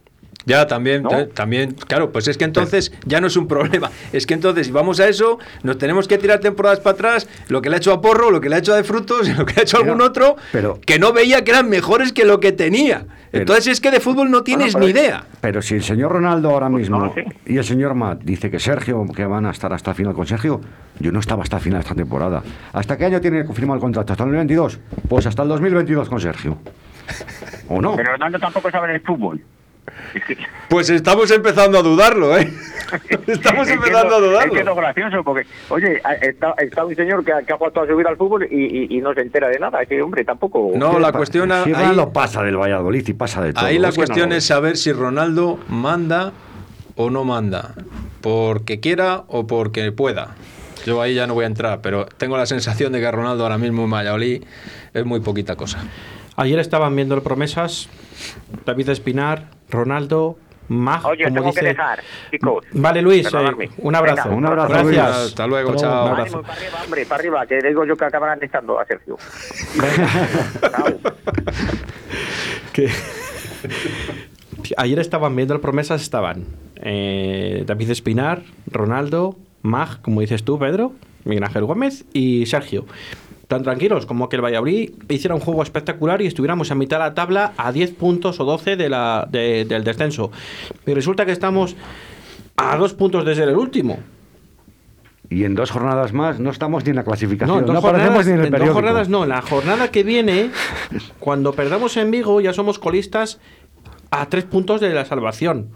Ya, 0.47 0.67
también, 0.67 1.03
¿No? 1.03 1.27
también, 1.29 1.73
claro, 1.87 2.13
pues 2.13 2.27
es 2.29 2.39
que 2.39 2.45
entonces 2.45 2.93
ya 3.05 3.21
no 3.21 3.27
es 3.27 3.37
un 3.37 3.47
problema. 3.47 3.91
Es 4.13 4.27
que 4.27 4.35
entonces, 4.35 4.67
si 4.69 4.73
vamos 4.73 4.99
a 5.01 5.09
eso, 5.09 5.39
nos 5.63 5.77
tenemos 5.79 6.09
que 6.09 6.19
tirar 6.19 6.41
temporadas 6.41 6.81
para 6.81 6.95
atrás, 6.95 7.29
lo 7.49 7.61
que 7.61 7.69
le 7.69 7.77
ha 7.77 7.79
hecho 7.79 7.93
a 7.93 8.01
Porro, 8.01 8.31
lo 8.31 8.41
que 8.41 8.49
le 8.49 8.57
ha 8.57 8.59
hecho 8.59 8.73
a 8.73 8.77
De 8.77 8.85
Frutos, 8.85 9.29
lo 9.39 9.45
que 9.45 9.55
le 9.55 9.61
ha 9.61 9.63
hecho 9.65 9.77
a 9.77 9.81
Pero- 9.81 9.93
algún 9.93 10.07
otro, 10.07 10.37
pero- 10.53 10.81
que 10.81 10.99
no 10.99 11.13
veía 11.13 11.45
que 11.45 11.51
eran 11.51 11.69
mejores 11.69 12.13
que 12.13 12.25
lo 12.25 12.41
que 12.41 12.53
tenía. 12.53 13.07
Pero- 13.31 13.43
entonces 13.43 13.69
es 13.69 13.81
que 13.81 13.91
de 13.91 14.01
fútbol 14.01 14.31
no 14.31 14.43
tienes 14.43 14.73
pero- 14.75 14.85
ni 14.87 14.91
idea. 14.93 15.25
Pero 15.41 15.63
si 15.63 15.75
el 15.77 15.83
señor 15.85 16.11
Ronaldo 16.13 16.51
ahora 16.51 16.69
Pues 16.71 16.91
no 16.91 16.99
mismo 17.01 17.15
y 17.47 17.59
el 17.59 17.65
señor 17.65 17.95
Matt 17.95 18.23
dice 18.25 18.51
que 18.51 18.59
Sergio, 18.59 19.05
que 19.15 19.25
van 19.25 19.47
a 19.47 19.51
estar 19.51 19.73
hasta 19.73 19.91
el 19.91 19.97
final 19.97 20.15
con 20.15 20.27
Sergio, 20.27 20.61
yo 20.99 21.13
no 21.13 21.21
estaba 21.21 21.43
hasta 21.43 21.57
el 21.59 21.63
final 21.63 21.79
de 21.81 21.85
esta 21.85 21.95
temporada. 21.95 22.43
¿Hasta 22.73 22.97
qué 22.97 23.05
año 23.05 23.21
tiene 23.21 23.45
confirmado 23.45 23.77
el 23.77 23.81
contrato? 23.81 24.13
¿Hasta 24.13 24.25
el 24.25 24.31
2022? 24.31 24.81
Pues 25.09 25.27
hasta 25.27 25.43
el 25.43 25.49
2022 25.49 26.09
con 26.09 26.21
Sergio. 26.21 26.59
¿O 27.69 27.81
no? 27.81 27.95
Pero 27.97 28.13
Ronaldo 28.13 28.39
tampoco 28.39 28.71
sabe 28.71 28.93
del 28.93 29.01
fútbol. 29.03 29.41
Pues 30.69 30.89
estamos 30.91 31.31
empezando 31.31 31.79
a 31.79 31.83
dudarlo, 31.83 32.37
¿eh? 32.39 32.53
estamos 33.27 33.69
es 33.69 33.75
empezando 33.75 34.17
a 34.17 34.21
dudarlo. 34.21 34.41
Es 34.47 34.51
que 34.53 34.59
es 34.61 34.65
lo 34.65 34.75
gracioso, 34.75 35.23
porque, 35.25 35.47
oye, 35.69 36.01
está, 36.23 36.55
está 36.59 36.85
un 36.85 36.95
señor 36.95 37.25
que, 37.25 37.33
ha- 37.33 37.43
que 37.43 37.53
ha 37.53 37.57
jugado 37.57 37.73
toda 37.75 37.87
su 37.89 37.97
vida 37.97 38.09
al 38.09 38.17
fútbol 38.17 38.47
y, 38.51 38.57
y- 38.57 38.97
y 38.97 39.01
no 39.01 39.13
se 39.15 39.21
entera 39.21 39.49
de 39.49 39.59
nada. 39.59 39.83
Es 39.83 39.89
que, 39.89 40.01
hombre, 40.03 40.25
tampoco. 40.25 40.73
No, 40.77 40.99
la 40.99 41.13
cuestión 41.13 41.49
Si 41.51 41.55
ahí, 41.55 41.73
Ronaldo 41.73 42.13
pasa 42.13 42.43
del 42.43 42.57
Valladolid 42.57 43.07
y 43.07 43.13
pasa 43.15 43.43
de 43.43 43.53
todo. 43.53 43.65
ahí 43.67 43.79
la 43.79 43.89
es 43.89 43.95
que 43.95 44.01
no 44.01 44.07
cuestión 44.07 44.31
lo 44.31 44.37
es 44.37 44.45
saber 44.47 44.77
si 44.77 44.93
Ronaldo 44.93 45.59
manda 45.69 46.33
o 46.97 47.11
no 47.11 47.25
manda, 47.25 47.75
porque 48.21 48.81
quiera 48.81 49.25
o 49.29 49.47
porque 49.47 49.91
pueda. 49.93 50.35
Yo 50.87 51.03
ahí 51.03 51.15
ya 51.15 51.27
no 51.27 51.35
voy 51.35 51.45
a 51.45 51.47
entrar, 51.49 51.81
pero 51.83 52.07
tengo 52.07 52.37
la 52.39 52.47
sensación 52.47 52.93
de 52.93 53.01
que 53.01 53.11
Ronaldo 53.11 53.43
ahora 53.43 53.59
mismo 53.59 53.85
en 53.85 53.91
Valladolid 53.91 54.43
es 54.95 55.05
muy 55.05 55.21
poquita 55.21 55.55
cosa. 55.57 55.79
Ayer 56.41 56.59
estaban 56.59 56.97
viendo 56.97 57.15
el 57.15 57.21
promesas 57.21 57.91
David 58.65 58.89
Espinar, 58.89 59.51
Ronaldo, 59.69 60.39
Mag, 60.69 61.05
Oye, 61.05 61.25
como 61.25 61.35
tengo 61.35 61.53
que 61.53 61.61
dice. 61.61 61.65
dejar, 61.67 62.01
chicos. 62.31 62.65
Vale, 62.73 63.03
Luis, 63.03 63.27
eh, 63.27 63.69
un 63.77 63.95
abrazo. 63.95 64.31
Venga, 64.31 64.37
un 64.37 64.47
abrazo, 64.47 64.69
Gracias. 64.69 64.87
Luis. 64.87 64.99
Hasta 64.99 65.47
luego, 65.47 65.71
Hasta 65.71 65.83
chao. 65.83 66.15
Un 66.15 66.21
Ánimo, 66.21 66.43
para 66.43 66.55
arriba, 66.55 66.79
hombre, 66.83 67.07
para 67.07 67.21
arriba, 67.21 67.47
que 67.47 67.59
digo 67.61 67.85
yo 67.85 67.95
que 67.95 68.05
acabarán 68.07 68.39
echando 68.43 68.81
a 68.81 68.87
Sergio. 68.87 69.19
Que 72.73 72.89
ayer 74.77 74.99
estaban 74.99 75.37
viendo 75.37 75.53
el 75.53 75.61
promesas 75.61 76.01
estaban 76.01 76.47
eh, 76.77 77.65
David 77.67 77.91
Espinar 77.91 78.43
Ronaldo 78.67 79.37
Mag 79.63 80.01
como 80.03 80.21
dices 80.21 80.45
tú 80.45 80.59
Pedro 80.59 80.93
Miguel 81.25 81.45
Ángel 81.45 81.65
Gómez 81.65 82.05
y 82.13 82.47
Sergio 82.47 82.87
tan 83.51 83.63
tranquilos 83.65 84.07
como 84.07 84.29
que 84.31 84.37
el 84.37 84.43
Valladolid 84.45 84.93
hiciera 85.11 85.35
un 85.35 85.41
juego 85.43 85.63
espectacular 85.63 86.23
y 86.23 86.27
estuviéramos 86.27 86.71
a 86.71 86.75
mitad 86.75 86.97
de 86.99 87.05
la 87.05 87.15
tabla 87.15 87.53
a 87.59 87.73
10 87.73 87.91
puntos 87.93 88.39
o 88.41 88.45
12 88.45 88.77
de 88.77 88.89
la, 88.89 89.27
de- 89.31 89.65
del 89.67 89.85
descenso 89.85 90.31
y 90.87 90.95
resulta 90.95 91.27
que 91.27 91.33
estamos 91.33 91.77
a 92.57 92.77
dos 92.77 92.95
puntos 92.95 93.25
de 93.25 93.35
ser 93.35 93.49
el 93.49 93.57
último 93.57 93.99
Y 95.29 95.45
en 95.45 95.55
dos 95.55 95.71
jornadas 95.71 96.13
más 96.13 96.39
no 96.41 96.51
estamos 96.51 96.85
ni 96.85 96.91
en 96.91 96.97
la 96.97 97.03
clasificación. 97.05 97.57
no, 97.57 97.61
en 97.61 97.67
dos, 97.75 97.77
aparecemos 97.85 98.25
jornadas, 98.25 98.27
ni 98.27 98.33
en 98.33 98.41
el 98.41 98.47
en 98.47 98.67
dos 98.67 98.71
jornadas 98.75 99.09
no. 99.09 99.27
La 99.27 99.43
jornada 99.43 99.91
que 99.91 100.03
viene, 100.05 100.51
cuando 101.19 101.53
perdamos 101.53 101.97
en 101.97 102.11
Vigo, 102.11 102.41
ya 102.41 102.53
somos 102.53 102.79
colistas 102.79 103.41
a 104.11 104.27
tres 104.27 104.45
puntos 104.45 104.81
de 104.81 104.91
la 104.95 105.05
salvación. 105.05 105.69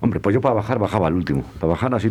Hombre, 0.00 0.20
pues 0.20 0.34
yo 0.34 0.40
para 0.40 0.54
bajar 0.54 0.78
bajaba 0.78 1.06
al 1.08 1.14
último. 1.14 1.44
Para 1.60 1.72
bajar 1.72 1.94
así. 1.94 2.10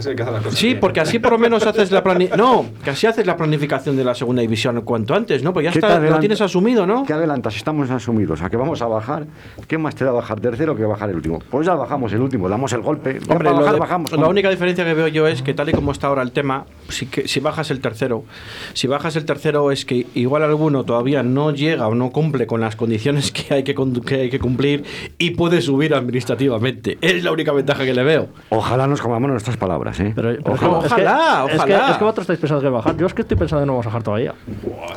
Así 0.00 0.14
que 0.16 0.22
hace 0.22 0.32
las 0.32 0.42
cosas 0.42 0.58
Sí, 0.58 0.66
bien. 0.68 0.80
porque 0.80 1.00
así 1.00 1.18
por 1.18 1.32
lo 1.32 1.38
menos 1.46 1.66
haces 1.66 1.90
la 1.92 2.02
plani 2.02 2.28
no, 2.36 2.66
que 2.82 2.90
así 2.90 3.06
haces 3.06 3.26
la 3.26 3.36
planificación 3.36 3.96
de 3.96 4.04
la 4.04 4.14
segunda 4.14 4.42
división 4.42 4.80
cuanto 4.82 5.14
antes, 5.14 5.42
¿no? 5.42 5.52
Pues 5.52 5.64
ya 5.64 5.72
¿Qué 5.72 5.78
está, 5.78 5.98
lo 6.00 6.18
tienes 6.18 6.40
asumido, 6.40 6.86
¿no? 6.86 7.04
¿Qué 7.04 7.12
adelantas? 7.12 7.54
Estamos 7.56 7.90
asumidos. 7.90 8.42
¿A 8.42 8.50
que 8.50 8.56
vamos 8.56 8.80
a 8.82 8.86
bajar? 8.86 9.26
¿Qué 9.68 9.78
más 9.78 9.94
te 9.94 10.04
da 10.04 10.12
bajar 10.12 10.40
tercero 10.40 10.74
que 10.74 10.84
bajar 10.84 11.10
el 11.10 11.16
último? 11.16 11.38
Pues 11.50 11.66
ya 11.66 11.74
bajamos 11.74 12.12
el 12.12 12.20
último, 12.20 12.48
damos 12.48 12.72
el 12.72 12.80
golpe. 12.80 13.18
Hombre, 13.28 13.50
lo 13.50 13.64
de- 13.72 13.78
bajamos. 13.78 14.12
la 14.12 14.28
única 14.28 14.50
diferencia 14.50 14.84
que 14.84 14.94
veo 14.94 15.08
yo 15.08 15.26
es 15.26 15.42
que 15.42 15.54
tal 15.54 15.68
y 15.68 15.72
como 15.72 15.92
está 15.92 16.06
ahora 16.08 16.22
el 16.22 16.32
tema, 16.32 16.64
si, 16.88 17.06
que, 17.06 17.28
si 17.28 17.40
bajas 17.40 17.70
el 17.70 17.80
tercero, 17.80 18.24
si 18.72 18.86
bajas 18.86 19.16
el 19.16 19.24
tercero 19.24 19.70
es 19.70 19.84
que 19.84 20.06
igual 20.14 20.42
alguno 20.42 20.84
todavía 20.84 21.22
no 21.22 21.50
llega 21.52 21.86
o 21.88 21.94
no 21.94 22.10
cumple 22.10 22.46
con 22.46 22.60
las 22.60 22.76
condiciones 22.76 23.30
que 23.32 23.52
hay 23.54 23.62
que, 23.64 23.74
que 23.74 24.14
hay 24.14 24.30
que 24.30 24.38
cumplir 24.38 24.84
y 25.18 25.30
puede 25.32 25.60
subir 25.60 25.94
administrativamente. 25.94 26.98
Es 27.00 27.24
la 27.24 27.32
única 27.32 27.52
ventaja 27.52 27.84
que 27.84 27.94
le 27.94 28.02
veo. 28.04 28.28
Ojalá 28.50 28.86
nos 28.86 29.00
comamos 29.00 29.30
nuestras 29.30 29.56
palabras, 29.56 29.89
¿eh? 29.98 30.12
Pero, 30.14 30.36
pero 30.42 30.54
es 30.54 30.60
que- 30.60 30.66
Ojalá, 30.66 30.84
es 30.84 30.92
que, 30.92 30.94
ojalá. 31.00 31.46
Es 31.54 31.64
que, 31.64 31.72
es 31.92 31.96
que 31.98 32.04
vosotros 32.04 32.24
estáis 32.24 32.38
pensando 32.38 32.62
que 32.62 32.68
bajar. 32.68 32.96
Yo 32.96 33.06
es 33.06 33.14
que 33.14 33.22
estoy 33.22 33.36
pensando 33.36 33.62
que 33.62 33.66
no 33.66 33.72
vamos 33.72 33.86
a 33.86 33.88
bajar 33.88 34.02
todavía. 34.02 34.34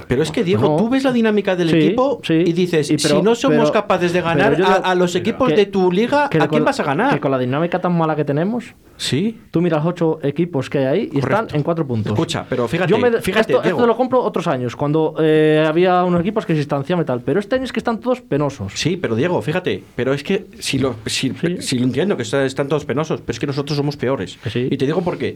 Pero 0.08 0.22
es 0.24 0.32
que, 0.32 0.44
Diego, 0.44 0.70
No. 0.70 0.76
tú 0.78 0.90
ves 0.90 1.04
la 1.04 1.12
dinámica 1.12 1.56
del 1.56 1.70
Sí, 1.70 1.78
equipo 1.78 2.20
sí. 2.24 2.34
y 2.34 2.54
dices, 2.54 2.92
Y 2.92 2.98
pero- 2.98 3.16
si 3.18 3.22
no 3.22 3.34
somos 3.36 3.58
pero- 3.70 3.72
capaces 3.72 4.14
de 4.14 4.22
ganar 4.22 4.56
yo 4.58 4.66
a, 4.68 4.94
los 4.96 5.16
equipos 5.16 5.50
que- 5.50 5.56
de 5.56 5.66
tu 5.66 5.92
liga, 5.92 6.26
¿a 6.26 6.48
quién 6.48 6.64
vas 6.66 6.80
a 6.80 6.84
ganar? 6.84 7.14
Que 7.14 7.20
con 7.20 7.32
la 7.32 7.40
dinámica 7.40 7.80
tan 7.80 7.98
mala 7.98 8.16
que 8.16 8.26
tenemos, 8.26 8.76
Sí. 8.98 9.40
tú 9.52 9.62
miras 9.62 9.84
ocho 9.86 10.20
equipos 10.22 10.70
que 10.70 10.80
hay 10.80 10.86
ahí 10.86 11.10
y 11.14 11.20
están 11.20 11.48
en 11.54 11.64
cuatro 11.64 11.86
puntos. 11.88 12.12
Escucha, 12.14 12.46
pero 12.48 12.68
fíjate, 12.68 12.92
Yo 12.92 12.98
me- 12.98 13.22
fíjate, 13.22 13.54
esto, 13.64 13.88
lo 13.88 13.96
compro 13.98 14.22
otros 14.22 14.48
años, 14.48 14.76
cuando 14.76 15.16
eh, 15.20 15.64
había 15.68 16.04
unos 16.04 16.22
equipos 16.22 16.46
que 16.46 16.54
se 16.54 16.58
distanciaban 16.60 17.04
y 17.04 17.06
tal. 17.06 17.22
Pero 17.22 17.40
este 17.40 17.56
año 17.56 17.64
es 17.66 17.72
que 17.72 17.80
están 17.80 18.00
todos 18.00 18.22
penosos. 18.22 18.74
Sí, 18.76 18.98
pero 18.98 19.16
Diego, 19.16 19.42
fíjate, 19.42 19.84
pero 19.96 20.14
es 20.14 20.24
que 20.24 20.46
si 20.60 20.78
lo, 20.80 20.96
si, 21.06 21.30
lo 21.30 21.84
entiendo 21.84 22.16
que 22.18 22.24
está- 22.24 22.44
están 22.46 22.68
todos 22.68 22.86
penosos, 22.86 23.22
pero 23.22 23.32
es 23.32 23.40
que 23.40 23.48
nosotros 23.48 23.78
somos 23.78 23.98
peores. 23.98 24.38
Sí. 24.50 24.68
Y 24.70 24.78
te 24.84 24.88
digo 24.88 25.02
por 25.02 25.18
qué. 25.18 25.36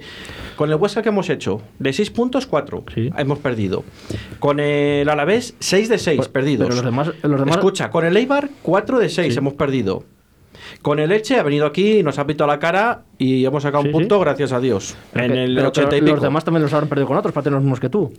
Con 0.56 0.70
el 0.70 0.76
Huesca 0.76 1.02
que 1.02 1.10
hemos 1.10 1.30
hecho, 1.30 1.62
de 1.80 1.94
6 1.94 2.10
puntos, 2.12 2.48
4 2.48 2.84
Sí. 2.94 3.10
hemos 3.18 3.40
perdido. 3.40 3.84
Con 4.40 4.60
el 4.60 5.08
Alavés, 5.10 5.56
6 5.60 5.90
de 5.90 5.98
6 5.98 6.18
Pues, 6.18 6.30
perdidos. 6.30 6.68
pero 6.68 6.76
los 6.76 6.86
demás- 6.86 7.12
los 7.22 7.40
demás- 7.40 7.58
Escucha, 7.58 7.90
con 7.90 8.06
el 8.06 8.16
Eibar, 8.18 8.50
4 8.62 9.00
de 9.00 9.10
6 9.10 9.34
Sí. 9.34 9.40
hemos 9.40 9.54
perdido. 9.54 10.04
Con 10.82 11.00
el 11.00 11.12
Elche 11.12 11.40
ha 11.40 11.44
venido 11.44 11.66
aquí, 11.66 12.02
nos 12.04 12.18
ha 12.20 12.26
pintado 12.28 12.48
la 12.50 12.60
cara 12.60 13.04
y 13.18 13.46
hemos 13.46 13.64
sacado 13.64 13.84
Sí, 13.84 13.90
un 13.90 13.94
punto, 13.94 14.16
sí. 14.18 14.22
gracias 14.22 14.52
a 14.52 14.60
Dios. 14.60 14.96
Pero 15.14 15.26
en 15.26 15.32
que- 15.34 15.44
el 15.44 15.56
pero- 15.56 15.68
80 15.70 15.96
y 15.98 16.02
pico. 16.02 16.14
Los 16.16 16.24
demás 16.24 16.44
también 16.44 16.64
los 16.64 16.74
habrán 16.74 16.90
perdido 16.90 17.08
con 17.08 17.18
otros 17.18 17.34
para 17.34 17.44
tener 17.44 17.56
los 17.56 17.64
mismos 17.64 17.80
que 17.80 17.90
tú. 17.90 18.12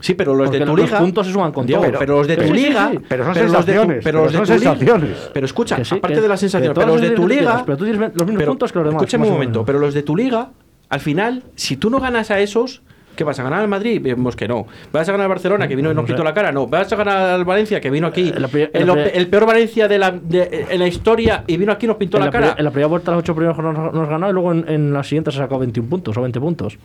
Sí, 0.00 0.14
pero 0.14 0.34
los 0.34 0.46
Porque 0.46 0.58
de 0.60 0.64
tu 0.66 0.76
los 0.76 0.86
liga. 0.86 0.98
puntos 0.98 1.26
se 1.26 1.32
suman 1.32 1.52
con 1.52 1.66
Diego, 1.66 1.82
todo. 1.84 1.98
pero 1.98 2.16
los 2.18 2.26
de 2.26 2.36
tu 2.36 2.52
liga. 2.52 2.92
Pero 3.08 3.24
son 3.24 3.28
los 3.34 3.36
de 3.36 3.42
tu- 3.46 3.52
sensaciones, 3.52 4.04
pero 4.04 4.22
los 4.22 4.32
de 4.32 4.38
son 4.38 4.46
tu 4.46 4.52
liga- 4.52 4.70
sensaciones. 4.70 5.30
Pero 5.32 5.46
escucha, 5.46 5.84
sí, 5.84 5.94
aparte 5.96 6.20
de 6.20 6.28
las 6.28 6.40
sensaciones, 6.40 6.74
pero 6.78 6.86
los 6.88 7.00
de 7.00 7.10
tu 7.10 7.26
liga. 7.28 7.62
pero 7.64 7.76
tú 7.78 7.84
tienes 7.84 8.00
los 8.00 8.26
mismos 8.26 8.36
pero 8.38 8.52
puntos 8.52 8.72
que 8.72 8.78
los 8.78 8.88
demás, 8.88 9.02
Escúchame 9.02 9.26
un 9.26 9.32
momento, 9.32 9.64
pero 9.64 9.78
los 9.78 9.94
de 9.94 10.02
tu 10.02 10.16
liga, 10.16 10.50
al 10.88 11.00
final, 11.00 11.42
si 11.54 11.76
tú 11.76 11.90
no 11.90 12.00
ganas 12.00 12.30
a 12.30 12.40
esos. 12.40 12.82
¿Qué 13.16 13.24
vas 13.24 13.38
a 13.40 13.42
ganar 13.42 13.60
al 13.62 13.68
Madrid? 13.68 13.98
Vemos 14.02 14.36
que 14.36 14.46
no. 14.46 14.66
¿Vas 14.92 15.08
a 15.08 15.12
ganar 15.12 15.24
al 15.24 15.30
Barcelona, 15.30 15.66
que 15.66 15.74
vino 15.74 15.90
y 15.90 15.94
nos 15.94 16.04
quitó 16.04 16.22
la 16.22 16.34
cara? 16.34 16.52
No. 16.52 16.66
¿Vas 16.66 16.92
a 16.92 16.96
ganar 16.96 17.16
al 17.30 17.46
Valencia, 17.46 17.80
que 17.80 17.88
vino 17.88 18.06
aquí? 18.08 18.28
Eh, 18.28 18.84
la 18.84 18.92
el, 18.92 19.28
peor 19.28 19.46
Valencia 19.46 19.88
de 19.88 19.96
la, 19.98 20.10
de- 20.10 20.66
en 20.68 20.78
la 20.78 20.86
historia 20.86 21.42
y 21.46 21.56
vino 21.56 21.72
aquí 21.72 21.86
y 21.86 21.88
nos 21.88 21.96
pintó 21.96 22.18
la, 22.18 22.26
la, 22.26 22.30
cara. 22.30 22.54
en 22.58 22.62
la 22.62 22.70
primera 22.70 22.88
vuelta, 22.88 23.12
las 23.12 23.20
ocho 23.20 23.34
primeras 23.34 23.56
jornadas 23.56 23.94
nos 23.94 24.06
ganó 24.06 24.28
y 24.28 24.34
luego 24.34 24.52
en, 24.52 24.68
en 24.68 24.92
la 24.92 25.02
siguiente 25.02 25.30
se 25.30 25.38
sacó 25.38 25.58
21 25.58 25.88
puntos 25.88 26.14
o 26.14 26.20
20 26.20 26.38
puntos. 26.40 26.78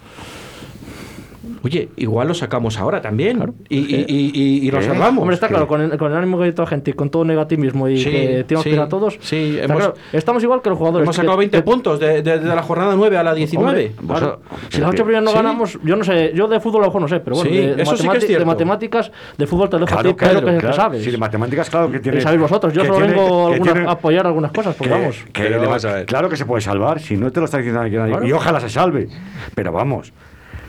Oye, 1.63 1.89
igual 1.97 2.27
lo 2.27 2.33
sacamos 2.33 2.77
ahora 2.77 3.01
también. 3.01 3.37
Claro. 3.37 3.53
Y, 3.69 3.77
y, 3.77 4.05
y, 4.07 4.67
y- 4.67 4.71
¿Qué? 4.71 4.81
salvamos. 4.83 5.21
Hombre, 5.21 5.35
está 5.35 5.47
claro, 5.47 5.67
con 5.67 5.81
el, 5.81 5.97
con 5.97 6.11
el 6.11 6.17
ánimo 6.17 6.37
que 6.39 6.45
hay 6.45 6.51
toda 6.53 6.67
gente 6.67 6.91
y 6.91 6.93
con 6.93 7.09
todo 7.09 7.23
negativismo 7.25 7.87
y 7.89 7.97
Sí, 7.97 8.09
que 8.09 8.43
tenemos 8.47 8.63
sí, 8.63 8.69
que 8.69 8.75
ir 8.75 8.81
a 8.81 8.87
todos. 8.87 9.17
sí, 9.21 9.57
hemos- 9.61 9.77
claro, 9.77 9.93
estamos 10.13 10.43
igual 10.43 10.61
que 10.61 10.69
los 10.69 10.77
jugadores. 10.77 11.05
Hemos 11.05 11.15
que- 11.15 11.21
sacado 11.21 11.37
20 11.37 11.57
que- 11.57 11.63
puntos 11.63 11.99
de, 11.99 12.21
de- 12.21 12.39
de 12.39 12.55
la 12.55 12.63
jornada 12.63 12.95
9 12.95 13.17
a 13.17 13.23
la 13.23 13.33
19. 13.33 13.93
Hombre, 13.99 14.17
claro. 14.19 14.41
Vos- 14.49 14.59
si 14.69 14.79
las 14.81 14.89
ocho 14.89 14.97
que- 14.97 15.03
primeras 15.03 15.23
no 15.23 15.31
sí. 15.31 15.35
ganamos, 15.35 15.79
yo 15.83 15.95
no 15.95 16.03
sé, 16.03 16.31
yo 16.35 16.47
de 16.47 16.59
fútbol 16.59 16.81
a 16.81 16.85
lo 16.85 16.87
mejor 16.89 17.01
no 17.01 17.07
sé, 17.07 17.19
pero 17.19 17.35
bueno, 17.35 17.51
Sí, 17.51 17.57
de, 17.57 17.81
eso 17.81 17.97
sí 17.97 18.07
que 18.09 18.17
es 18.17 18.27
de 18.27 18.45
matemáticas, 18.45 19.11
de 19.37 19.47
fútbol 19.47 19.69
te 19.69 19.77
lo 19.79 19.85
dejo 19.85 19.99
a 19.99 20.03
ti, 20.03 20.13
Claro, 20.13 20.33
Pedro, 20.39 20.45
que 20.47 20.57
es 20.57 20.63
el 20.63 20.69
que 20.69 20.75
sabes. 20.75 21.03
Sí, 21.03 21.11
de 21.11 21.17
matemáticas, 21.17 21.69
claro 21.69 21.91
que 21.91 21.99
tiene. 21.99 22.17
Y 22.19 22.21
sabéis 22.21 22.41
vosotros, 22.41 22.73
yo 22.73 22.83
solo 22.85 22.97
tiene- 22.97 23.13
vengo 23.13 23.47
alguna- 23.47 23.73
tiene- 23.73 23.87
a 23.87 23.91
apoyar 23.91 24.25
algunas 24.27 24.51
cosas, 24.51 24.75
porque 24.75 24.93
que- 24.93 24.99
vamos. 24.99 25.25
Claro 26.05 26.29
que 26.29 26.37
se 26.37 26.45
puede 26.45 26.61
salvar, 26.61 26.99
si 26.99 27.17
no 27.17 27.31
te 27.31 27.39
lo 27.39 27.45
está 27.45 27.57
diciendo 27.57 27.81
nadie. 27.81 28.27
Y 28.27 28.31
ojalá 28.31 28.59
se 28.59 28.69
salve. 28.69 29.07
Pero 29.55 29.71
vamos, 29.71 30.13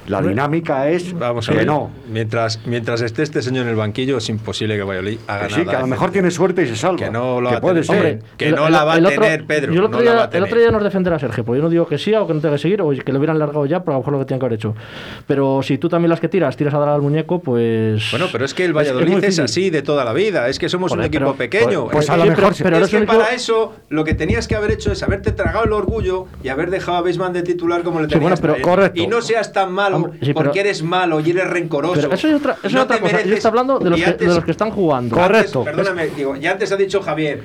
la 0.08 0.20
dinámica 0.22 0.88
es 0.90 1.12
Vamos 1.16 1.48
a 1.48 1.52
que 1.52 1.58
ver. 1.58 1.66
no. 1.66 1.90
Mientras, 2.10 2.60
mientras 2.66 3.00
esté 3.02 3.22
este 3.22 3.40
señor 3.42 3.64
en 3.64 3.70
el 3.70 3.76
banquillo, 3.76 4.18
es 4.18 4.28
imposible 4.28 4.76
que 4.76 4.82
Valladolid 4.82 5.18
haga 5.28 5.46
Que 5.46 5.52
nada. 5.52 5.62
sí, 5.64 5.68
que 5.70 5.76
a 5.76 5.80
lo 5.80 5.86
mejor 5.86 6.10
tiene 6.10 6.30
suerte 6.30 6.62
y 6.62 6.66
se 6.66 6.76
salva. 6.76 6.96
Que 6.98 7.10
no 7.10 7.40
lo 7.40 7.50
va 7.50 7.56
a 7.56 7.60
puede 7.60 7.84
ser. 7.84 7.96
Hombre, 7.96 8.18
que 8.36 8.48
el- 8.48 8.54
no 8.56 8.66
el- 8.66 8.72
la 8.72 8.84
va 8.84 8.94
a 8.94 8.98
el 8.98 9.06
tener, 9.06 9.44
Pedro, 9.46 9.72
Yo 9.72 9.80
el 9.80 9.86
otro, 9.86 9.98
no 9.98 10.04
la 10.04 10.10
día, 10.10 10.12
va 10.14 10.20
a 10.22 10.24
el 10.24 10.30
tener. 10.30 10.48
otro 10.48 10.58
día 10.60 10.70
nos 10.70 10.82
defenderá 10.82 11.18
Sergio, 11.18 11.44
porque 11.44 11.58
yo 11.58 11.62
no 11.64 11.70
digo 11.70 11.86
que 11.86 11.98
sí 11.98 12.12
o 12.14 12.26
que 12.26 12.34
no 12.34 12.40
tenga 12.40 12.54
que 12.56 12.62
seguir, 12.62 12.82
o 12.82 12.90
que 12.90 13.12
lo 13.12 13.18
hubieran 13.18 13.38
largado 13.38 13.64
ya, 13.66 13.80
pero 13.80 13.92
a 13.92 13.94
lo 13.94 14.00
mejor 14.00 14.12
lo 14.14 14.18
que 14.20 14.24
tenían 14.26 14.40
que 14.40 14.46
haber 14.46 14.56
hecho. 14.58 14.74
Pero 15.26 15.62
si 15.62 15.78
tú 15.78 15.88
también 15.88 16.10
las 16.10 16.20
que 16.20 16.28
tiras, 16.28 16.56
tiras 16.56 16.74
a 16.74 16.78
dar 16.78 16.88
al 16.88 17.02
muñeco, 17.02 17.40
pues. 17.40 18.10
Bueno, 18.10 18.26
pero 18.32 18.44
es 18.44 18.54
que 18.54 18.64
el 18.64 18.72
Valladolid 18.76 19.14
es, 19.14 19.20
difícil. 19.20 19.44
así 19.44 19.70
de 19.70 19.82
toda 19.82 20.04
la 20.04 20.12
vida. 20.12 20.48
Es 20.48 20.58
que 20.58 20.68
somos 20.68 20.90
Joder, 20.90 21.00
un 21.00 21.06
equipo 21.06 21.24
pero- 21.24 21.36
pequeño. 21.36 21.88
pues 21.88 22.04
Es 22.04 22.10
a 22.10 22.16
lo 22.16 22.24
que- 22.24 22.30
mejor 22.30 22.50
es 22.52 22.56
sí. 22.56 22.62
pero 22.62 22.76
es 22.76 22.80
eres 22.82 22.90
que 22.90 22.96
único- 22.98 23.12
para 23.18 23.34
eso 23.34 23.74
lo 23.88 24.04
que 24.04 24.14
tenías 24.14 24.48
que 24.48 24.56
haber 24.56 24.70
hecho 24.72 24.92
es 24.92 25.02
haberte 25.02 25.32
tragado 25.32 25.64
el 25.64 25.72
orgullo 25.72 26.26
y 26.42 26.48
haber 26.48 26.70
dejado 26.70 26.98
a 26.98 27.02
Beisman 27.02 27.32
de 27.32 27.42
titular 27.42 27.82
como 27.82 28.00
le 28.00 28.06
Sí, 28.06 28.14
tenías 28.14 28.40
bueno, 28.40 28.54
pero- 28.56 28.64
correcto. 28.68 29.00
Y 29.00 29.06
no 29.06 29.22
seas 29.22 29.52
tan 29.52 29.72
Hombre, 29.96 30.12
sí, 30.14 30.18
pero- 30.26 30.34
porque 30.34 30.60
eres 30.60 30.82
malo 30.82 31.20
y 31.20 31.30
eres 31.30 31.48
rencoroso. 31.48 31.94
Pero 32.00 32.14
eso 32.14 32.28
es 32.28 32.34
otra, 32.34 32.52
eso 32.62 32.74
No 32.74 32.78
es 32.80 32.84
otra 32.84 32.98
cosa. 33.00 33.12
Yo 33.12 33.18
mereces- 33.18 33.32
estoy 33.36 33.48
hablando 33.48 33.78
de 33.78 33.90
los, 33.90 33.98
que, 34.00 34.06
antes- 34.06 34.28
de 34.28 34.34
los 34.34 34.44
que 34.44 34.50
están 34.50 34.70
jugando. 34.70 35.16
Correcto. 35.16 35.60
Antes, 35.60 35.74
perdóname, 35.74 36.06
digo, 36.16 36.36
ya 36.36 36.52
antes 36.52 36.70
ha 36.72 36.76
dicho 36.76 37.00
Javier, 37.02 37.42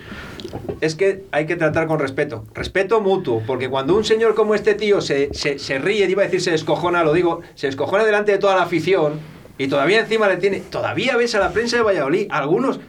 es 0.81 0.95
que 0.95 1.23
hay 1.31 1.45
que 1.45 1.55
tratar 1.55 1.87
con 1.87 1.99
respeto. 1.99 2.45
Respeto 2.53 3.01
mutuo, 3.01 3.41
porque 3.45 3.69
cuando 3.69 3.95
un 3.95 4.03
señor 4.03 4.35
como 4.35 4.55
este 4.55 4.73
tío 4.75 5.01
se, 5.01 5.33
se, 5.33 5.59
se 5.59 5.79
ríe, 5.79 6.09
iba 6.09 6.21
a 6.23 6.25
decir 6.25 6.41
se 6.41 6.51
descojona, 6.51 7.03
lo 7.03 7.13
digo, 7.13 7.41
se 7.55 7.67
descojona 7.67 8.03
delante 8.05 8.31
de 8.31 8.37
toda 8.37 8.55
la 8.55 8.63
afición 8.63 9.13
y 9.57 9.67
todavía 9.67 9.99
encima 9.99 10.27
le 10.27 10.37
tiene. 10.37 10.59
Todavía 10.61 11.17
ves 11.17 11.35
a 11.35 11.39
la 11.39 11.51
prensa 11.51 11.77
de 11.77 11.83
Valladolid, 11.83 12.27
algunos, 12.29 12.79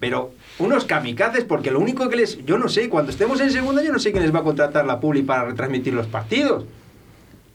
pero 0.00 0.32
unos 0.58 0.84
kamikazes, 0.84 1.44
porque 1.44 1.70
lo 1.70 1.78
único 1.80 2.08
que 2.08 2.16
les. 2.16 2.44
Yo 2.46 2.58
no 2.58 2.68
sé, 2.68 2.88
cuando 2.88 3.10
estemos 3.10 3.40
en 3.40 3.50
segunda, 3.50 3.82
yo 3.82 3.92
no 3.92 3.98
sé 3.98 4.10
quién 4.12 4.22
les 4.22 4.34
va 4.34 4.38
a 4.40 4.42
contratar 4.42 4.86
la 4.86 4.98
Publi 5.00 5.22
para 5.22 5.44
retransmitir 5.44 5.92
los 5.94 6.06
partidos. 6.06 6.64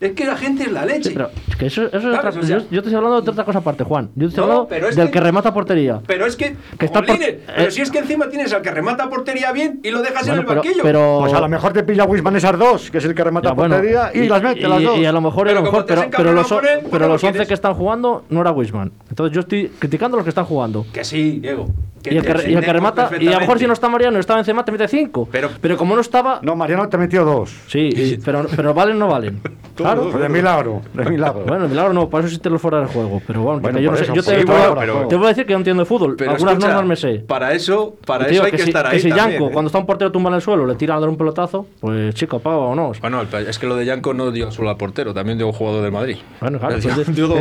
Es 0.02 0.14
que 0.14 0.26
la 0.26 0.36
gente 0.36 0.64
es 0.64 0.72
la 0.72 0.84
leche. 0.86 1.10
Sí, 1.10 1.14
pero 1.14 1.30
es 1.48 1.56
que 1.56 1.66
eso, 1.68 1.84
eso 1.84 1.98
es 2.12 2.18
otra. 2.18 2.30
O 2.30 2.32
sea- 2.34 2.42
yo, 2.42 2.58
yo 2.58 2.82
te 2.82 2.88
estoy 2.90 2.96
hablando 2.96 3.22
de 3.22 3.30
otra 3.30 3.46
cosa 3.46 3.60
aparte, 3.60 3.84
Juan. 3.84 4.10
Yo 4.16 4.26
te 4.26 4.30
estoy 4.30 4.38
No, 4.40 4.44
hablando 4.46 4.68
pero 4.68 4.88
es 4.90 4.96
del 4.96 5.06
que- 5.06 5.12
que, 5.14 5.20
remata 5.20 5.54
portería. 5.54 6.02
Pero 6.08 6.26
es 6.26 6.36
que, 6.36 6.56
Que 6.80 6.86
está 6.88 7.04
por- 7.04 7.18
pero 7.20 7.38
eh, 7.68 7.70
si 7.70 7.82
es 7.82 7.92
que 7.92 8.00
encima 8.00 8.28
tienes 8.28 8.52
al 8.52 8.64
que 8.64 8.72
remata 8.72 9.08
portería 9.10 9.52
bien 9.52 9.80
y 9.84 9.92
lo 9.92 10.02
dejas 10.02 10.24
Bueno, 10.26 10.34
en 10.34 10.40
el 10.40 10.46
pero, 10.48 10.62
banquillo. 10.62 10.84
pero- 10.84 11.18
Pues 11.22 11.34
a 11.34 11.40
lo 11.40 11.48
mejor 11.48 11.72
te 11.74 11.84
pilla 11.84 12.06
Wisman 12.06 12.36
esas 12.36 12.58
dos, 12.58 12.90
que 12.90 12.98
es 12.98 13.06
el 13.06 13.14
que 13.14 13.24
remata 13.24 13.50
Ya, 13.50 13.54
bueno, 13.54 13.76
portería, 13.76 14.10
y, 14.14 14.28
las 14.28 14.42
mete 14.42 14.60
y, 14.60 14.64
las 14.64 14.82
dos. 14.84 14.98
y 14.98 15.06
a 15.06 15.12
lo 15.12 15.22
mejor, 15.22 15.46
Pero 15.46 15.60
a 15.60 15.62
lo 15.62 15.66
mejor 15.72 15.86
pero, 15.86 16.02
pero 16.18 16.34
los, 16.34 16.52
él, 16.52 16.58
pero 16.60 16.74
no 16.74 16.82
los 17.00 17.08
lo 17.08 17.14
11 17.14 17.30
quieres. 17.30 17.48
que 17.48 17.54
están 17.54 17.74
jugando 17.76 18.26
no 18.30 18.42
era 18.42 18.52
Wisman. 18.52 18.92
Entonces 19.10 19.36
yo 19.36 19.42
estoy 19.42 19.68
criticando 19.78 20.18
a 20.18 20.20
los 20.20 20.24
que 20.26 20.30
están 20.30 20.46
jugando. 20.46 20.84
Que 20.92 21.04
sí, 21.04 21.40
Diego. 21.42 21.68
Y 22.04 22.18
el 22.18 22.24
que, 22.24 22.34
re- 22.34 22.52
y 22.52 22.56
el 22.56 22.64
que 22.64 22.74
remata, 22.74 23.10
y 23.20 23.28
a 23.28 23.32
lo 23.32 23.40
mejor 23.42 23.60
si 23.60 23.68
no 23.68 23.74
está 23.74 23.88
Mariano, 23.90 24.18
estaba 24.20 24.40
en 24.40 24.42
Encima, 24.42 24.66
te 24.66 24.72
mete 24.72 24.88
5. 24.88 25.30
Pero- 25.32 25.50
Pero, 25.62 25.78
como 25.78 25.94
no 25.96 26.02
estaba. 26.02 26.40
No, 26.42 26.56
Mariano 26.56 26.88
te 26.90 26.98
metió 26.98 27.24
dos. 27.26 27.52
Sí, 27.68 27.90
y- 27.96 28.18
pero, 28.24 28.46
pero 28.56 28.74
valen 28.74 28.96
o 28.96 29.00
no 29.00 29.08
valen. 29.08 29.40
Claro. 29.74 30.10
Pues 30.12 30.22
de 30.22 30.30
milagro, 30.30 30.82
de 30.94 31.06
milagro. 31.10 31.44
Bueno, 31.48 31.68
milagro 31.68 31.94
no, 31.94 32.08
para 32.10 32.26
eso 32.26 32.36
sí 32.36 32.40
te 32.42 32.50
lo 32.52 32.60
fuera 32.60 32.80
del 32.80 32.88
juego. 32.88 33.20
Pero 33.26 33.42
bueno, 33.42 33.62
Bueno, 33.62 33.80
yo 33.80 33.90
no 33.90 33.98
sé. 33.98 34.06
Yo 34.14 34.22
te, 34.22 34.22
sí, 34.22 34.36
te 34.46 34.52
bueno, 34.52 34.62
voy 34.62 34.72
a- 34.72 34.76
pero- 34.80 35.08
te 35.08 35.16
voy 35.16 35.26
a 35.26 35.30
decir 35.30 35.46
que 35.46 35.54
no 35.54 35.60
entiendo 35.60 35.82
de 35.84 35.88
fútbol. 35.88 36.16
Pero 36.18 36.32
Algunas 36.32 36.54
escucha, 36.56 36.74
normas 36.74 36.88
me 36.90 36.96
sé. 36.98 37.24
Para 37.26 37.54
eso, 37.54 37.96
para 38.06 38.28
eso 38.28 38.44
hay 38.44 38.52
que, 38.52 38.62
estar 38.64 38.86
ahí. 38.86 38.98
Que 38.98 39.00
si 39.00 39.10
también, 39.10 39.32
Yanko, 39.40 39.48
¿eh? 39.48 39.52
cuando 39.54 39.68
está 39.70 39.80
un 39.80 39.86
portero 39.88 40.12
tumba 40.12 40.30
en 40.30 40.36
el 40.36 40.42
suelo, 40.42 40.68
le 40.68 40.76
tira 40.76 40.98
a 40.98 41.00
dar 41.00 41.08
un 41.10 41.16
pelotazo, 41.18 41.66
pues 41.80 42.14
chico, 42.14 42.40
paga 42.40 42.58
o 42.58 42.76
no. 42.76 42.92
Bueno, 43.00 43.22
es 43.24 43.58
que 43.58 43.66
lo 43.66 43.76
de 43.78 43.86
Yanko 43.86 44.14
no 44.14 44.30
dio 44.32 44.52
solo 44.52 44.70
al 44.70 44.78
portero, 44.78 45.14
también 45.16 45.38
dio 45.38 45.48
a 45.48 45.50
un 45.50 45.56
jugador 45.56 45.82
del 45.82 45.92
Madrid. 45.94 46.18
Bueno, 46.42 46.60
claro, 46.60 46.76
pues, 46.82 46.86
es, 46.86 46.94
que, 46.94 47.00
un 47.10 47.16
tío, 47.16 47.28
de, 47.30 47.34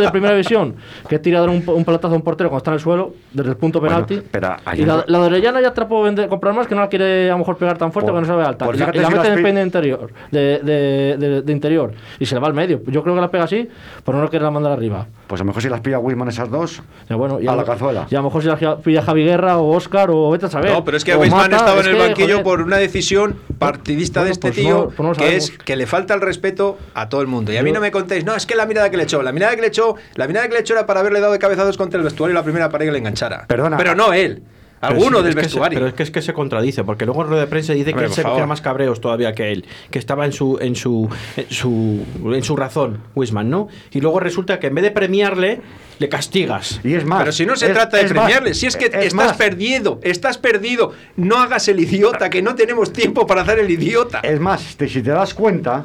de 0.00 0.10
primera 0.10 0.32
división 0.34 0.76
que 1.08 1.18
tira 1.18 1.38
a 1.38 1.40
dar 1.42 1.50
un, 1.50 1.62
un 1.66 1.84
pelotazo 1.84 2.14
a 2.14 2.16
un 2.16 2.22
portero 2.22 2.50
cuando 2.58 2.70
está 2.70 2.70
en 2.70 2.74
el 2.74 2.80
suelo, 2.80 3.14
desde 3.32 3.50
el 3.50 3.56
punto 3.56 3.80
Bueno, 3.80 4.04
penalti. 4.06 4.28
pero 4.30 4.56
y 4.74 4.84
la, 4.84 5.04
la 5.06 5.18
de 5.20 5.26
Orellana 5.26 5.60
ya 5.60 5.72
te 5.72 5.80
la 5.80 5.88
puedo 5.88 6.02
vender- 6.04 6.28
comprar 6.28 6.54
más 6.54 6.66
que 6.66 6.74
no 6.74 6.80
la 6.80 6.88
quiere 6.88 7.28
a 7.28 7.32
lo 7.32 7.38
mejor 7.38 7.56
pegar 7.56 7.78
tan 7.78 7.92
fuerte 7.92 8.10
Por- 8.10 8.20
que 8.22 8.26
no 8.28 8.32
se 8.34 8.38
ve 8.38 8.46
alta. 8.46 8.64
por 8.64 8.74
y 8.74 8.78
la, 8.78 8.90
y 8.92 8.98
la 8.98 9.08
si 9.08 9.14
mete 9.14 9.16
las 9.16 9.26
en 9.26 9.32
el 9.34 9.42
peine 9.42 9.62
interior, 9.62 10.10
de, 10.30 10.40
de, 10.62 11.16
de- 11.18 11.42
de 11.42 11.52
interior. 11.52 11.92
Y 12.18 12.26
se 12.26 12.34
le 12.34 12.40
va 12.40 12.48
al 12.48 12.54
medio. 12.54 12.80
Yo 12.86 13.02
creo 13.02 13.14
que 13.14 13.20
la 13.20 13.30
pega 13.30 13.44
así, 13.44 13.68
pero 14.04 14.18
no 14.18 14.28
quiere 14.28 14.44
la 14.44 14.50
mandar 14.50 14.72
arriba. 14.72 15.06
Pues 15.26 15.40
a 15.40 15.44
lo 15.44 15.48
mejor 15.48 15.62
si 15.62 15.68
las 15.68 15.80
pilla 15.80 15.98
Wisman 15.98 16.28
esas 16.28 16.50
dos, 16.50 16.82
Ya, 17.08 17.16
bueno, 17.16 17.40
y 17.40 17.46
A 17.46 17.52
lo- 17.52 17.58
la 17.58 17.64
cazuela. 17.64 18.06
Y 18.10 18.14
a 18.14 18.18
lo 18.18 18.24
mejor 18.24 18.42
si 18.42 18.48
la 18.48 18.76
pilla 18.78 19.02
Javi 19.02 19.24
Guerra 19.24 19.58
o 19.58 19.70
Oscar 19.76 20.10
o 20.10 20.30
vete 20.30 20.46
a 20.46 20.48
saber. 20.50 20.72
No, 20.72 20.84
pero 20.84 20.96
es 20.96 21.04
que 21.04 21.16
Mata, 21.16 21.56
estaba 21.56 21.80
es 21.80 21.86
en 21.86 21.92
el 21.94 21.98
que, 22.00 22.06
banquillo 22.08 22.28
joder, 22.28 22.42
por 22.44 22.62
una 22.62 22.76
decisión 22.78 23.36
partidista 23.58 24.20
de 24.20 24.26
Bueno, 24.30 24.32
este 24.32 24.48
pues 24.48 24.56
tío, 24.56 24.74
no- 24.84 24.88
pues 24.90 25.08
no 25.08 25.14
que 25.14 25.36
es 25.36 25.50
que 25.50 25.76
le 25.76 25.86
falta 25.86 26.14
el 26.14 26.20
respeto 26.20 26.78
a 26.94 27.08
todo 27.08 27.20
el 27.20 27.26
mundo. 27.26 27.52
Y 27.52 27.56
a 27.56 27.62
mí 27.62 27.72
no 27.72 27.80
me 27.80 27.90
contéis, 27.90 28.24
no, 28.24 28.34
es 28.34 28.46
que 28.46 28.54
la 28.56 28.66
mirada 28.66 28.90
que 28.90 28.96
le 28.96 29.02
echó, 29.04 29.22
la 29.22 29.32
mirada 29.32 29.54
que 29.54 29.60
le 29.60 29.68
echó, 29.68 29.96
la 30.14 30.26
mirada 30.26 30.48
que 30.48 30.54
le 30.54 30.60
echó 30.60 30.74
era 30.74 30.86
para 30.86 31.00
haberle 31.00 31.20
dado 31.20 31.32
de 31.32 31.38
cabezazos 31.38 31.76
contra 31.76 31.98
el 31.98 32.04
vestuario 32.04 32.34
la 32.34 32.42
primera 32.48 32.68
pared 32.68 32.86
que 32.86 32.92
le 32.92 32.98
enganchara. 32.98 33.46
Perdona. 33.46 33.76
Pero 33.76 33.94
no 33.94 34.12
él, 34.12 34.42
alguno 34.80 35.18
sí, 35.18 35.24
del 35.24 35.30
es 35.30 35.34
que 35.36 35.40
se- 35.42 35.46
vestuario. 35.48 35.76
pero 35.78 35.88
es 35.88 35.94
que 35.94 36.02
es 36.04 36.10
que 36.10 36.22
se 36.22 36.32
contradice, 36.32 36.84
porque 36.84 37.04
luego 37.04 37.22
en 37.22 37.28
rueda 37.28 37.42
de 37.42 37.48
prensa 37.48 37.72
dice 37.72 37.90
Hombre, 37.90 38.04
que 38.06 38.10
él 38.10 38.14
se 38.14 38.22
cogía 38.22 38.46
más 38.46 38.60
cabreos 38.60 39.00
todavía 39.00 39.32
que 39.34 39.50
él, 39.52 39.64
que 39.90 39.98
estaba 39.98 40.24
en 40.24 40.32
su 40.32 40.58
en 40.60 40.76
su 40.76 41.08
en 41.36 41.50
su 41.50 42.04
en 42.34 42.42
su 42.44 42.56
razón, 42.56 43.00
Wisman, 43.14 43.50
¿no? 43.50 43.68
Y 43.92 44.00
luego 44.00 44.20
resulta 44.20 44.58
que 44.60 44.68
en 44.68 44.74
vez 44.76 44.84
de 44.84 44.90
premiarle, 44.92 45.60
le 45.98 46.08
castigas. 46.08 46.80
y 46.84 46.94
es 46.94 47.04
más. 47.04 47.18
Pero 47.20 47.32
si 47.32 47.44
no 47.44 47.56
se 47.56 47.66
es- 47.66 47.72
trata 47.72 47.96
de 47.96 48.04
es 48.04 48.14
más, 48.14 48.24
premiarle, 48.26 48.54
si 48.54 48.66
es 48.66 48.76
que 48.76 48.84
estás 48.86 49.14
más, 49.14 49.36
perdido, 49.36 49.98
estás 50.04 50.38
perdido, 50.38 50.92
no 51.16 51.38
hagas 51.38 51.66
el 51.66 51.80
idiota, 51.80 52.30
que 52.30 52.40
no 52.40 52.54
tenemos 52.54 52.92
tiempo 52.92 53.26
para 53.26 53.42
hacer 53.42 53.58
el 53.58 53.68
idiota. 53.70 54.20
Es 54.22 54.38
más, 54.38 54.76
te- 54.76 54.88
si 54.88 55.02
te 55.02 55.10
das 55.10 55.34
cuenta, 55.34 55.84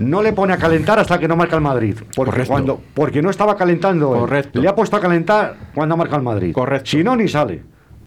no 0.00 0.22
le 0.22 0.32
pone 0.32 0.52
a 0.52 0.56
calentar 0.56 0.98
hasta 0.98 1.18
que 1.18 1.28
no 1.28 1.36
marca 1.36 1.54
el 1.56 1.62
Madrid. 1.62 1.94
Porque, 2.16 2.30
Correcto. 2.32 2.50
cuando, 2.52 2.80
porque 2.94 3.22
no 3.22 3.30
estaba 3.30 3.56
calentando. 3.56 4.14
él. 4.14 4.20
Correcto. 4.20 4.60
Le 4.60 4.68
ha 4.68 4.74
puesto 4.74 4.96
a 4.96 5.00
calentar 5.00 5.56
cuando 5.74 5.94
ha 5.94 5.96
marcado 5.96 6.18
el 6.18 6.24
Madrid. 6.24 6.52
Correcto. 6.52 6.90
Si 6.90 7.04
no, 7.04 7.14
ni 7.16 7.28
sale. 7.28 7.62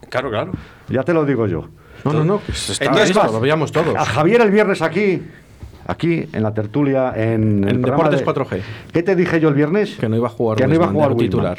Claro, 0.10 0.30
claro. 0.30 0.52
Ya 0.90 1.04
te 1.04 1.14
lo 1.14 1.26
digo 1.26 1.48
yo. 1.48 1.70
No, 2.04 2.12
no, 2.14 2.24
no. 2.26 2.42
está- 2.48 2.84
Entonces, 2.86 3.16
vas- 3.16 3.32
lo 3.32 3.40
veíamos 3.40 3.72
todos. 3.72 3.96
A 3.96 4.04
Javier 4.06 4.42
el 4.42 4.52
viernes 4.52 4.82
aquí, 4.82 5.22
aquí 5.88 6.28
en 6.34 6.44
la 6.44 6.54
tertulia, 6.54 7.14
en, 7.16 7.64
el 7.64 7.76
En 7.78 7.82
Deportes 7.82 8.20
de- 8.20 8.26
4G. 8.26 8.62
¿Qué 8.92 9.04
te 9.04 9.16
dije 9.16 9.40
yo 9.40 9.48
el 9.50 9.56
viernes? 9.56 9.96
Que 9.98 10.10
no 10.10 10.16
iba 10.18 10.28
a 10.28 10.32
jugar 10.32 10.58
Que 10.58 10.68
no 10.68 10.74
iba 10.76 10.86
a 10.86 10.90
jugar 10.90 11.16
titular. 11.16 11.58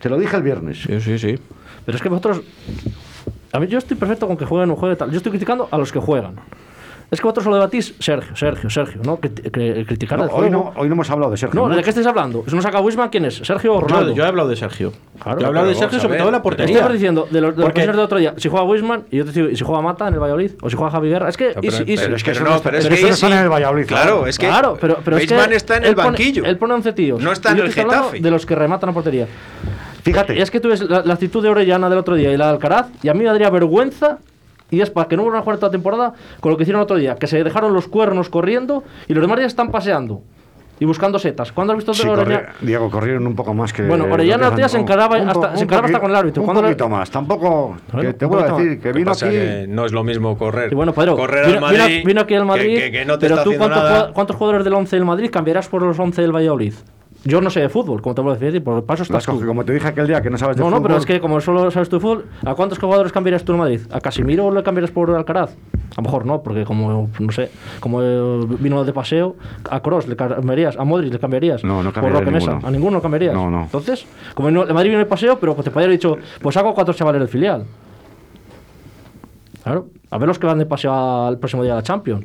Te 0.00 0.08
lo 0.08 0.18
dije 0.18 0.36
el 0.36 0.42
viernes. 0.42 0.82
Sí, 0.82 1.00
sí, 1.00 1.18
sí. 1.18 1.38
Pero 1.84 1.96
es 1.96 2.02
que 2.02 2.08
vosotros. 2.08 2.42
A 3.52 3.58
mí 3.58 3.66
yo 3.66 3.78
estoy 3.78 3.96
perfecto 3.96 4.26
con 4.26 4.36
que 4.36 4.44
jueguen 4.44 4.70
o 4.70 4.76
jueguen 4.76 4.96
tal. 4.96 5.10
Yo 5.10 5.16
estoy 5.16 5.30
criticando 5.30 5.68
a 5.70 5.76
los 5.78 5.90
que 5.92 5.98
juegan. 5.98 6.36
Es 7.10 7.18
que 7.20 7.24
vosotros 7.24 7.42
solo 7.44 7.56
debatís 7.56 7.92
Sergio, 7.98 8.36
Sergio, 8.36 8.70
Sergio, 8.70 9.00
¿no? 9.04 9.18
Que, 9.18 9.32
que- 9.32 9.84
criticar 9.84 10.16
No, 10.18 10.26
el 10.26 10.30
hoy, 10.32 10.48
no, 10.50 10.72
hoy 10.76 10.86
no 10.88 10.94
hemos 10.94 11.10
hablado 11.10 11.32
de 11.32 11.36
Sergio. 11.38 11.60
No, 11.68 11.74
¿de 11.74 11.82
qué 11.82 11.88
estáis 11.90 12.06
hablando? 12.06 12.44
Si 12.46 12.54
no 12.54 12.62
saca 12.62 12.80
Wisman, 12.80 13.08
¿quién 13.08 13.24
es? 13.24 13.34
¿Sergio 13.38 13.74
o 13.74 13.80
Yo, 13.80 13.88
Ronaldo? 13.88 14.14
yo 14.14 14.22
he 14.24 14.26
hablado 14.28 14.48
de 14.48 14.54
Sergio. 14.54 14.92
Claro, 15.20 15.40
yo 15.40 15.44
he 15.44 15.48
hablado 15.48 15.66
de 15.66 15.72
pero 15.74 15.80
Sergio 15.80 16.00
sobre 16.00 16.18
todo 16.18 16.28
en 16.28 16.32
la 16.32 16.38
pero- 16.38 16.42
portería. 16.56 16.76
Estamos 16.76 16.92
diciendo 16.92 17.26
de 17.28 17.40
los, 17.40 17.56
de 17.56 17.62
los 17.64 17.74
del 17.74 17.98
otro 17.98 18.18
día. 18.18 18.34
Si 18.36 18.48
juega 18.48 18.64
Wisman 18.64 19.04
y 19.10 19.16
yo 19.16 19.24
te 19.24 19.32
digo, 19.32 19.48
¿y 19.48 19.56
si 19.56 19.64
juega 19.64 19.82
Mata 19.82 20.06
en 20.06 20.14
el 20.14 20.20
Valladolid? 20.20 20.52
¿O 20.62 20.70
si 20.70 20.76
juega 20.76 20.92
Javi 20.92 21.08
Guerra? 21.08 21.28
Es 21.28 21.36
que. 21.36 21.52
No, 21.54 21.60
y 21.62 21.70
si- 21.72 21.82
y 21.82 21.96
si- 21.96 22.02
pero 22.04 22.14
es 22.16 22.22
que 22.22 22.30
eso 22.30 22.44
no, 22.44 22.60
pero 22.62 22.78
es 22.78 22.84
pero 22.84 22.94
que 22.96 23.00
eso 23.00 23.08
no 23.10 23.16
sí. 23.16 23.24
está 23.26 23.36
en 23.38 23.42
el 23.44 23.48
Valladolid, 23.50 23.86
Claro, 23.86 24.02
claro. 24.12 24.26
es 24.28 24.38
que 24.38 24.46
claro, 24.46 24.78
pero, 24.80 24.98
pero 25.04 25.16
es 25.16 25.26
que 25.26 25.54
está 25.56 25.76
en 25.78 25.84
el 25.86 25.94
banquillo. 25.96 26.44
él 26.44 26.56
pone 26.58 26.74
11 26.74 26.92
tíos. 26.92 27.20
No 27.20 27.32
está 27.32 27.48
Y 27.48 27.52
en 27.52 27.58
yo 27.58 27.62
el 27.64 27.68
estoy 27.70 27.84
Getafe. 27.86 28.20
De 28.20 28.30
los 28.30 28.46
que 28.46 28.54
rematan 28.54 28.90
a 28.90 28.92
portería. 28.92 29.26
Fíjate. 30.04 30.36
Y 30.36 30.40
es 30.40 30.50
que 30.50 30.60
tú 30.60 30.68
ves 30.68 30.80
la, 30.88 31.02
la 31.04 31.14
actitud 31.14 31.42
de 31.42 31.48
Orellana 31.48 31.88
del 31.90 31.98
otro 31.98 32.14
día 32.14 32.32
y 32.32 32.36
la 32.36 32.46
de 32.46 32.50
Alcaraz, 32.52 32.86
y 33.02 33.08
a 33.08 33.14
mí 33.14 33.18
me 33.20 33.26
daría 33.26 33.50
vergüenza, 33.50 34.18
y 34.70 34.80
es 34.80 34.90
para 34.90 35.08
que 35.08 35.16
no 35.16 35.22
vuelvan 35.22 35.40
a 35.40 35.44
jugar 35.44 35.58
toda 35.58 35.68
la 35.68 35.72
temporada, 35.72 36.12
con 36.40 36.50
lo 36.52 36.56
que 36.56 36.62
hicieron 36.64 36.80
el 36.80 36.84
otro 36.84 36.96
día, 36.96 37.14
que 37.16 37.26
se 37.26 37.42
dejaron 37.42 37.72
los 37.74 37.88
cuernos 37.88 38.28
corriendo 38.28 38.84
y 39.08 39.14
los 39.14 39.22
demás 39.22 39.40
ya 39.40 39.46
están 39.46 39.70
paseando 39.70 40.22
y 40.78 40.86
buscando 40.86 41.18
setas. 41.18 41.52
¿Cuándo 41.52 41.74
has 41.74 41.76
visto 41.76 41.92
Sí, 41.92 42.08
Orellana? 42.08 42.54
Diego, 42.62 42.90
corrieron 42.90 43.26
un 43.26 43.34
poco 43.36 43.52
más 43.52 43.70
que. 43.72 43.82
Bueno, 43.82 44.04
Orellana 44.10 44.48
el 44.48 44.62
han- 44.62 44.68
se 44.70 44.78
encaraba 44.78 45.16
un 45.18 45.28
hasta- 45.28 45.34
po- 45.34 45.46
se 45.48 45.56
un 45.58 45.62
encaraba 45.64 45.86
hasta 45.88 46.00
con 46.00 46.10
el 46.10 46.16
árbitro. 46.16 46.42
Un 46.42 46.46
¿Cuándo 46.46 46.62
le- 46.62 46.68
poquito 46.68 46.88
más. 46.88 47.10
Tampoco. 47.10 47.76
Bueno, 47.92 48.08
que 48.10 48.14
te 48.14 48.24
voy 48.24 48.42
a 48.42 48.46
decir 48.46 48.68
más. 48.70 48.78
que 48.82 48.92
vino 48.92 49.10
aquí. 49.10 49.20
que 49.28 49.66
no 49.68 49.84
es 49.84 49.92
lo 49.92 50.02
mismo 50.04 50.38
correr. 50.38 50.72
Y 50.72 50.74
bueno, 50.74 50.94
Pedro, 50.94 51.16
correr 51.16 51.44
vino, 51.48 51.66
al 51.66 51.76
Madrid. 51.76 52.02
vino 52.06 52.20
aquí 52.22 52.34
al 52.34 52.40
que- 52.42 52.46
Madrid, 52.46 52.78
que, 52.78 52.90
que 52.92 53.04
no 53.04 53.18
te 53.18 53.26
pero 53.26 53.34
está 53.34 53.44
tú 53.44 53.50
haciendo 53.50 53.66
¿cuántos, 53.74 53.90
nada. 53.90 54.12
¿cuántos 54.14 54.36
jugadores 54.36 54.64
del 54.64 54.72
11 54.74 54.96
del 54.96 55.04
Madrid 55.04 55.30
cambiarás 55.30 55.68
por 55.68 55.82
los 55.82 55.98
11 55.98 56.22
del 56.22 56.32
Valladolid? 56.34 56.72
Yo 57.22 57.42
no 57.42 57.50
sé 57.50 57.60
de 57.60 57.68
fútbol, 57.68 58.00
como 58.00 58.14
te 58.14 58.22
puedo 58.22 58.34
decir, 58.36 58.64
por 58.64 58.82
paso 58.86 59.00
Las 59.02 59.10
estás 59.10 59.24
tú. 59.26 59.32
coge- 59.32 59.46
como 59.46 59.62
te 59.64 59.74
dije 59.74 59.86
aquel 59.88 60.06
día 60.06 60.22
que 60.22 60.30
no 60.30 60.38
sabes 60.38 60.56
de 60.56 60.62
No, 60.62 60.70
no, 60.70 60.76
pero 60.76 60.94
fútbol, 60.94 61.00
es 61.00 61.06
que 61.06 61.20
como 61.20 61.38
solo 61.42 61.70
sabes 61.70 61.90
tú 61.90 61.96
de 61.96 62.00
fútbol, 62.00 62.24
¿a 62.46 62.54
cuántos 62.54 62.78
jugadores 62.78 63.12
cambiarías 63.12 63.44
tú 63.44 63.52
en 63.52 63.58
Madrid? 63.58 63.80
¿A 63.90 64.00
Casimiro 64.00 64.50
le 64.50 64.62
cambiarías 64.62 64.90
por 64.90 65.10
Alcaraz? 65.10 65.50
A 65.50 65.96
lo 65.96 66.02
mejor 66.04 66.24
no, 66.24 66.42
porque 66.42 66.64
como, 66.64 67.10
no 67.18 67.32
sé, 67.32 67.50
como 67.80 67.98
vino 68.58 68.84
de 68.84 68.92
paseo, 68.94 69.36
a 69.68 69.80
Cross 69.80 70.08
le 70.08 70.16
cambiarías, 70.16 70.78
a 70.78 70.84
Modric 70.84 71.12
le 71.12 71.18
cambiarías. 71.18 71.62
No, 71.62 71.82
no 71.82 71.90
por 71.92 71.94
cambiaría 71.94 72.20
Roque 72.20 72.30
Mesa, 72.30 72.58
a 72.66 72.70
ninguno 72.70 73.02
cambiarías. 73.02 73.34
No, 73.34 73.50
no. 73.50 73.62
Entonces, 73.64 74.06
como 74.34 74.50
no, 74.50 74.62
el 74.62 74.72
Madrid 74.72 74.88
viene 74.90 75.04
de 75.04 75.10
paseo, 75.10 75.38
pero 75.38 75.54
pues 75.54 75.64
te 75.66 75.70
podría 75.70 75.88
haber 75.88 75.98
dicho, 75.98 76.16
pues 76.40 76.56
hago 76.56 76.72
cuatro 76.74 76.94
chavales 76.94 77.18
del 77.20 77.28
filial. 77.28 77.64
Claro, 79.62 79.88
a 80.10 80.16
ver 80.18 80.26
los 80.28 80.38
que 80.38 80.46
van 80.46 80.58
de 80.58 80.64
paseo 80.66 81.26
al 81.26 81.38
próximo 81.38 81.62
día 81.62 81.72
a 81.74 81.76
la 81.76 81.82
Champions. 81.82 82.24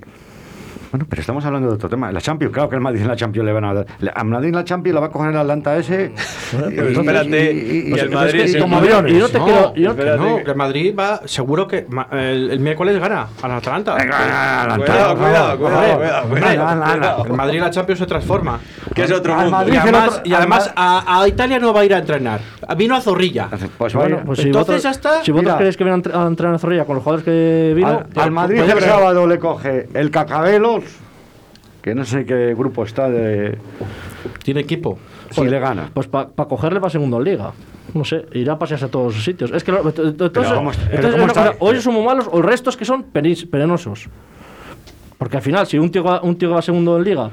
Bueno, 0.95 1.07
pero 1.09 1.19
estamos 1.19 1.43
hablando 1.43 1.67
de 1.67 1.75
otro 1.75 1.89
tema. 1.89 2.09
La 2.09 2.21
Champions, 2.21 2.53
claro 2.53 2.69
que 2.69 2.75
el 2.75 2.81
Madrid 2.81 3.01
en 3.01 3.09
la 3.09 3.17
Champions 3.17 3.45
le 3.45 3.51
van 3.51 3.65
a 3.65 3.73
dar. 3.73 3.85
A 4.15 4.23
Madrid 4.23 4.47
en 4.47 4.55
la 4.55 4.63
Champions 4.63 4.93
la 4.95 5.01
va 5.01 5.07
a 5.07 5.09
coger 5.11 5.31
el 5.31 5.37
Atlanta 5.37 5.75
ese. 5.75 6.13
pero 6.73 6.87
espérate, 6.87 7.53
y 7.53 7.91
el 7.99 8.09
Madrid 8.11 8.39
es 8.39 8.45
es 8.45 8.51
que 8.51 8.57
el 8.59 8.63
como 8.63 8.75
Madrid. 8.77 8.91
aviones. 8.93 9.11
Y 9.13 9.17
no 9.19 9.27
te 9.27 9.39
no, 9.39 9.43
quiero- 9.45 9.75
yo 9.75 9.83
no- 9.83 9.89
espérate 9.91 10.17
no, 10.23 10.35
que- 10.37 10.43
que 10.45 10.53
Madrid 10.53 10.95
va, 10.97 11.19
seguro 11.25 11.67
que 11.67 11.85
el, 12.13 12.49
el 12.51 12.59
miércoles 12.61 12.97
gana 12.97 13.27
al 13.41 13.51
Atlanta. 13.51 13.97
Cuidado, 13.97 14.77
cuidado, 14.85 15.17
cuidado, 15.17 15.57
cuidado, 15.57 16.29
cuidado. 16.29 17.25
El 17.25 17.33
Madrid 17.33 17.59
la 17.59 17.69
Champions 17.71 17.99
se 17.99 18.05
transforma. 18.05 18.57
Que 18.93 19.03
es 19.03 19.11
otro 19.11 19.33
Al 19.33 19.39
mundo. 19.41 19.57
Madrid 19.57 19.73
Y 19.73 19.77
además, 19.77 20.07
otro- 20.07 20.21
y 20.23 20.33
además 20.33 20.67
al 20.73 20.73
a, 20.77 21.21
a 21.23 21.27
Italia 21.27 21.59
no 21.59 21.73
va 21.73 21.81
a 21.81 21.85
ir 21.85 21.93
a 21.93 21.97
entrenar. 21.97 22.39
Vino 22.77 22.95
a 22.95 23.01
Zorrilla. 23.01 23.49
Pues 23.77 23.93
Bueno, 23.93 24.21
pues 24.25 24.39
si 24.39 24.45
Entonces 24.47 24.75
vosotros, 24.77 24.83
ya 24.83 24.91
está. 24.91 25.23
Si 25.25 25.31
vosotros 25.31 25.57
queréis 25.57 25.75
que 25.75 25.83
vengan 25.83 25.95
a 25.97 25.97
entre- 25.97 26.15
a 26.15 26.25
entrenar 26.27 26.55
a 26.55 26.59
Zorrilla 26.59 26.85
con 26.85 26.95
los 26.95 27.03
jugadores 27.03 27.25
que 27.25 27.73
vino, 27.75 27.87
al, 27.89 28.05
pues- 28.05 28.25
al 28.25 28.31
Madrid 28.31 28.59
el 28.61 28.79
sábado 28.79 29.27
le 29.27 29.37
coge 29.39 29.89
el 29.93 30.09
Cacabelos, 30.11 30.84
que 31.85 31.93
no 31.93 32.03
sé 32.03 32.25
qué 32.25 32.55
grupo 32.55 32.83
está 32.83 33.07
de. 33.11 33.59
Tiene 34.43 34.61
equipo. 34.61 34.97
Si 35.29 35.45
le 35.45 35.59
gana. 35.59 35.91
Pues 35.93 36.07
para 36.07 36.29
cogerle 36.49 36.79
para 36.79 36.89
segundo 36.89 37.17
en 37.19 37.23
liga. 37.25 37.51
No 37.93 38.03
sé, 38.03 38.25
irá 38.33 38.53
a 38.53 38.57
pasearse 38.59 38.85
a 38.85 38.87
todos 38.87 39.13
los 39.13 39.23
sitios. 39.23 39.51
Es 39.51 39.63
que 39.63 39.71
lo- 39.71 39.83
to- 39.91 40.15
to- 40.15 40.25
entonces- 40.25 40.51
¿cómo 40.53 40.71
es- 40.71 40.77
pero 40.77 41.09
entonces 41.09 41.27
cosa, 41.31 41.53
o 41.59 41.71
ellos 41.71 41.83
son 41.83 41.93
muy 41.93 42.03
malos 42.03 42.27
o 42.31 42.39
el 42.39 42.43
resto 42.43 42.71
es 42.71 42.75
que 42.77 42.85
son 42.85 43.03
penosos. 43.03 44.09
Porque 45.17 45.37
al 45.37 45.43
final, 45.43 45.65
si 45.65 45.77
un 45.79 45.89
tío, 45.89 46.03
va- 46.03 46.21
un 46.21 46.37
tío 46.37 46.49
que 46.49 46.55
va 46.55 46.61
segundo 46.61 46.97
en 46.97 47.03
liga 47.03 47.29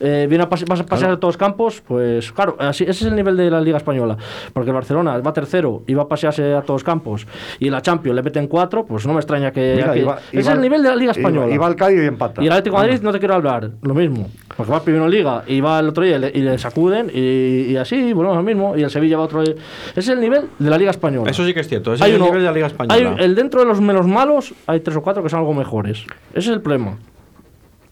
eh, 0.00 0.26
viene 0.28 0.44
a, 0.44 0.48
pase- 0.48 0.64
vas 0.68 0.80
a 0.80 0.86
pasear 0.86 1.12
a 1.12 1.16
todos 1.20 1.34
los 1.34 1.36
campos, 1.36 1.80
pues 1.86 2.32
claro, 2.32 2.56
así, 2.58 2.82
ese 2.84 2.90
es 2.92 3.02
el 3.02 3.14
nivel 3.14 3.36
de 3.36 3.50
la 3.50 3.60
liga 3.60 3.76
española. 3.76 4.16
Porque 4.52 4.70
el 4.70 4.74
Barcelona 4.74 5.18
va 5.18 5.32
tercero 5.32 5.82
y 5.86 5.94
va 5.94 6.02
a 6.02 6.08
pasearse 6.08 6.54
a 6.54 6.62
todos 6.62 6.80
los 6.80 6.84
campos 6.84 7.26
y 7.58 7.66
en 7.66 7.72
la 7.72 7.82
Champions 7.82 8.16
le 8.16 8.22
meten 8.22 8.46
cuatro, 8.48 8.84
pues 8.84 9.06
no 9.06 9.12
me 9.12 9.20
extraña 9.20 9.52
que. 9.52 9.74
Mira, 9.76 9.90
aquí- 9.92 10.00
iba- 10.00 10.18
ese 10.32 10.40
es 10.40 10.48
el 10.48 10.60
nivel 10.60 10.82
de 10.82 10.88
la 10.88 10.96
liga 10.96 11.12
española. 11.12 11.54
Iba 11.54 11.66
al 11.66 11.76
Cádiz 11.76 12.02
y 12.02 12.06
empata. 12.06 12.42
Y 12.42 12.46
el 12.46 12.52
Atlético 12.52 12.76
de 12.76 12.82
Madrid 12.88 13.02
no 13.02 13.12
te 13.12 13.18
quiero 13.18 13.34
hablar, 13.34 13.70
lo 13.82 13.94
mismo. 13.94 14.28
Porque 14.60 14.72
va 14.72 14.82
primero 14.84 15.04
en 15.06 15.10
Liga 15.10 15.42
y 15.46 15.60
va 15.60 15.80
el 15.80 15.88
otro 15.88 16.04
día 16.04 16.16
y 16.16 16.20
le, 16.20 16.32
y 16.34 16.40
le 16.40 16.58
sacuden 16.58 17.10
y, 17.12 17.72
y 17.72 17.76
así, 17.76 18.12
volvemos 18.12 18.38
al 18.38 18.44
mismo. 18.44 18.76
Y 18.76 18.82
el 18.82 18.90
Sevilla 18.90 19.16
va 19.18 19.24
otro 19.24 19.42
día. 19.42 19.54
Ese 19.90 20.00
es 20.00 20.08
el 20.08 20.20
nivel 20.20 20.44
de 20.58 20.70
la 20.70 20.78
Liga 20.78 20.90
Española. 20.90 21.30
Eso 21.30 21.44
sí 21.44 21.52
que 21.54 21.60
es 21.60 21.68
cierto. 21.68 21.92
Ese 21.94 22.04
Hay 22.04 22.10
es 22.10 22.16
el 22.16 22.22
uno- 22.22 22.30
nivel 22.30 22.42
de 22.42 22.46
la 22.48 22.54
Liga 22.54 22.66
Española. 22.66 22.94
hay 23.18 23.24
el 23.24 23.34
dentro 23.34 23.60
de 23.60 23.66
los 23.66 23.80
menos 23.80 24.06
malos 24.06 24.54
hay 24.66 24.80
tres 24.80 24.96
o 24.96 25.02
cuatro 25.02 25.22
que 25.22 25.28
son 25.28 25.40
algo 25.40 25.54
mejores. 25.54 26.04
Ese 26.30 26.38
es 26.38 26.48
el 26.48 26.60
problema. 26.60 26.96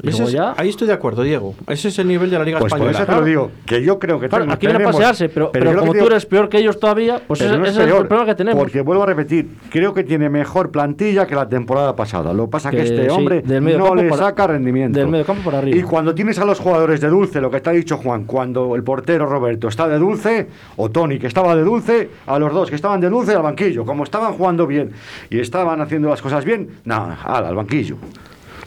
Y 0.00 0.10
luego 0.10 0.24
es- 0.28 0.32
ya. 0.32 0.54
Ahí 0.56 0.68
estoy 0.68 0.86
de 0.86 0.92
acuerdo, 0.92 1.22
Diego. 1.24 1.54
Ese 1.66 1.88
es 1.88 1.98
el 1.98 2.06
nivel 2.06 2.30
de 2.30 2.38
la 2.38 2.44
Liga 2.44 2.60
Pues 2.60 2.70
por 2.70 2.78
Española. 2.78 2.98
eso 2.98 3.06
te 3.12 3.18
lo 3.20 3.24
digo, 3.26 3.50
que 3.66 3.82
yo 3.82 3.98
creo 3.98 4.20
que 4.20 4.28
Claro, 4.28 4.44
tenemos- 4.44 4.56
aquí 4.56 4.66
viene 4.68 4.84
a 4.84 4.86
pasearse, 4.86 5.28
pero, 5.28 5.50
pero 5.50 5.70
que 5.72 5.76
como 5.76 5.92
tú 5.92 6.06
eres 6.06 6.24
peor 6.24 6.48
que 6.48 6.58
ellos 6.58 6.78
todavía, 6.78 7.20
pues 7.26 7.40
pero 7.40 7.50
ese, 7.50 7.58
no 7.58 7.64
ese 7.66 7.82
es 7.84 7.88
el 7.88 8.06
problema 8.06 8.24
que 8.26 8.34
tenemos. 8.36 8.60
Porque 8.60 8.80
vuelvo 8.82 9.02
a 9.02 9.06
repetir, 9.06 9.48
creo 9.70 9.92
que 9.94 10.04
tiene 10.04 10.28
mejor 10.30 10.70
plantilla 10.70 11.26
que 11.26 11.34
la 11.34 11.48
temporada 11.48 11.96
pasada. 11.96 12.32
Lo 12.32 12.44
que 12.44 12.50
pasa 12.52 12.68
es 12.68 12.72
que 12.76 12.76
Que 12.82 12.88
este 12.88 13.04
sí, 13.04 13.10
hombre 13.10 13.42
del 13.42 13.60
medio 13.60 13.78
no 13.78 13.84
campo 13.86 14.02
le 14.02 14.08
para- 14.08 14.22
saca 14.22 14.46
rendimiento. 14.46 14.98
del 15.00 15.08
medio 15.08 15.24
campo 15.24 15.42
para 15.44 15.58
arriba. 15.58 15.76
Y 15.76 15.82
cuando 15.82 16.14
tienes 16.14 16.38
a 16.38 16.44
los 16.44 16.60
jugadores 16.60 17.00
de 17.00 17.08
dulce, 17.08 17.40
lo 17.40 17.50
que 17.50 17.60
te 17.60 17.70
ha 17.70 17.72
dicho 17.72 17.96
Juan, 17.96 18.24
cuando 18.24 18.76
el 18.76 18.84
portero 18.84 19.26
Roberto 19.26 19.66
está 19.66 19.88
de 19.88 19.98
dulce, 19.98 20.46
o 20.76 20.90
Tony 20.90 21.18
que 21.18 21.26
estaba 21.26 21.56
de 21.56 21.62
dulce, 21.64 22.08
a 22.26 22.38
los 22.38 22.52
dos 22.52 22.68
que 22.70 22.76
estaban 22.76 23.00
de 23.00 23.08
dulce 23.10 23.34
al 23.34 23.42
banquillo. 23.42 23.84
Como 23.84 24.04
estaban 24.04 24.32
jugando 24.34 24.64
bien 24.66 24.92
y 25.28 25.40
estaban 25.40 25.80
haciendo 25.80 26.08
las 26.08 26.22
cosas 26.22 26.44
bien, 26.44 26.68
nada, 26.84 27.18
al 27.24 27.56
banquillo. 27.56 27.96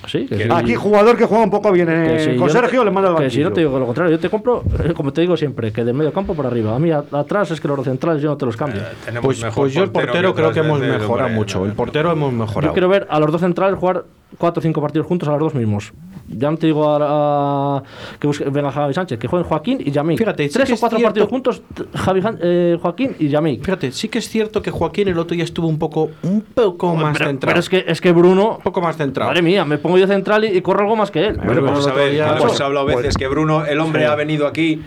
Sí, 0.07 0.25
que 0.25 0.35
sí. 0.35 0.49
Aquí 0.51 0.75
jugador 0.75 1.15
que 1.15 1.25
juega 1.25 1.43
un 1.43 1.49
poco 1.51 1.71
bien 1.71 1.87
eh, 1.89 2.19
si 2.31 2.35
con 2.37 2.49
Sergio 2.49 2.79
te- 2.79 2.85
le 2.85 2.91
manda 2.91 3.09
al 3.09 3.15
Que 3.17 3.21
banquillo. 3.23 3.39
si 3.43 3.43
no 3.49 3.53
te 3.53 3.61
digo 3.61 3.77
lo 3.79 3.85
contrario, 3.85 4.11
yo 4.11 4.19
te 4.19 4.29
compro, 4.29 4.63
eh, 4.83 4.93
como 4.93 5.13
te 5.13 5.21
digo 5.21 5.37
siempre, 5.37 5.71
que 5.71 5.83
del 5.83 5.93
medio 5.93 6.11
campo 6.11 6.33
para 6.33 6.49
arriba. 6.49 6.75
A 6.75 6.79
mí 6.79 6.89
a- 6.91 7.03
atrás 7.11 7.51
es 7.51 7.61
que 7.61 7.67
los 7.67 7.83
centrales 7.83 8.21
yo 8.21 8.29
no 8.29 8.37
te 8.37 8.45
los 8.45 8.57
cambio. 8.57 8.81
Tenemos 9.05 9.25
Pues, 9.25 9.41
mejor 9.43 9.63
pues 9.63 9.73
yo 9.73 9.83
el 9.83 9.91
portero 9.91 10.33
creo 10.33 10.51
que 10.51 10.59
hemos 10.59 10.79
mejorado 10.79 11.29
mucho. 11.29 11.65
El 11.65 11.73
portero 11.73 12.11
hemos 12.11 12.33
mejorado. 12.33 12.71
Yo 12.71 12.73
quiero 12.73 12.89
ver 12.89 13.05
a 13.09 13.19
los 13.19 13.31
dos 13.31 13.41
centrales 13.41 13.77
jugar 13.77 14.05
cuatro 14.37 14.59
o 14.59 14.63
cinco 14.63 14.81
partidos 14.81 15.05
juntos 15.07 15.29
a 15.29 15.33
los 15.33 15.39
dos 15.39 15.55
mismos. 15.55 15.93
Ya 16.37 16.51
no 16.51 16.57
te 16.57 16.67
digo 16.67 16.87
a, 16.89 17.77
a- 17.77 17.83
que 18.19 18.27
busque, 18.27 18.45
venga 18.49 18.71
Javi 18.71 18.93
Sánchez, 18.93 19.19
que 19.19 19.27
jueguen 19.27 19.47
Joaquín 19.47 19.77
y 19.85 19.91
Yamik. 19.91 20.17
Fíjate, 20.17 20.49
tres 20.49 20.71
o 20.71 20.77
cuatro 20.79 20.97
cierto- 20.97 21.07
partidos 21.09 21.29
juntos, 21.29 21.61
Javi, 21.95 22.21
eh, 22.41 22.77
Joaquín 22.81 23.15
y 23.19 23.27
Yamik. 23.29 23.63
Fíjate, 23.63 23.91
sí 23.91 24.07
que 24.09 24.19
es 24.19 24.29
cierto 24.29 24.61
que 24.61 24.71
Joaquín 24.71 25.07
el 25.07 25.17
otro 25.19 25.35
día 25.35 25.43
estuvo 25.43 25.67
un 25.67 25.79
poco, 25.79 26.09
un 26.23 26.41
poco 26.41 26.95
más 26.95 27.13
pero, 27.17 27.29
centrado. 27.29 27.49
pero 27.51 27.59
es 27.59 27.69
que, 27.69 27.83
es 27.87 28.01
que 28.01 28.11
Bruno, 28.11 28.55
un 28.57 28.61
poco 28.63 28.81
más 28.81 28.97
centrado. 28.97 29.29
madre 29.29 29.41
mía, 29.41 29.65
me 29.65 29.77
pongo 29.77 29.97
yo 29.97 30.07
central 30.07 30.45
y, 30.45 30.57
y 30.57 30.61
corro 30.61 30.81
algo 30.81 30.95
más 30.95 31.11
que 31.11 31.27
él. 31.27 31.37
Bueno, 31.37 31.53
Bueno, 31.53 31.61
vamos 31.67 31.85
pero 31.87 31.95
a 31.97 32.03
ver, 32.03 32.23
Pues- 32.27 32.41
hemos 32.43 32.61
hablado 32.61 32.85
veces 32.85 33.15
que 33.17 33.27
Bruno, 33.27 33.65
el 33.65 33.79
hombre, 33.79 34.05
ha 34.05 34.15
venido 34.15 34.47
aquí 34.47 34.81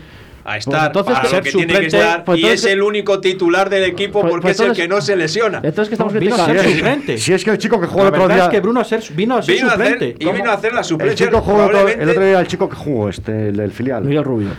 a 0.45 0.57
estar 0.57 0.87
entonces 0.87 1.13
para 1.13 1.27
que 1.27 1.35
lo 1.35 1.41
que 1.43 1.49
ser 1.51 1.57
tiene 1.57 1.67
que 1.73 1.73
suplente, 1.89 1.97
estar 1.97 2.23
pues 2.23 2.39
y 2.39 2.41
es 2.43 2.47
entonces- 2.49 2.71
el 2.73 2.81
único 2.83 3.19
titular 3.19 3.69
del 3.69 3.83
equipo 3.83 4.21
Pues- 4.21 4.31
porque 4.31 4.41
pues 4.43 4.59
es 4.59 4.65
el 4.67 4.73
que 4.75 4.87
no 4.87 5.01
se 5.01 5.15
lesiona. 5.15 5.57
Entonces, 5.63 5.89
que 5.89 5.95
estamos 5.95 6.13
No, 6.13 6.19
vino 6.19 6.35
a 6.35 6.45
ser 6.45 6.59
Si 6.59 6.67
es- 6.67 6.75
suplente. 6.77 7.17
Si 7.17 7.33
es 7.33 7.43
que 7.43 7.49
el 7.51 7.57
chico 7.57 7.81
que 7.81 7.87
jugó 7.87 8.03
La 8.03 8.09
el 8.09 8.15
otro 8.15 8.27
día. 8.35 8.43
es 8.45 8.49
que 8.49 8.59
Bruno 8.61 8.83
ser, 8.83 9.03
vino 9.15 9.35
a 9.37 9.41
ser 9.41 9.55
Vino 9.55 9.69
a 9.69 9.73
hacer, 9.73 9.91
suplente. 9.93 10.23
y 10.23 10.31
vino 10.31 10.49
a 10.51 10.53
hacer 10.53 10.73
la 10.73 10.79
El 10.79 10.85
suplencia. 10.85 11.25
chico 11.25 11.41
jugó 11.41 11.63
el 11.69 11.75
otro, 11.75 11.87
el 11.89 12.13
día 12.19 12.39
el 12.39 12.47
chico 12.47 12.69
que 12.69 12.75
jugó, 12.75 13.09
este, 13.09 13.49
el 13.49 13.57
del 13.57 13.71
filial. 13.71 14.03
Miguel 14.03 14.23
Rubio. 14.23 14.49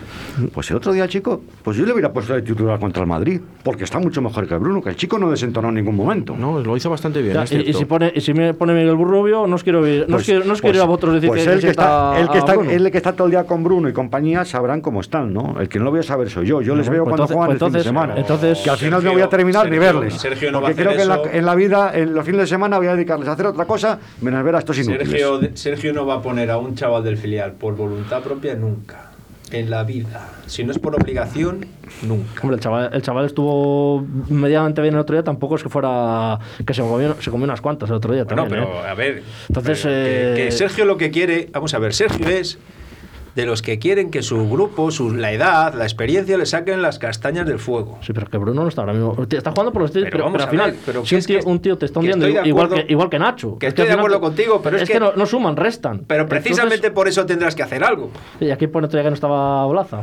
Pues 0.53 0.69
el 0.71 0.77
otro 0.77 0.91
día 0.93 1.05
el 1.05 1.09
chico, 1.09 1.41
pues 1.63 1.77
yo 1.77 1.85
le 1.85 1.93
hubiera 1.93 2.11
puesto 2.11 2.33
de 2.33 2.41
titular 2.41 2.79
contra 2.79 3.01
el 3.03 3.07
Madrid, 3.07 3.39
porque 3.63 3.85
está 3.85 3.97
mucho 3.99 4.21
mejor 4.21 4.47
que 4.47 4.55
Bruno, 4.55 4.81
que 4.81 4.89
el 4.89 4.95
chico 4.97 5.17
no 5.17 5.31
desentonó 5.31 5.69
en 5.69 5.75
ningún 5.75 5.95
momento. 5.95 6.35
No, 6.37 6.59
lo 6.59 6.75
hizo 6.75 6.89
bastante 6.89 7.21
bien. 7.21 7.33
Ya, 7.33 7.43
es 7.43 7.51
y, 7.53 7.57
y 7.61 7.73
si 7.73 7.85
pone, 7.85 8.11
y 8.13 8.21
si 8.21 8.33
me 8.33 8.53
pone 8.53 8.73
Miguel 8.73 8.97
Rubio, 8.97 9.47
no 9.47 9.55
os 9.55 9.63
quiero 9.63 9.81
no 9.81 9.87
os 9.87 10.05
Pues- 10.07 10.25
quiero, 10.25 10.43
no 10.43 10.53
os 10.53 10.61
quiero 10.61 10.73
pues- 10.73 10.83
a 10.83 10.85
vosotros 10.85 11.13
decir 11.15 11.29
pues 11.29 11.43
que, 11.45 11.49
el 11.53 11.59
que 11.59 11.65
que 11.65 11.71
está, 11.71 12.19
el 12.19 12.29
que 12.29 12.37
está, 12.39 12.53
el 12.53 12.91
que 12.91 12.97
está 12.97 13.13
todo 13.13 13.25
el 13.27 13.31
día 13.31 13.43
con 13.45 13.63
Bruno 13.63 13.87
y 13.89 13.93
compañía 13.93 14.43
sabrán 14.45 14.81
cómo 14.81 15.01
están, 15.01 15.33
¿no? 15.33 15.55
El 15.59 15.69
que 15.69 15.76
no 15.77 15.85
lo 15.85 15.91
voy 15.91 15.99
a 15.99 16.03
saber 16.03 16.29
soy 16.29 16.47
yo. 16.47 16.61
Yo 16.61 16.75
les 16.75 16.85
No, 16.87 16.91
veo 16.91 17.03
pues 17.03 17.15
cuando 17.15 17.23
entonces- 17.23 17.35
juegan 17.35 17.47
pues 17.57 17.61
el 17.61 17.65
fin 17.67 17.73
de 17.73 17.79
entonces- 17.79 17.83
semana. 17.87 18.13
entonces- 18.17 18.63
que 18.63 18.69
al 18.69 18.77
final 18.77 18.91
Sergio- 19.01 19.09
no 19.09 19.13
voy 19.13 19.21
a 19.21 19.29
terminar 19.29 19.65
ni 19.69 19.77
Sergio- 19.77 19.93
verles. 19.99 20.13
Sergio 20.21 20.51
no 20.51 20.61
va 20.61 20.67
a 20.67 20.71
porque 20.71 20.81
hacer 20.81 20.85
creo 20.95 20.97
que 20.97 21.01
en 21.03 21.31
la, 21.31 21.37
en 21.39 21.45
la 21.45 21.55
vida, 21.55 21.91
en 21.93 22.13
los 22.13 22.25
fines 22.25 22.41
de 22.41 22.47
semana 22.47 22.77
voy 22.77 22.87
a 22.87 22.95
dedicarles 22.95 23.27
a 23.27 23.31
hacer 23.33 23.45
otra 23.47 23.65
cosa 23.65 23.99
menos 24.21 24.43
ver 24.43 24.55
a 24.55 24.59
estos 24.59 24.77
inútiles. 24.77 25.09
Sergio, 25.09 25.39
Sergio 25.55 25.93
no 25.93 26.05
va 26.05 26.15
a 26.15 26.21
poner 26.21 26.51
a 26.51 26.57
un 26.57 26.75
chaval 26.75 27.03
del 27.03 27.17
filial 27.17 27.53
por 27.53 27.75
voluntad 27.75 28.21
propia 28.21 28.55
nunca. 28.55 29.03
En 29.49 29.69
la 29.69 29.85
vida. 29.85 30.29
Si 30.45 30.65
no 30.65 30.73
es 30.73 30.77
por 30.79 30.93
obligación, 30.93 31.65
nunca. 32.01 32.41
Hombre, 32.41 32.55
el 32.55 32.59
chaval, 32.61 32.89
el 32.91 33.01
chaval 33.01 33.25
estuvo 33.27 34.05
medianamente 34.27 34.81
bien 34.81 34.93
el 34.93 34.99
otro 34.99 35.15
día, 35.15 35.23
tampoco 35.23 35.55
es 35.55 35.63
que 35.63 35.69
fuera 35.69 36.37
que 36.65 36.73
se 36.73 36.81
comió, 36.81 37.15
se 37.21 37.31
comió 37.31 37.45
unas 37.45 37.61
cuantas 37.61 37.89
el 37.89 37.95
otro 37.95 38.13
día 38.13 38.25
Bueno, 38.25 38.43
también. 38.43 38.65
pero 38.65 38.85
¿eh? 38.85 38.89
a 38.89 38.93
ver. 38.93 39.23
Entonces, 39.47 39.79
pero 39.83 39.95
que- 39.95 40.31
eh, 40.33 40.35
que, 40.47 40.51
Sergio 40.51 40.83
lo 40.83 40.97
que 40.97 41.11
quiere. 41.11 41.47
Vamos 41.53 41.73
a 41.73 41.79
ver, 41.79 41.93
Sergio 41.93 42.27
es 42.27 42.59
de 43.37 43.45
los 43.45 43.61
que 43.61 43.77
quieren 43.77 44.09
que 44.09 44.23
su 44.23 44.49
grupo, 44.49 44.89
su, 44.89 45.13
la 45.13 45.31
edad, 45.31 45.75
la 45.75 45.83
experiencia 45.83 46.37
le 46.39 46.45
saquen 46.47 46.81
las 46.81 46.97
castañas 46.97 47.45
del 47.45 47.59
fuego. 47.59 47.99
Sí, 48.01 48.11
pero 48.11 48.25
que 48.27 48.37
Bruno 48.39 48.63
no 48.63 48.67
está 48.67 48.81
ahora 48.81 48.93
mismo. 48.93 49.15
Está 49.29 49.51
jugando 49.51 49.71
por 49.71 49.83
los 49.83 49.91
tíos, 49.91 50.05
Pero 50.05 50.11
pero, 50.11 50.23
vamos 50.25 50.37
pero 50.37 50.43
al 50.45 50.49
final, 50.49 50.71
ver, 50.71 50.79
pero 50.85 51.05
si 51.05 51.09
que 51.09 51.15
un 51.15 51.19
es 51.19 51.25
tío, 51.27 51.39
que- 51.39 51.45
un 51.45 51.59
tío 51.61 51.77
te 51.77 51.85
está 51.85 51.93
que 51.93 51.99
hundiendo 51.99 52.25
de 52.25 52.31
igual, 52.49 52.65
acuerdo- 52.65 52.85
que, 52.87 52.91
igual 52.91 53.09
que 53.11 53.19
Nacho. 53.19 53.57
que 53.59 53.67
Es 53.67 53.69
estoy 53.73 53.83
al 53.83 53.87
de 53.89 53.93
final 53.93 53.99
acuerdo 54.05 54.21
contigo, 54.21 54.61
pero 54.63 54.77
es 54.77 54.89
que- 54.89 54.99
no, 54.99 55.13
no 55.15 55.25
suman, 55.27 55.55
restan. 55.55 56.03
Pero 56.07 56.23
Entonces- 56.23 56.43
precisamente 56.43 56.89
por 56.89 57.07
eso 57.07 57.27
tendrás 57.27 57.53
que 57.53 57.61
hacer 57.61 57.83
algo. 57.83 58.09
Y 58.39 58.49
aquí 58.49 58.65
pone 58.65 58.87
todavía 58.87 59.03
que 59.03 59.09
no 59.11 59.13
estaba 59.13 59.65
Olaza. 59.67 60.01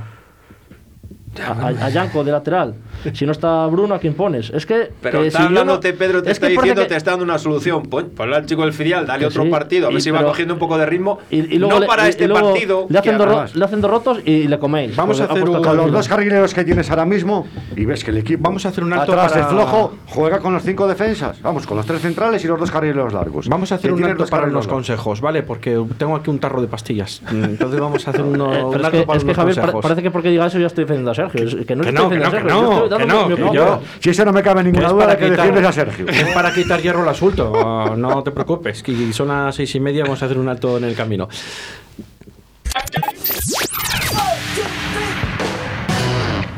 A, 1.42 1.68
a- 1.86 1.88
Yanko 1.90 2.22
de 2.24 2.32
lateral. 2.32 2.74
Si 3.12 3.26
no 3.26 3.32
está 3.32 3.66
Bruno, 3.66 3.94
¿a 3.94 3.98
quién 3.98 4.14
pones? 4.14 4.50
Es 4.50 4.64
que. 4.66 4.90
Pero 5.02 5.20
que 5.20 5.26
está 5.28 5.40
si 5.40 5.44
hablándote, 5.46 5.92
no- 5.92 5.98
Pedro, 5.98 6.22
te 6.22 6.30
es 6.30 6.36
está 6.36 6.46
diciendo, 6.48 6.82
que- 6.82 6.88
te 6.88 6.96
está 6.96 7.10
dando 7.12 7.24
una 7.24 7.38
solución. 7.38 7.82
Pon, 7.82 8.10
ponle 8.10 8.36
al 8.36 8.46
chico 8.46 8.62
del 8.62 8.72
filial, 8.72 9.06
dale 9.06 9.20
Que 9.20 9.26
otro 9.26 9.42
sí, 9.44 9.50
partido, 9.50 9.86
a 9.86 9.90
ver 9.90 9.98
y- 9.98 10.00
si 10.00 10.10
va 10.10 10.22
cogiendo 10.24 10.54
un 10.54 10.60
poco 10.60 10.78
de 10.78 10.86
ritmo. 10.86 11.18
Y, 11.30 11.54
y 11.54 11.58
luego 11.58 11.74
no 11.74 11.80
le- 11.80 11.86
para 11.86 12.06
y- 12.06 12.10
este 12.10 12.24
y 12.24 12.28
luego 12.28 12.50
partido. 12.52 12.86
Le 12.88 12.98
hacen, 12.98 13.18
dos, 13.18 13.26
ro- 13.26 13.32
además- 13.32 13.56
le 13.56 13.64
hacen 13.64 13.80
dos 13.80 13.90
rotos 13.90 14.18
y 14.24 14.48
le 14.48 14.58
coméis. 14.58 14.96
Vamos 14.96 15.20
a 15.20 15.24
hacer 15.24 15.48
un- 15.48 15.62
Con 15.62 15.76
los 15.76 15.92
dos 15.92 16.08
carrileros 16.08 16.54
que 16.54 16.64
tienes 16.64 16.88
ahora 16.90 17.04
mismo 17.04 17.46
y 17.76 17.84
ves 17.84 18.04
que 18.04 18.10
el 18.10 18.18
equipo 18.18 18.42
Vamos 18.42 18.64
a 18.66 18.68
hacer 18.70 18.84
un 18.84 18.92
alto 18.92 19.12
atrás 19.12 19.32
para- 19.32 19.44
el 19.44 19.48
flojo 19.50 19.94
juega 20.06 20.38
con 20.40 20.52
los 20.54 20.62
cinco 20.62 20.86
defensas 20.86 21.40
vamos 21.42 21.66
con 21.66 21.76
los 21.76 21.86
tres 21.86 22.00
centrales 22.00 22.44
y 22.44 22.48
los 22.48 22.58
dos 22.58 22.70
carrileros 22.70 23.12
largos 23.12 23.48
Vamos 23.48 23.70
a 23.72 23.76
hacer 23.76 23.92
un 23.92 24.04
alto 24.04 24.26
para 24.26 24.46
largos. 24.46 24.66
consejos, 24.66 25.20
¿vale? 25.20 25.42
Porque 25.42 25.80
tengo 25.98 26.16
aquí 26.16 26.30
un 26.30 26.38
tarro 26.38 26.60
de 26.60 26.66
pastillas. 26.68 27.22
Entonces 27.30 27.80
vamos 27.80 28.06
a 28.06 28.10
hacer 28.10 28.22
uno, 28.22 28.54
Eh, 28.54 28.64
un 28.64 28.74
es 28.78 28.84
alto 28.84 29.06
para 29.06 29.18
es 29.18 29.24
que 29.24 29.26
unos 29.30 29.36
Javier, 29.36 29.36
pare- 29.36 29.54
consejos. 29.72 29.82
parece 29.82 30.02
que 30.02 30.10
porque 30.10 30.30
diga 30.30 30.46
eso 30.46 30.58
ya 30.58 30.66
estoy 30.66 30.84
defendiendo 30.84 31.10
a 31.10 31.14
Sergio. 31.30 31.60
Es 31.60 31.66
que 31.66 31.76
no 31.76 31.84
Que 31.84 31.92
no, 31.92 32.08
que 32.10 32.16
no, 32.18 32.30
que 32.30 32.40
no, 32.40 32.88
que 32.98 33.06
no, 33.06 33.28
que 33.50 33.54
yo- 33.56 33.82
si 34.00 34.10
eso 34.10 34.24
no 34.24 34.32
me 34.32 34.42
cabe 34.42 34.62
ninguna 34.64 34.88
duda 34.88 35.04
para 35.06 35.16
que 35.18 35.24
quitar- 35.30 35.36
defiendes 35.46 35.64
a 35.66 35.72
Sergio 35.72 36.06
Es 36.08 36.34
para 36.34 36.52
quitar 36.52 36.80
hierro 36.80 37.02
al 37.02 37.08
asunto. 37.08 37.52
No 37.96 38.22
te 38.22 38.30
preocupes, 38.30 38.82
que 38.82 39.12
son 39.12 39.28
las 39.28 39.54
seis 39.54 39.74
y 39.74 39.80
media, 39.80 40.02
vamos 40.04 40.22
a 40.22 40.26
hacer 40.26 40.38
un 40.38 40.48
alto 40.48 40.76
en 40.78 40.84
el 40.84 40.94
camino. 40.94 41.28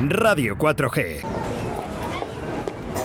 Radio 0.08 0.56
4G. 0.56 1.55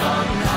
on 0.00 0.38
now. 0.40 0.51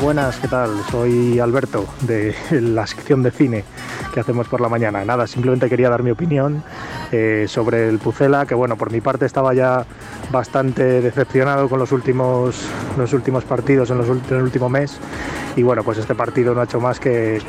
Buenas, 0.00 0.38
¿qué 0.38 0.46
tal? 0.46 0.70
Soy 0.90 1.40
Alberto 1.40 1.84
de 2.02 2.34
la 2.60 2.86
sección 2.86 3.22
de 3.22 3.32
cine 3.32 3.64
que 4.14 4.20
hacemos 4.20 4.46
por 4.46 4.60
la 4.60 4.68
mañana. 4.68 5.04
Nada, 5.04 5.26
simplemente 5.26 5.68
quería 5.68 5.90
dar 5.90 6.02
mi 6.02 6.10
opinión 6.10 6.62
eh, 7.10 7.46
sobre 7.48 7.88
el 7.88 7.98
Pucela, 7.98 8.46
que 8.46 8.54
bueno, 8.54 8.76
por 8.76 8.92
mi 8.92 9.00
parte 9.00 9.26
estaba 9.26 9.54
ya 9.54 9.84
bastante 10.30 11.00
decepcionado 11.00 11.68
con 11.68 11.80
los 11.80 11.90
últimos, 11.90 12.64
los 12.96 13.12
últimos 13.12 13.44
partidos 13.44 13.90
en, 13.90 13.98
los, 13.98 14.08
en 14.08 14.36
el 14.36 14.42
último 14.42 14.68
mes 14.68 14.98
y 15.56 15.62
bueno, 15.62 15.82
pues 15.82 15.98
este 15.98 16.14
partido 16.14 16.54
no 16.54 16.60
ha 16.60 16.64
hecho 16.64 16.80
más 16.80 17.00
que, 17.00 17.40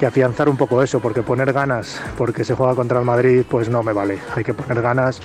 que 0.00 0.06
afianzar 0.06 0.48
un 0.48 0.56
poco 0.56 0.82
eso, 0.82 0.98
porque 1.00 1.22
poner 1.22 1.52
ganas 1.52 2.00
porque 2.16 2.42
se 2.42 2.54
juega 2.54 2.74
contra 2.74 3.00
el 3.00 3.04
Madrid 3.04 3.44
pues 3.46 3.68
no 3.68 3.82
me 3.82 3.92
vale. 3.92 4.18
Hay 4.34 4.44
que 4.44 4.54
poner 4.54 4.80
ganas 4.80 5.20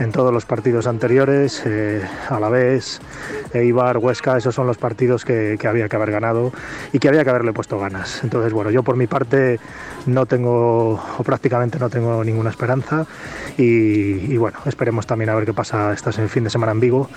en 0.00 0.12
todos 0.12 0.34
los 0.34 0.44
partidos 0.44 0.86
anteriores, 0.86 1.64
a 2.28 2.38
la 2.38 2.50
vez, 2.50 3.00
Eibar, 3.54 3.96
Huesca, 3.96 4.36
esos 4.36 4.54
son 4.54 4.66
los 4.66 4.76
partidos 4.76 5.24
que 5.24 5.58
había 5.66 5.88
que 5.88 5.96
haber 5.96 6.10
ganado 6.10 6.52
y 6.92 6.98
que 6.98 7.08
había 7.08 7.24
que 7.24 7.30
haberle 7.30 7.54
puesto 7.54 7.78
ganas. 7.78 8.22
Entonces, 8.22 8.52
bueno, 8.52 8.70
yo 8.70 8.82
por 8.82 8.96
mi 8.96 9.06
parte 9.06 9.60
no 10.08 10.26
tengo, 10.26 11.00
o 11.18 11.22
prácticamente 11.22 11.78
no 11.78 11.88
tengo 11.88 12.24
ninguna 12.24 12.50
esperanza 12.50 13.06
y, 13.56 14.36
bueno, 14.36 14.58
esperemos 14.66 15.06
también 15.06 15.30
a 15.30 15.34
ver 15.34 15.44
qué 15.44 15.52
pasa 15.52 15.92
este 15.92 16.10
fin 16.28 16.44
de 16.44 16.50
semana 16.50 16.72
en 16.72 16.80
Vigo, 16.80 17.08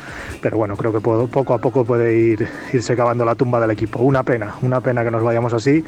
pero 0.42 0.58
bueno, 0.58 0.76
creo 0.76 0.92
que 0.92 1.00
puedo- 1.00 1.28
poco 1.28 1.54
a 1.54 1.58
poco 1.60 1.86
puede 1.86 2.16
ir, 2.18 2.48
irse 2.74 2.96
cavando 2.96 3.26
la 3.26 3.36
tumba 3.36 3.60
del 3.60 3.72
equipo. 3.72 4.00
Una 4.00 4.24
pena, 4.24 4.56
una 4.62 4.82
pena 4.82 5.04
que 5.04 5.12
nos 5.12 5.24
vayamos 5.24 5.54
así 5.54 5.84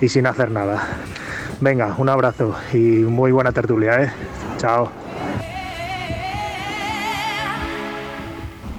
y 0.00 0.08
sin 0.08 0.26
hacer 0.26 0.50
nada. 0.50 0.82
Venga, 1.60 1.94
un 1.98 2.08
abrazo 2.08 2.54
y 2.72 2.78
muy 2.78 3.32
buena 3.32 3.52
tertulia, 3.52 4.02
¿eh? 4.02 4.12
Chao. 4.58 4.90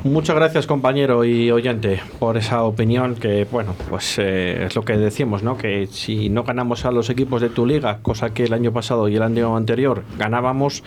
Muchas 0.05 0.35
gracias 0.35 0.67
compañero 0.67 1.25
y 1.25 1.49
oyente 1.49 1.99
por 2.19 2.37
esa 2.37 2.63
opinión 2.63 3.15
que, 3.15 3.47
bueno, 3.51 3.73
pues 3.89 4.19
eh, 4.19 4.67
es 4.67 4.75
lo 4.75 4.83
que 4.85 4.97
decimos, 4.97 5.41
¿no? 5.41 5.57
Que 5.57 5.87
si 5.87 6.29
no 6.29 6.43
ganamos 6.43 6.85
a 6.85 6.91
los 6.91 7.09
equipos 7.09 7.41
de 7.41 7.49
tu 7.49 7.65
liga, 7.65 7.97
cosa 8.03 8.31
que 8.31 8.43
el 8.43 8.53
año 8.53 8.71
pasado 8.71 9.09
y 9.09 9.15
el 9.15 9.23
año 9.23 9.57
anterior 9.57 10.03
ganábamos, 10.19 10.83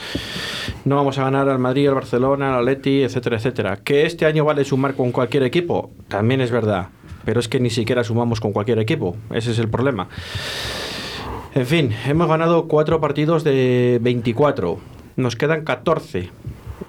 no 0.85 0.95
vamos 0.95 1.19
a 1.19 1.25
ganar 1.25 1.49
al 1.49 1.59
Madrid, 1.59 1.89
al 1.89 1.97
Barcelona, 1.97 2.55
al 2.55 2.61
Atleti, 2.61 3.03
etcétera, 3.03 3.39
etcétera. 3.39 3.79
Que 3.79 4.07
este 4.07 4.25
año 4.25 4.45
vale 4.45 4.65
sumar 4.65 4.95
con 4.95 5.11
cualquier 5.11 5.43
equipo, 5.43 5.91
también 6.07 6.41
es 6.41 6.53
verdad, 6.53 6.91
pero 7.25 7.41
es 7.41 7.49
que 7.49 7.59
ni 7.59 7.71
siquiera 7.71 8.05
sumamos 8.05 8.39
con 8.41 8.53
cualquier 8.53 8.79
equipo, 8.79 9.17
ese 9.35 9.51
es 9.51 9.59
el 9.59 9.69
problema. 9.69 10.09
En 11.57 11.67
fin, 11.67 11.93
hemos 12.07 12.29
ganado 12.29 12.69
cuatro 12.69 13.01
partidos 13.01 13.43
de 13.43 13.99
24, 14.01 14.79
nos 15.17 15.35
quedan 15.35 15.65
14 15.65 16.31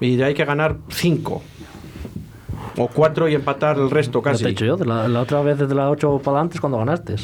y 0.00 0.22
hay 0.22 0.34
que 0.34 0.44
ganar 0.44 0.76
5 0.90 1.42
o 2.84 2.88
4 2.88 3.28
y 3.28 3.34
empatar 3.34 3.76
el 3.78 3.90
resto 3.90 4.20
Ya 4.24 4.30
casi. 4.32 4.42
te 4.44 4.48
he 4.48 4.52
dicho 4.52 4.64
yo, 4.64 4.76
de 4.76 4.86
la, 4.86 5.06
la 5.08 5.20
otra 5.20 5.40
vez 5.42 5.58
desde 5.58 5.74
la 5.74 5.90
8 5.90 6.20
para 6.24 6.36
adelante 6.38 6.54
es 6.56 6.60
cuando 6.60 6.78
ganaste. 6.78 7.16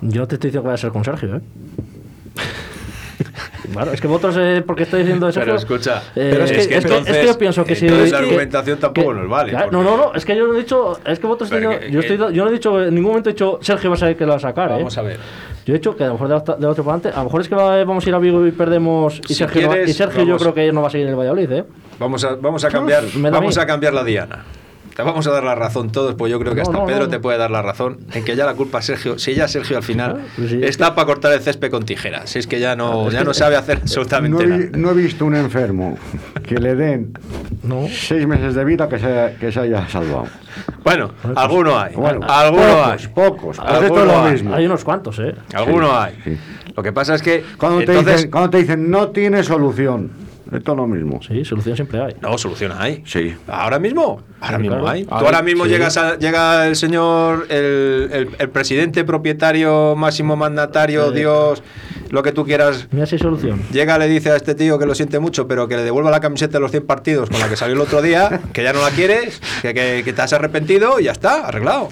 Yo 0.00 0.26
te 0.28 0.36
estoy 0.36 0.48
diciendo 0.50 0.62
que 0.62 0.68
voy 0.68 0.74
a 0.74 0.76
ser 0.78 0.90
con 0.90 1.04
Sergio, 1.04 1.36
¿eh? 1.36 1.40
Claro, 3.72 3.92
es 3.92 4.00
que 4.00 4.06
vosotros, 4.08 4.36
eh, 4.38 4.62
porque 4.66 4.84
estoy 4.84 5.00
diciendo 5.00 5.30
Sergio. 5.30 5.44
Pero 5.54 5.58
escucha, 5.58 6.02
eh, 6.16 6.28
pero 6.32 6.44
es, 6.44 6.52
que, 6.52 6.58
es, 6.60 6.68
que, 6.68 6.76
es 6.78 6.84
que 6.86 6.90
entonces- 6.94 7.26
yo 7.26 7.38
pienso 7.38 7.64
que 7.64 7.74
si. 7.76 7.86
entonces 7.86 8.12
la 8.12 8.18
que- 8.20 8.24
argumentación 8.24 8.78
tampoco 8.78 9.08
que- 9.08 9.14
nos 9.14 9.28
vale, 9.28 9.50
Claro, 9.50 9.70
porque- 9.70 9.84
No, 9.84 9.96
no, 9.96 10.04
no, 10.06 10.14
es 10.14 10.24
que 10.24 10.36
yo 10.36 10.46
no 10.46 10.54
he 10.54 10.58
dicho. 10.58 10.98
Es 11.04 11.18
que 11.18 11.26
vosotros. 11.26 11.50
Yo, 11.50 11.70
que- 11.78 11.90
yo, 11.90 12.00
estoy, 12.00 12.16
yo 12.34 12.44
no 12.44 12.50
he 12.50 12.52
dicho, 12.54 12.82
en 12.82 12.94
ningún 12.94 13.10
momento 13.10 13.28
he 13.28 13.32
dicho 13.34 13.58
Sergio 13.60 13.90
va 13.90 13.96
a 14.00 14.08
el 14.08 14.16
que 14.16 14.24
lo 14.24 14.30
va 14.32 14.36
a 14.36 14.40
sacar, 14.40 14.70
¿eh? 14.70 14.74
Vamos 14.74 14.96
a 14.96 15.02
ver. 15.02 15.18
Yo 15.68 15.74
he 15.74 15.78
dicho 15.80 15.94
que 15.94 16.02
a 16.02 16.06
lo 16.06 16.14
mejor 16.14 16.28
de, 16.28 16.34
la 16.34 16.40
de 16.56 16.62
la 16.62 16.70
otra 16.70 16.82
para 16.82 16.94
adelante, 16.96 17.08
a 17.14 17.18
lo 17.18 17.24
mejor 17.24 17.40
es 17.42 17.48
que 17.50 17.54
va- 17.54 17.84
vamos 17.84 18.06
a 18.06 18.08
ir 18.08 18.14
a 18.14 18.18
Vigo 18.18 18.46
y 18.46 18.52
perdemos. 18.52 19.20
Y 19.28 19.28
Si 19.28 19.34
Sergio, 19.34 19.60
no 19.66 19.68
quieres, 19.68 19.90
y 19.90 19.92
Sergio 19.92 20.24
yo 20.24 20.38
creo 20.38 20.54
que 20.54 20.72
no 20.72 20.80
va 20.80 20.88
a 20.88 20.90
seguir 20.90 21.06
en 21.08 21.12
el 21.12 21.18
Valladolid, 21.18 21.52
¿eh? 21.52 21.64
Vamos 21.98 22.24
a, 22.24 22.36
vamos 22.36 22.64
a 22.64 22.68
cambiar, 22.70 23.04
a 23.04 23.30
vamos 23.30 23.58
a 23.58 23.66
cambiar 23.66 23.92
la 23.92 24.02
diana. 24.02 24.44
Te 24.98 25.04
vamos 25.04 25.24
a 25.28 25.30
dar 25.30 25.44
la 25.44 25.54
razón 25.54 25.92
todos, 25.92 26.16
pues 26.16 26.28
yo 26.32 26.40
creo 26.40 26.56
que 26.56 26.62
No, 26.62 26.70
hasta 26.70 26.78
no, 26.80 26.84
Pedro 26.84 27.04
no. 27.04 27.08
te 27.08 27.20
puede 27.20 27.38
dar 27.38 27.52
la 27.52 27.62
razón 27.62 27.98
en 28.14 28.24
que 28.24 28.34
ya 28.34 28.44
la 28.44 28.54
culpa 28.54 28.82
Sergio, 28.82 29.16
si 29.16 29.32
ya 29.32 29.46
Sergio 29.46 29.76
al 29.76 29.84
final 29.84 30.24
pues 30.34 30.50
sí, 30.50 30.58
está 30.60 30.96
para 30.96 31.06
cortar 31.06 31.32
el 31.34 31.40
césped 31.40 31.70
con 31.70 31.84
tijeras, 31.84 32.28
si 32.30 32.40
es 32.40 32.48
que 32.48 32.58
ya 32.58 32.74
no, 32.74 33.06
Es 33.06 33.12
ya 33.12 33.20
que- 33.20 33.24
no 33.26 33.32
sabe 33.32 33.54
hacer 33.54 33.76
No 33.76 33.82
absolutamente 33.82 34.42
he, 34.42 34.46
nada. 34.48 34.64
no 34.76 34.90
he 34.90 34.94
visto 34.94 35.24
un 35.24 35.36
enfermo 35.36 35.96
que 36.42 36.56
le 36.56 36.74
den 36.74 37.12
seis 37.92 38.26
meses 38.26 38.56
de 38.56 38.64
vida 38.64 38.88
que 38.88 38.98
se, 38.98 39.36
que 39.38 39.52
se 39.52 39.60
haya 39.60 39.88
salvado. 39.88 40.24
Bueno, 40.82 41.12
alguno 41.36 41.78
hay, 41.78 41.94
Bueno, 41.94 42.26
alguno 42.28 42.64
pocos, 42.66 43.00
hay. 43.04 43.06
pocos. 43.14 43.56
Pues 43.56 43.58
Alguno 43.60 43.86
esto 43.86 44.00
es 44.00 44.06
lo 44.06 44.20
hay. 44.24 44.32
mismo. 44.32 44.54
Hay 44.56 44.66
unos 44.66 44.82
cuantos, 44.82 45.18
¿eh? 45.20 45.32
Alguno 45.54 45.86
Sí, 45.90 45.94
hay. 45.96 46.14
sí. 46.24 46.38
Lo 46.76 46.82
que 46.82 46.92
pasa 46.92 47.14
es 47.14 47.22
que 47.22 47.44
Cuando, 47.56 47.78
te 47.84 47.84
entonces 47.92 48.16
dicen, 48.16 48.30
cuando 48.32 48.50
te 48.50 48.58
dicen 48.58 48.90
no 48.90 49.10
tiene 49.10 49.44
solución, 49.44 50.10
esto 50.52 50.72
es 50.72 50.76
lo 50.76 50.86
mismo. 50.86 51.20
Sí, 51.22 51.44
solución 51.44 51.76
siempre 51.76 52.00
hay. 52.00 52.14
no 52.20 52.38
solución 52.38 52.72
hay. 52.76 53.02
Sí. 53.06 53.34
Ahora 53.46 53.78
mismo, 53.78 54.22
ahora 54.40 54.56
Sí, 54.56 54.62
mismo 54.62 54.76
claro. 54.76 54.88
hay. 54.90 55.04
Tú 55.04 55.14
ahora 55.14 55.42
mismo 55.42 55.64
sí. 55.64 55.70
llegas 55.70 55.96
a- 55.96 56.16
llega 56.18 56.66
el 56.66 56.76
señor, 56.76 57.46
el, 57.50 58.08
el- 58.12 58.28
el 58.38 58.48
presidente 58.50 59.04
propietario, 59.04 59.94
máximo 59.96 60.36
mandatario, 60.36 61.10
Dios, 61.12 61.62
lo 62.10 62.22
que 62.22 62.32
tú 62.32 62.44
quieras. 62.44 62.88
Mira 62.90 63.06
si 63.06 63.16
hay 63.16 63.18
solución. 63.20 63.60
Llega, 63.72 63.98
le 63.98 64.08
dice 64.08 64.30
a 64.30 64.36
este 64.36 64.54
tío 64.54 64.78
que 64.78 64.86
lo 64.86 64.94
siente 64.94 65.18
mucho, 65.18 65.46
pero 65.48 65.68
que 65.68 65.76
le 65.76 65.82
devuelva 65.84 66.10
la 66.10 66.20
camiseta 66.20 66.54
de 66.54 66.60
los 66.60 66.70
100 66.70 66.86
partidos 66.86 67.28
con 67.30 67.40
la 67.40 67.48
que 67.48 67.56
salió 67.56 67.74
el 67.74 67.80
otro 67.80 68.00
día, 68.02 68.40
que 68.52 68.62
ya 68.62 68.72
no 68.72 68.80
la 68.82 68.90
quieres, 68.90 69.40
que, 69.62 69.74
que- 69.74 70.02
que 70.04 70.12
te 70.12 70.22
has 70.22 70.32
arrepentido 70.32 71.00
y 71.00 71.04
ya 71.04 71.12
está, 71.12 71.46
arreglado. 71.46 71.88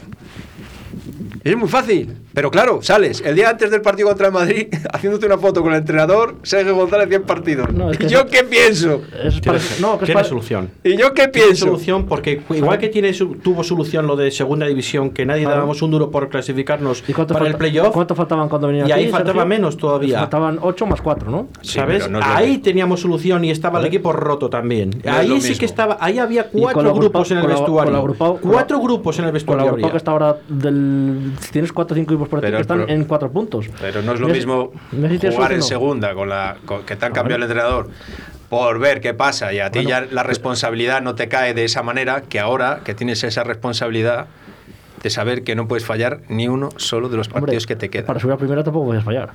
Es 1.50 1.56
muy 1.56 1.68
fácil. 1.68 2.16
Pero 2.34 2.50
claro, 2.50 2.80
sales 2.82 3.22
el 3.24 3.34
día 3.34 3.48
antes 3.48 3.70
del 3.70 3.80
partido 3.80 4.08
contra 4.08 4.26
el 4.26 4.32
Madrid 4.32 4.66
haciéndote 4.92 5.26
una 5.26 5.38
foto 5.38 5.62
con 5.62 5.72
el 5.72 5.78
entrenador 5.78 6.34
Sergio 6.42 6.74
González 6.74 7.08
100 7.08 7.22
partidos. 7.22 7.72
No, 7.72 7.90
es 7.90 7.98
que 7.98 8.06
¿Y 8.06 8.08
yo 8.10 8.26
qué 8.26 8.42
pienso? 8.44 9.00
Es 9.22 9.40
para- 9.40 9.58
no, 9.80 9.96
que 9.98 10.04
es 10.04 10.06
Tiene 10.08 10.14
para- 10.14 10.24
solución. 10.28 10.70
¿Y 10.84 10.96
yo 10.96 11.14
qué 11.14 11.28
Tiene 11.28 11.46
pienso? 11.46 11.66
solución 11.66 12.06
porque 12.06 12.42
igual 12.50 12.78
que 12.78 12.88
tiene 12.88 13.12
tuvo 13.42 13.62
solución 13.64 14.06
lo 14.06 14.16
de 14.16 14.30
segunda 14.30 14.66
división, 14.66 15.10
que 15.10 15.24
nadie 15.24 15.42
Claro. 15.42 15.56
dábamos 15.56 15.80
un 15.82 15.90
duro 15.92 16.10
por 16.10 16.28
clasificarnos 16.28 17.02
¿Y 17.06 17.12
cuánto 17.12 17.32
para 17.34 17.46
el 17.46 17.52
falta- 17.52 17.58
playoff, 17.58 17.92
¿Cuánto 17.94 18.14
faltaban 18.14 18.48
cuando 18.48 18.66
venían 18.68 18.88
Y 18.88 18.92
ahí 18.92 19.08
faltaba 19.08 19.44
menos 19.44 19.76
todavía. 19.76 20.18
Faltaban 20.20 20.58
8 20.60 20.84
más 20.86 21.00
4, 21.00 21.30
¿no? 21.30 21.46
Sí, 21.62 21.74
¿sabes? 21.78 22.10
no 22.10 22.18
ahí 22.22 22.58
teníamos 22.58 23.00
solución 23.00 23.44
y 23.44 23.50
estaba 23.50 23.78
el 23.80 23.86
equipo 23.86 24.12
roto 24.12 24.50
también. 24.50 24.90
No 25.04 25.12
ahí 25.12 25.28
sí 25.28 25.34
mismo. 25.34 25.58
que 25.60 25.64
estaba, 25.66 25.96
ahí 26.00 26.18
había 26.18 26.48
cuatro 26.50 26.92
grupos 26.92 27.30
en 27.30 27.38
el 27.38 27.46
vestuario. 27.46 28.14
cuatro 28.42 28.80
grupos 28.80 29.18
en 29.20 29.24
el 29.26 29.32
vestuario. 29.32 29.76
Que 29.90 29.96
está 29.96 30.10
ahora 30.10 30.36
del. 30.48 31.32
Tienes 31.50 31.72
4 31.72 31.94
o 31.94 31.96
5 31.96 32.12
equipos 32.12 32.28
por 32.28 32.40
Pero 32.40 32.58
que 32.58 32.62
están 32.62 32.88
en 32.88 33.04
4 33.04 33.30
puntos. 33.30 33.66
Pero 33.80 34.02
no 34.02 34.12
es 34.12 34.20
lo 34.20 34.26
si- 34.28 34.32
mismo 34.32 34.72
si 35.20 35.30
jugar 35.30 35.52
en 35.52 35.62
segunda 35.62 36.14
con 36.14 36.28
la 36.28 36.56
con- 36.64 36.82
que 36.84 36.96
te 36.96 37.06
han 37.06 37.12
cambiado 37.12 37.36
el 37.36 37.50
entrenador 37.50 37.88
por 38.48 38.78
ver 38.78 39.00
qué 39.00 39.12
pasa 39.14 39.52
y 39.52 39.58
a 39.60 39.70
ti 39.70 39.80
Bueno. 39.80 39.90
ya 39.90 40.06
la 40.10 40.22
responsabilidad 40.22 41.02
no 41.02 41.14
te 41.14 41.28
cae 41.28 41.52
de 41.54 41.64
esa 41.64 41.82
manera 41.82 42.22
que 42.22 42.38
ahora 42.40 42.80
que 42.84 42.94
tienes 42.94 43.22
esa 43.24 43.42
responsabilidad 43.44 44.26
de 45.02 45.10
saber 45.10 45.42
que 45.44 45.54
no 45.54 45.68
puedes 45.68 45.84
fallar 45.84 46.20
ni 46.28 46.48
uno 46.48 46.68
solo 46.76 47.08
de 47.08 47.16
los 47.16 47.26
Hombre, 47.28 47.42
partidos 47.42 47.66
que 47.66 47.76
te 47.76 47.90
quedan. 47.90 48.06
Para 48.06 48.20
subir 48.20 48.34
a 48.34 48.36
primera 48.38 48.62
tampoco 48.64 48.86
puedes 48.86 49.04
fallar. 49.04 49.30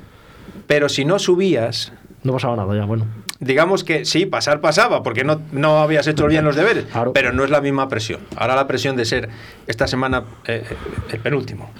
Pero 0.67 0.89
si 0.89 1.05
no 1.05 1.19
subías, 1.19 1.93
No 2.23 2.33
pasaba 2.33 2.55
nada 2.55 2.75
ya, 2.75 2.85
bueno. 2.85 3.05
digamos 3.39 3.83
que 3.83 4.05
sí, 4.05 4.25
pasar 4.27 4.61
pasaba, 4.61 5.01
porque 5.01 5.23
no, 5.23 5.41
no 5.51 5.79
habías 5.79 6.05
hecho 6.07 6.27
bien 6.27 6.45
los 6.45 6.55
deberes, 6.55 6.85
Claro. 6.85 7.13
pero 7.13 7.33
no 7.33 7.43
es 7.43 7.49
la 7.49 7.61
misma 7.61 7.87
presión. 7.89 8.21
Ahora 8.35 8.55
la 8.55 8.67
presión 8.67 8.95
de 8.95 9.05
ser 9.05 9.29
esta 9.67 9.87
semana 9.87 10.23
eh, 10.45 10.63
eh, 10.69 10.75
el 11.13 11.19
penúltimo. 11.19 11.71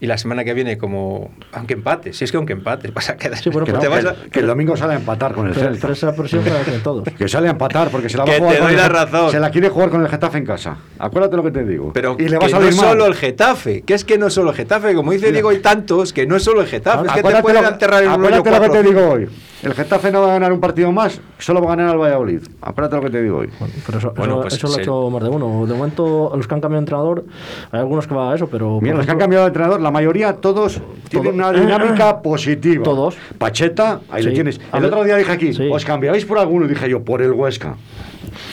Y 0.00 0.06
la 0.08 0.18
semana 0.18 0.42
que 0.42 0.52
viene 0.52 0.78
como, 0.78 1.30
aunque 1.52 1.74
empate, 1.74 2.12
si 2.12 2.24
es 2.24 2.32
que 2.32 2.36
aunque 2.36 2.54
empate, 2.54 2.90
vas 2.94 3.08
a 3.10 3.16
quedar. 3.16 3.38
Sí, 3.38 3.50
bueno, 3.50 3.66
Que, 3.66 3.72
no, 3.72 3.78
te 3.78 3.86
vas 3.86 4.00
que- 4.02 4.08
a- 4.08 4.16
que 4.32 4.40
el 4.40 4.48
domingo 4.48 4.76
sale 4.76 4.94
a 4.94 4.96
empatar 4.96 5.32
con 5.32 5.46
el 5.46 5.52
Pero, 5.54 5.66
Celta. 5.66 5.80
pero 5.82 5.92
esa 5.92 6.12
presión 6.16 6.42
para 6.42 6.64
que 6.64 6.72
todos. 6.78 7.04
Que 7.16 7.28
sale 7.28 7.46
a 7.46 7.52
empatar 7.52 7.88
porque 7.90 8.08
se 8.08 8.16
la 8.16 8.24
va 8.24 8.30
Que 8.30 8.36
a 8.36 8.38
jugar 8.40 8.54
te 8.54 8.58
con 8.62 8.68
doy 8.68 8.76
la 8.76 8.88
razón. 8.88 9.30
Se 9.30 9.38
la 9.38 9.50
quiere 9.52 9.68
jugar 9.68 9.90
con 9.90 10.00
el 10.02 10.08
Getafe 10.08 10.38
en 10.38 10.44
casa. 10.46 10.76
Acuérdate 10.98 11.36
lo 11.36 11.44
que 11.44 11.52
te 11.52 11.64
digo. 11.64 11.92
Pero 11.94 12.16
y 12.18 12.24
le 12.28 12.36
va 12.36 12.46
a 12.46 12.46
que 12.48 12.52
salir 12.52 12.70
no 12.74 12.82
mal. 12.82 12.90
solo 12.90 13.06
el 13.06 13.14
Getafe, 13.14 13.82
que 13.82 13.94
es 13.94 14.04
que 14.04 14.18
no 14.18 14.26
es 14.26 14.34
solo 14.34 14.50
el 14.50 14.56
Getafe, 14.56 14.92
como 14.96 15.12
dice. 15.12 15.30
Diego, 15.30 15.50
hay 15.50 15.60
tantos 15.60 16.12
que 16.12 16.26
no 16.26 16.34
es 16.34 16.42
solo 16.42 16.62
el 16.62 16.66
Getafe, 16.66 17.06
es 17.06 17.12
que 17.12 17.22
te 17.22 17.28
Acuérdate 17.28 17.42
pueden 17.44 17.62
lo 17.62 17.68
que- 17.68 17.72
enterrar 17.74 18.02
en 18.02 18.08
un 18.08 18.14
acuérdate 18.26 18.50
lo 18.50 18.60
que 18.60 18.68
te 18.70 18.82
digo 18.82 19.08
hoy. 19.08 19.28
El 19.62 19.74
Getafe 19.74 20.10
no 20.10 20.22
va 20.22 20.30
a 20.30 20.32
ganar 20.32 20.52
un 20.52 20.58
partido 20.60 20.90
más, 20.90 21.20
solo 21.38 21.60
va 21.62 21.72
a 21.72 21.76
ganar 21.76 21.94
el 21.94 22.00
Valladolid. 22.00 22.40
Acuérdate 22.60 22.96
lo 22.96 23.02
que 23.02 23.10
te 23.10 23.22
digo 23.22 23.38
hoy. 23.38 23.48
Bueno, 23.60 23.74
pero 23.86 23.98
eso, 23.98 24.12
Bueno, 24.16 24.32
eso, 24.34 24.42
pues 24.42 24.54
eso 24.54 24.66
lo 24.68 24.74
ha 24.74 24.80
hecho 24.82 25.10
más 25.10 25.22
de 25.22 25.28
uno. 25.28 25.66
De 25.66 25.74
momento, 25.74 26.32
los 26.34 26.46
que 26.48 26.54
han 26.54 26.60
cambiado 26.60 26.80
de 26.80 26.84
entrenador, 26.84 27.24
hay 27.70 27.80
algunos 27.80 28.06
que 28.08 28.14
va 28.14 28.32
a 28.32 28.34
eso, 28.34 28.48
pero. 28.48 28.80
Mira, 28.80 28.96
los 28.96 29.06
que 29.06 29.12
han 29.12 29.18
cambiado 29.18 29.44
de 29.44 29.48
entrenador, 29.48 29.80
la 29.80 29.90
mayoría, 29.92 30.34
todos 30.34 30.80
tienen 31.08 31.34
una 31.34 31.52
dinámica 31.52 32.20
positiva. 32.22 32.82
Todos. 32.82 33.16
Pacheta, 33.38 34.00
ahí 34.10 34.22
Sí. 34.22 34.28
le 34.30 34.34
tienes. 34.34 34.60
El 34.72 34.84
otro 34.84 35.04
día 35.04 35.16
dije 35.16 35.30
aquí, 35.30 35.52
Sí. 35.52 35.68
¿os 35.72 35.84
cambiabais 35.84 36.24
por 36.24 36.38
alguno? 36.38 36.66
Y 36.66 36.68
dije 36.68 36.88
yo, 36.90 37.04
por 37.04 37.22
el 37.22 37.30
Huesca. 37.32 37.76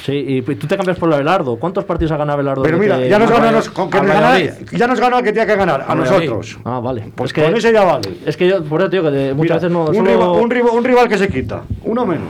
Sí, 0.06 0.14
y 0.28 0.42
tú 0.42 0.66
te 0.68 0.76
cambias 0.78 0.98
por 0.98 1.14
Abelardo. 1.14 1.58
¿Cuántos 1.58 1.84
partidos 1.86 2.12
ha 2.14 2.18
ganado 2.18 2.36
Abelardo? 2.38 2.64
Pero 2.64 2.78
mira, 2.78 3.06
ya 3.06 3.20
nos 3.20 3.30
ganó, 3.30 3.52
nos- 3.52 3.70
con 3.70 3.90
que 3.90 4.00
nos 4.02 4.08
Valladolid. 4.08 4.50
ya 4.72 4.88
nos 4.88 5.00
ganó 5.00 5.18
al 5.18 5.24
que 5.24 5.32
tenía 5.32 5.46
que 5.46 5.56
ganar, 5.56 5.86
a 5.88 5.96
nosotros. 5.96 6.58
Ah, 6.66 6.80
vale. 6.80 7.12
Pues 7.16 7.30
es 7.30 7.34
que, 7.34 7.44
con 7.44 7.56
ese 7.56 7.72
ya 7.74 7.84
vale. 7.84 8.10
Es 8.26 8.38
que 8.38 8.48
yo, 8.48 8.64
por 8.64 8.82
eso 8.82 8.90
digo 8.90 9.04
que 9.04 9.10
de- 9.12 9.34
muchas 9.34 9.42
Mira, 9.44 9.56
veces 9.56 9.72
no. 9.72 9.80
un, 9.86 9.96
solo- 9.96 10.10
rival, 10.12 10.30
un, 10.44 10.50
rival, 10.50 10.72
un 10.76 10.84
rival 10.84 11.08
que 11.10 11.18
se 11.18 11.28
quita, 11.30 11.62
uno 11.84 12.06
menos. 12.06 12.30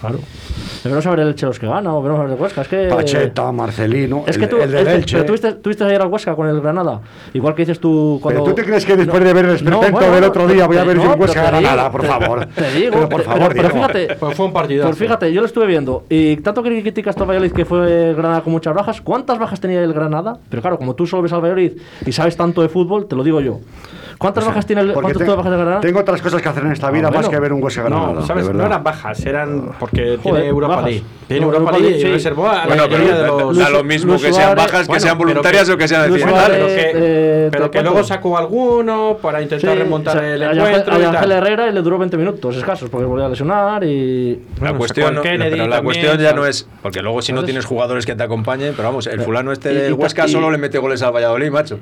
Claro. 0.00 0.18
Veremos 0.86 1.06
a 1.06 1.10
ver 1.10 1.20
el 1.20 1.28
Elche 1.28 1.46
los 1.46 1.58
que 1.58 1.66
gana 1.66 1.94
o 1.94 2.02
veremos 2.02 2.20
a 2.20 2.24
ver 2.26 2.36
el 2.36 2.42
Huesca. 2.42 2.62
Es 2.62 2.68
que. 2.68 2.88
Pacheta, 2.88 3.52
Marcelino, 3.52 4.24
Es 4.26 4.36
el, 4.36 4.42
que 4.42 4.48
tú, 4.48 4.56
el 4.56 4.70
del 4.70 4.80
es 4.80 4.86
que- 4.88 4.94
Elche. 4.94 5.16
pero 5.16 5.26
tuviste, 5.26 5.52
tuviste 5.54 5.84
ayer 5.84 6.00
al 6.02 6.08
Huesca 6.08 6.34
con 6.34 6.48
el 6.48 6.60
Granada. 6.60 7.00
Igual 7.34 7.54
que 7.54 7.62
dices 7.62 7.78
tú 7.80 8.18
cuando. 8.22 8.42
Pero 8.44 8.54
tú 8.54 8.60
te 8.62 8.66
crees 8.66 8.84
que 8.86 8.96
después 8.96 9.22
de 9.22 9.32
ver 9.32 9.44
el 9.46 9.56
esperpento 9.56 10.10
del 10.10 10.24
otro 10.24 10.46
día 10.46 10.66
voy 10.66 10.76
a 10.76 10.84
ver 10.84 10.96
yo 10.98 11.12
un 11.12 11.20
Huesca 11.20 11.42
Granada, 11.42 11.90
por 11.90 12.04
favor. 12.04 12.46
Te 12.46 12.70
digo, 12.72 12.90
Pero 12.92 13.08
por 13.08 13.20
pero- 13.22 13.32
favor, 13.32 13.48
pero, 13.54 13.68
Diego. 13.68 13.74
fíjate. 13.88 14.14
Pues 14.16 14.36
fue 14.36 14.46
un 14.46 14.52
partidazo. 14.52 14.88
Pues 14.88 14.98
fíjate, 14.98 15.32
yo 15.32 15.40
lo 15.40 15.46
estuve 15.46 15.66
viendo. 15.66 16.04
Y 16.08 16.36
tanto 16.38 16.62
que 16.62 16.80
criticas 16.82 17.14
tú 17.16 17.22
a 17.24 17.26
Valladolid 17.26 17.52
que 17.52 17.64
fue 17.64 18.14
Granada 18.14 18.40
con 18.42 18.52
muchas 18.52 18.74
bajas. 18.74 19.00
¿Cuántas 19.00 19.38
bajas 19.38 19.60
tenía 19.60 19.82
el 19.82 19.92
Granada? 19.92 20.38
Pero 20.48 20.62
claro, 20.62 20.78
como 20.78 20.94
tú 20.94 21.06
solo 21.06 21.22
ves 21.22 21.32
al 21.32 21.40
Valladolid 21.40 21.72
y 22.04 22.12
sabes 22.12 22.36
tanto 22.36 22.62
de 22.62 22.68
fútbol, 22.68 23.06
te 23.06 23.16
lo 23.16 23.22
digo 23.24 23.40
yo. 23.40 23.58
¿Cuántas 24.18 24.42
O 24.42 24.46
sea, 24.46 24.50
bajas 24.52 24.66
tiene 24.66 24.82
el 24.82 24.92
porque 24.92 25.12
¿cuántas 25.12 25.28
te- 25.28 25.36
bajas 25.36 25.50
de 25.52 25.56
Granada? 25.58 25.80
Tengo 25.80 26.00
otras 26.00 26.22
cosas 26.22 26.40
que 26.40 26.48
hacer 26.48 26.64
en 26.64 26.72
esta 26.72 26.90
vida 26.90 27.08
Ah, 27.08 27.10
más 27.10 27.14
bueno. 27.26 27.30
que 27.30 27.38
ver 27.40 27.52
un 27.52 27.62
Huesca 27.62 27.82
Granada. 27.82 28.12
No, 28.14 28.26
¿sabes? 28.26 28.48
No 28.50 28.64
eran 28.64 28.82
bajas, 28.82 29.26
eran 29.26 29.70
porque 29.78 30.16
Joder, 30.22 30.22
tiene 30.22 30.46
Europa 30.48 30.76
bajas. 30.76 30.90
League. 30.90 31.04
Tiene 31.28 31.40
No, 31.46 31.52
Europa 31.52 31.70
League 31.72 31.84
League, 31.90 31.98
y 31.98 32.02
sí. 32.02 32.12
reservó 32.12 32.48
a 32.48 32.54
la 32.54 32.66
Bueno, 32.66 32.82
pero 32.88 33.04
de 33.04 33.12
da- 33.12 33.26
los... 33.26 33.58
da 33.58 33.70
lo 33.70 33.84
mismo 33.84 34.12
Luis 34.12 34.24
que 34.24 34.32
sean 34.32 34.54
bajas, 34.56 34.80
que 34.82 34.86
Bueno, 34.86 35.00
sean 35.02 35.18
voluntarias 35.18 35.66
que- 35.66 35.72
o 35.72 35.76
que 35.76 35.88
sean 35.88 36.02
accidentales. 36.02 36.48
Pero 36.48 36.66
Suárez, 36.68 36.92
que, 36.92 37.78
eh, 37.78 37.82
luego 37.82 38.04
sacó 38.04 38.38
alguno 38.38 39.18
para 39.20 39.42
intentar 39.42 39.70
Sí, 39.72 39.78
remontar 39.78 40.16
o 40.16 40.20
sea, 40.20 40.34
el 40.34 40.42
encuentro 40.42 40.94
a 40.94 40.96
Ángel. 40.96 41.32
Herrera 41.32 41.68
y 41.68 41.72
le 41.72 41.82
duró 41.82 41.98
20 41.98 42.16
minutos 42.16 42.56
escasos 42.56 42.88
porque 42.88 43.04
volvió 43.06 43.26
a 43.26 43.28
lesionar 43.28 43.84
y. 43.84 44.40
La 44.62 44.72
cuestión, 44.72 45.14
la 45.68 45.82
cuestión 45.82 46.18
ya 46.18 46.32
no 46.32 46.46
es. 46.46 46.66
Porque 46.80 47.02
luego, 47.02 47.20
si 47.20 47.32
no 47.32 47.44
tienes 47.44 47.64
jugadores 47.66 48.06
que 48.06 48.14
te 48.14 48.22
acompañen, 48.22 48.72
pero 48.76 48.88
vamos, 48.88 49.06
el 49.08 49.20
fulano 49.20 49.52
este 49.52 49.74
del 49.74 49.92
Huesca 49.94 50.26
solo 50.26 50.50
le 50.50 50.56
mete 50.58 50.78
goles 50.78 51.02
al 51.02 51.12
Valladolid, 51.12 51.50
macho. 51.50 51.78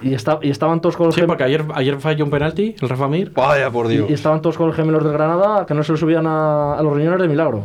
Y, 0.00 0.14
está, 0.14 0.38
y 0.42 0.50
estaban 0.50 0.80
todos 0.80 0.96
con 0.96 1.06
los 1.06 1.14
Sí, 1.14 1.22
porque 1.26 1.42
ayer, 1.44 1.64
ayer 1.74 1.96
falló 1.98 2.24
un 2.24 2.30
penalti, 2.30 2.74
el 2.80 2.88
Rafa 2.88 3.08
Mir. 3.08 3.32
Vaya 3.34 3.70
por 3.70 3.88
Dios. 3.88 4.06
y, 4.08 4.12
y 4.12 4.14
estaban 4.14 4.40
todos 4.42 4.56
con 4.56 4.68
los 4.68 4.76
gemelos 4.76 5.02
del 5.02 5.12
Granada 5.12 5.66
que 5.66 5.74
no 5.74 5.82
se 5.82 5.92
lo 5.92 5.98
subían 5.98 6.26
a, 6.26 6.74
a 6.74 6.82
los 6.82 6.96
riñones 6.96 7.20
de 7.20 7.28
milagro. 7.28 7.64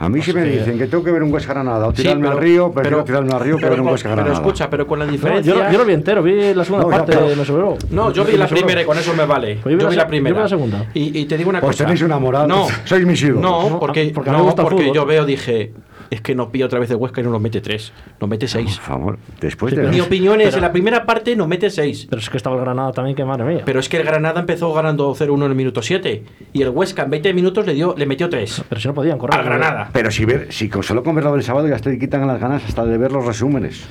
A 0.00 0.08
mí 0.08 0.22
si 0.22 0.32
me 0.32 0.44
dicen 0.44 0.78
que 0.78 0.86
tengo 0.86 1.02
que 1.02 1.10
ver 1.10 1.24
un 1.24 1.32
Huesca 1.32 1.52
Granada 1.54 1.88
o 1.88 1.90
Sí, 1.90 2.02
tirarme 2.02 2.28
pero- 2.28 2.32
al 2.36 2.38
río, 2.44 2.70
prefiero 2.70 2.96
pero- 2.98 3.04
tirarme 3.04 3.32
al 3.32 3.40
río 3.40 3.56
que 3.56 3.62
pero, 3.62 3.70
ver 3.72 3.80
un 3.80 3.88
Huesca 3.88 4.08
pero 4.10 4.16
Granada. 4.22 4.36
escucha, 4.40 4.70
pero 4.70 4.86
con 4.86 4.98
la 5.00 5.06
No, 5.06 5.10
diferencia... 5.10 5.52
yo, 5.54 5.72
yo 5.72 5.78
lo 5.78 5.84
vi 5.84 5.92
entero, 5.94 6.22
vi 6.22 6.54
la 6.54 6.64
segunda 6.64 6.84
No, 6.86 6.90
ya, 6.92 6.96
parte, 6.98 7.12
pero- 7.16 7.34
me 7.36 7.44
sobró. 7.44 7.76
No, 7.90 8.12
yo 8.12 8.24
vi 8.24 8.36
la 8.36 8.46
primera 8.46 8.80
y 8.82 8.84
con 8.84 8.96
eso 8.96 9.12
me 9.14 9.26
vale. 9.26 9.58
Pues 9.60 9.72
yo 9.72 9.76
vi 9.76 9.82
yo 9.82 9.84
la 9.86 9.90
vi 9.90 9.96
la 9.96 10.02
yo 10.04 10.08
primera. 10.08 10.36
vi 10.36 10.42
la 10.42 10.48
segunda. 10.48 10.86
Y, 10.94 11.18
y 11.18 11.24
te 11.24 11.36
digo 11.36 11.50
una 11.50 11.60
Pues 11.60 11.72
cosa. 11.74 11.84
tenéis 11.84 12.00
un 12.02 12.06
enamorado. 12.06 12.46
No, 12.46 12.66
Sois 12.84 13.04
mis 13.04 13.20
ídolos. 13.22 13.42
No, 13.42 13.78
porque, 13.80 14.12
porque 14.14 14.30
a 14.30 14.34
mí 14.34 14.36
me 14.36 14.42
no, 14.42 14.44
gusta 14.44 14.62
el 14.62 14.68
porque 14.68 14.82
fútbol. 14.84 14.94
yo 14.94 15.04
veo, 15.06 15.24
dije, 15.24 15.72
es 16.10 16.20
que 16.20 16.34
no 16.34 16.50
pilla 16.50 16.66
otra 16.66 16.78
vez 16.78 16.88
de 16.88 16.94
Huesca 16.94 17.20
y 17.20 17.24
no 17.24 17.30
nos 17.30 17.40
mete 17.40 17.60
tres, 17.60 17.92
nos 18.20 18.28
mete 18.30 18.46
Por 18.46 18.50
seis. 18.50 18.80
favor, 18.80 19.18
después 19.40 19.74
de... 19.76 19.82
Mi 19.88 20.00
opinión 20.00 20.40
es, 20.40 20.46
pero- 20.48 20.56
en 20.58 20.62
la 20.62 20.72
primera 20.72 21.04
parte 21.06 21.36
nos 21.36 21.48
mete 21.48 21.70
seis. 21.70 22.06
Pero 22.08 22.20
es 22.20 22.30
que 22.30 22.36
estaba 22.36 22.56
el 22.56 22.62
Granada 22.62 22.92
también, 22.92 23.14
que 23.16 23.24
madre 23.24 23.44
mía. 23.44 23.62
Pero 23.64 23.80
es 23.80 23.88
que 23.88 23.98
el 23.98 24.04
Granada 24.04 24.40
empezó 24.40 24.72
ganando 24.72 25.14
0-1 25.14 25.36
en 25.36 25.50
el 25.50 25.54
minuto 25.54 25.82
7 25.82 26.22
y 26.52 26.62
el 26.62 26.70
Huesca 26.70 27.02
en 27.02 27.10
20 27.10 27.34
minutos 27.34 27.66
le 27.66 27.74
dio 27.74 27.94
le 27.96 28.06
metió 28.06 28.28
3 28.28 28.64
Pero 28.68 28.80
si 28.80 28.88
no 28.88 28.94
podían 28.94 29.18
correr. 29.18 29.38
al 29.38 29.44
Granada. 29.44 29.90
Pero 29.92 30.10
si, 30.10 30.24
ver, 30.24 30.52
si 30.52 30.70
solo 30.82 31.02
con 31.02 31.14
verlo 31.14 31.32
del 31.32 31.42
sábado 31.42 31.68
ya 31.68 31.76
te 31.78 31.98
quitan 31.98 32.26
las 32.26 32.40
ganas 32.40 32.64
hasta 32.64 32.84
de 32.84 32.96
ver 32.98 33.12
los 33.12 33.24
resúmenes. 33.26 33.84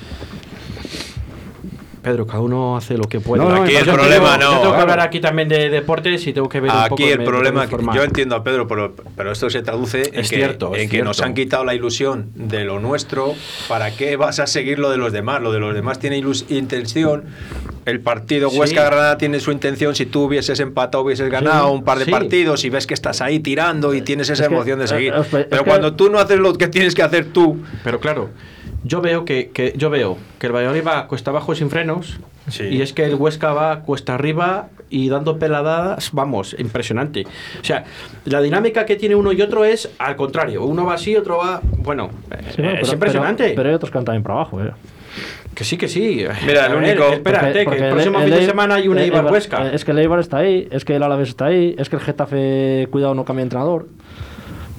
Pedro, 2.08 2.26
cada 2.26 2.40
uno 2.42 2.78
hace 2.78 2.98
lo 2.98 3.04
que 3.06 3.20
puede. 3.20 3.44
No, 3.44 3.50
no, 3.50 3.64
Aquí 3.64 3.74
Yo 3.74 3.80
el 3.80 3.86
tengo- 3.86 3.98
problema 3.98 4.40
yo 4.40 4.52
no. 4.52 4.60
tengo 4.62 4.76
que 4.76 4.82
hablar 4.82 5.00
aquí 5.02 5.20
también 5.20 5.48
de 5.50 5.70
deportes 5.70 6.26
y 6.28 6.34
tengo 6.34 6.48
que 6.50 6.60
ver 6.60 6.72
un 6.72 6.84
poco 6.84 6.96
Aquí 6.96 7.04
el 7.04 7.20
me 7.20 7.26
problema, 7.26 7.68
tengo 7.68 7.92
que 7.92 7.98
yo 7.98 8.04
entiendo 8.04 8.36
a 8.36 8.44
Pedro, 8.44 8.68
pero, 8.68 8.94
pero 9.16 9.32
esto 9.32 9.50
se 9.50 9.62
traduce 9.62 10.10
en, 10.14 10.20
Es 10.22 10.30
que, 10.30 10.36
cierto, 10.38 10.74
es 10.76 10.84
en 10.84 10.90
que 10.90 11.02
nos 11.04 11.22
han 11.22 11.34
quitado 11.34 11.66
la 11.66 11.74
ilusión 11.76 12.32
de 12.36 12.64
lo 12.64 12.80
nuestro. 12.80 13.34
¿Para 13.68 13.92
qué 13.92 14.16
vas 14.16 14.40
a 14.40 14.48
seguir 14.48 14.80
lo 14.80 14.90
de 14.90 14.98
los 14.98 15.12
demás? 15.12 15.42
Lo 15.42 15.52
de 15.52 15.60
los 15.60 15.74
demás 15.74 16.00
tiene 16.00 16.18
intención. 16.50 17.26
El 17.86 18.02
partido 18.02 18.50
Sí. 18.50 18.58
Huesca-Granada 18.60 19.18
tiene 19.18 19.40
su 19.40 19.52
intención. 19.52 19.96
Si 19.96 20.06
tú 20.06 20.24
hubieses 20.24 20.60
empatado, 20.60 21.04
hubieses 21.06 21.30
ganado 21.30 21.72
un 21.72 21.84
par 21.84 22.00
de 22.00 22.06
sí. 22.06 22.12
partidos 22.12 22.66
y 22.66 22.70
ves 22.70 22.86
que 22.86 22.94
estás 22.94 23.22
ahí 23.22 23.40
tirando 23.40 23.94
y 23.94 24.02
tienes 24.02 24.30
esa 24.30 24.44
Es 24.44 24.50
que, 24.50 24.56
emoción 24.56 24.80
de 24.80 24.86
eh, 24.86 24.88
seguir. 24.90 25.14
eh, 25.14 25.20
es 25.22 25.28
pero 25.50 25.64
que- 25.64 25.70
cuando 25.70 25.94
tú 25.96 26.10
no 26.10 26.20
haces 26.20 26.38
lo 26.38 26.54
que 26.54 26.68
tienes 26.68 26.94
que 26.96 27.04
hacer 27.04 27.28
tú, 27.32 27.58
Pero 27.86 28.00
claro, 28.02 28.30
yo 28.88 29.02
veo 29.02 29.26
que, 29.26 29.50
que- 29.50 29.74
yo 29.76 29.90
veo 29.90 30.18
que 30.40 30.48
el 30.48 30.54
Valladolid 30.56 30.86
va 30.86 31.08
cuesta 31.08 31.32
abajo 31.32 31.54
sin 31.56 31.70
frenos 31.70 32.20
Sí. 32.50 32.64
y 32.64 32.82
es 32.82 32.94
que 32.94 33.04
el 33.06 33.16
Huesca 33.16 33.52
va 33.54 33.82
cuesta 33.82 34.14
arriba 34.16 34.70
y 34.90 35.10
dando 35.10 35.38
peladadas, 35.38 36.12
vamos, 36.14 36.56
impresionante. 36.58 37.26
O 37.62 37.64
sea, 37.64 37.84
la 38.26 38.40
dinámica 38.42 38.86
que 38.86 38.96
tiene 38.96 39.16
uno 39.16 39.34
y 39.34 39.42
otro 39.42 39.66
es 39.66 39.90
al 40.00 40.16
contrario, 40.16 40.64
uno 40.64 40.86
va 40.86 40.94
así, 40.94 41.16
otro 41.18 41.38
va, 41.40 41.60
bueno, 41.80 42.10
Sí, 42.30 42.62
es 42.62 42.78
pero- 42.82 42.94
impresionante. 42.94 43.44
Pero, 43.44 43.56
pero 43.58 43.70
hay 43.70 43.76
otros 43.76 43.92
que 43.92 43.98
han 43.98 44.06
también 44.06 44.24
para 44.24 44.36
abajo, 44.36 44.64
eh. 44.64 44.72
que 45.54 45.64
sí, 45.64 45.76
que 45.76 45.88
sí. 45.88 46.24
Mira, 46.46 46.68
ver, 46.70 46.78
único- 46.78 47.12
espérate, 47.12 47.48
Porque- 47.48 47.64
porque 47.66 47.80
que 47.80 47.86
el 47.88 47.92
próximo 47.94 48.18
el- 48.20 48.24
fin 48.26 48.34
de 48.36 48.40
el- 48.42 48.46
semana 48.46 48.76
hay 48.76 48.88
un 48.88 48.98
el- 49.00 49.06
Eibar 49.06 49.26
Huesca. 49.26 49.68
eh, 49.68 49.72
Es 49.74 49.84
que 49.84 49.92
el 49.92 50.00
Eibar 50.00 50.20
está 50.20 50.38
ahí, 50.38 50.68
es 50.72 50.86
que 50.86 50.96
el 50.96 51.04
Alavés 51.04 51.30
está 51.30 51.46
ahí, 51.48 51.76
es 51.78 51.90
que 51.90 51.96
el 51.96 52.02
Getafe, 52.04 52.88
cuidado, 52.92 53.16
no 53.16 53.26
cambia 53.26 53.42
de 53.42 53.46
entrenador. 53.48 53.88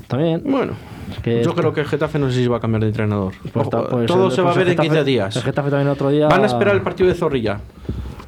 También. 0.07 0.43
Bueno, 0.45 0.75
que- 1.23 1.43
yo 1.45 1.55
creo 1.55 1.73
que 1.73 1.81
el 1.81 1.87
Getafe 1.87 2.19
no 2.19 2.31
sé 2.31 2.37
si 2.37 2.47
va 2.47 2.59
a 2.59 2.61
cambiar 2.61 2.83
de 2.83 2.89
entrenador. 2.89 3.33
Pues 3.53 3.67
Ojo, 3.67 3.71
ta- 3.71 3.89
pues 3.89 4.07
todo 4.07 4.27
el- 4.27 4.33
se 4.33 4.43
va 4.43 4.51
a 4.51 4.55
pues 4.55 4.65
ver 4.67 4.73
en 4.75 4.79
15 4.81 4.97
Getafe- 5.01 5.05
días. 5.05 5.37
El 5.37 5.43
Getafe 5.43 5.71
también 5.71 5.89
otro 5.89 6.09
día. 6.11 6.29
Van 6.29 6.43
a 6.43 6.47
esperar 6.47 6.75
el 6.75 6.83
partido 6.83 7.09
de 7.09 7.15
Zorrilla. 7.15 7.61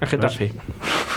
El 0.00 0.08
Getafe. 0.08 0.52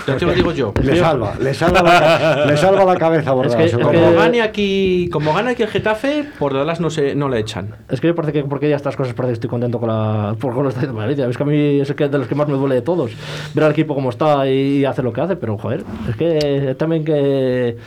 Ya 0.07 0.17
te 0.17 0.25
lo 0.25 0.33
digo 0.33 0.51
yo. 0.51 0.73
Le 0.81 0.97
salva, 0.97 1.35
le 1.39 1.53
salva 1.53 1.81
la, 1.81 2.45
le 2.45 2.57
salva 2.57 2.83
la 2.83 2.97
cabeza, 2.97 3.31
Bordas. 3.31 3.55
que- 3.55 3.63
es 3.65 3.73
Como 3.73 3.91
que- 3.91 4.13
gane 4.13 4.41
aquí, 4.41 5.09
como 5.11 5.33
gane 5.33 5.51
aquí 5.51 5.63
el 5.63 5.69
Getafe, 5.69 6.25
por 6.37 6.53
Dallas 6.53 6.81
no 6.81 6.89
se 6.89 7.15
no 7.15 7.29
le 7.29 7.39
echan. 7.39 7.75
Es 7.89 8.01
que 8.01 8.07
me 8.07 8.13
parece 8.13 8.33
que 8.33 8.43
porque 8.43 8.67
ya 8.69 8.75
estas 8.75 8.97
cosas 8.97 9.13
parece 9.13 9.29
que 9.31 9.33
estoy 9.35 9.49
contento 9.49 9.79
con 9.79 9.87
la 9.87 10.35
por 10.39 10.51
cómo 10.51 10.63
lo 10.63 10.69
está 10.69 10.81
haciendo 10.81 10.97
Valencia. 10.99 11.27
Es 11.29 11.37
que 11.37 11.43
a 11.43 11.45
mí 11.45 11.79
es 11.79 11.93
que 11.93 12.09
de 12.09 12.17
los 12.17 12.27
que 12.27 12.35
más 12.35 12.47
me 12.49 12.55
duele 12.55 12.75
de 12.75 12.81
todos. 12.81 13.11
Ver 13.53 13.63
al 13.63 13.71
equipo 13.71 13.95
como 13.95 14.09
está 14.09 14.45
y 14.49 14.83
hacer 14.83 15.05
lo 15.05 15.13
que 15.13 15.21
hace, 15.21 15.35
pero 15.37 15.57
joder, 15.57 15.85
es 16.09 16.15
que 16.17 16.75
también 16.77 17.05
que, 17.05 17.77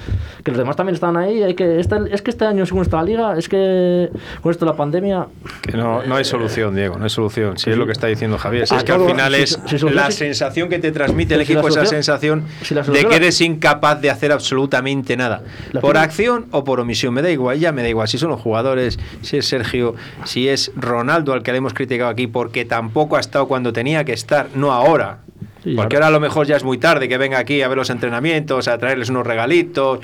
que 0.42 0.50
los 0.50 0.56
demás 0.58 0.76
también 0.76 0.94
están 0.94 1.16
ahí. 1.18 1.42
Hay 1.42 1.54
que, 1.54 1.78
este- 1.80 1.96
es 2.10 2.22
que 2.22 2.30
este 2.30 2.46
año, 2.46 2.64
según 2.64 2.82
está 2.82 2.96
la 2.96 3.02
liga, 3.02 3.36
es 3.36 3.48
que 3.50 4.08
con 4.40 4.50
esto 4.50 4.64
de 4.64 4.70
la 4.70 4.76
pandemia. 4.76 5.26
Que 5.60 5.76
no, 5.76 6.02
no 6.04 6.16
hay 6.16 6.24
solución, 6.24 6.74
Diego, 6.74 6.96
no 6.96 7.04
hay 7.04 7.10
solución. 7.10 7.58
Si 7.58 7.68
es 7.70 7.76
lo 7.76 7.84
que 7.84 7.92
está 7.92 8.06
diciendo 8.06 8.38
Javier. 8.38 8.66
Si 8.66 8.74
es 8.74 8.84
que 8.84 8.92
al 8.92 9.04
final 9.06 9.34
si- 9.34 9.42
es 9.42 9.82
la 9.82 10.10
si- 10.10 10.16
sensación 10.18 10.68
que 10.70 10.78
te 10.78 10.85
transmite 10.92 11.34
el 11.34 11.44
si 11.46 11.52
equipo, 11.52 11.68
esa 11.68 11.86
sensación 11.86 12.44
si 12.62 12.74
de 12.74 13.04
que 13.04 13.16
eres 13.16 13.40
incapaz 13.40 14.00
de 14.00 14.10
hacer 14.10 14.32
absolutamente 14.32 15.16
nada. 15.16 15.42
Por 15.80 15.96
acción 15.96 16.46
o 16.50 16.64
por 16.64 16.80
omisión, 16.80 17.14
me 17.14 17.22
da 17.22 17.30
igual, 17.30 17.58
ya 17.58 17.72
me 17.72 17.82
da 17.82 17.88
igual. 17.88 18.08
Si 18.08 18.18
son 18.18 18.30
los 18.30 18.40
jugadores, 18.40 18.98
si 19.22 19.38
es 19.38 19.46
Sergio, 19.46 19.94
si 20.24 20.48
es 20.48 20.72
Ronaldo 20.76 21.32
al 21.32 21.42
que 21.42 21.52
le 21.52 21.58
hemos 21.58 21.74
criticado 21.74 22.10
aquí, 22.10 22.26
porque 22.26 22.64
tampoco 22.64 23.16
ha 23.16 23.20
estado 23.20 23.46
cuando 23.48 23.72
tenía 23.72 24.04
que 24.04 24.12
estar, 24.12 24.48
no 24.54 24.72
ahora. 24.72 25.18
Porque 25.74 25.96
ahora 25.96 26.06
a 26.06 26.10
lo 26.10 26.20
mejor 26.20 26.46
ya 26.46 26.56
es 26.56 26.62
muy 26.62 26.78
tarde 26.78 27.08
que 27.08 27.18
venga 27.18 27.38
aquí 27.38 27.62
a 27.62 27.68
ver 27.68 27.76
los 27.76 27.90
entrenamientos, 27.90 28.68
a 28.68 28.78
traerles 28.78 29.10
unos 29.10 29.26
regalitos, 29.26 29.98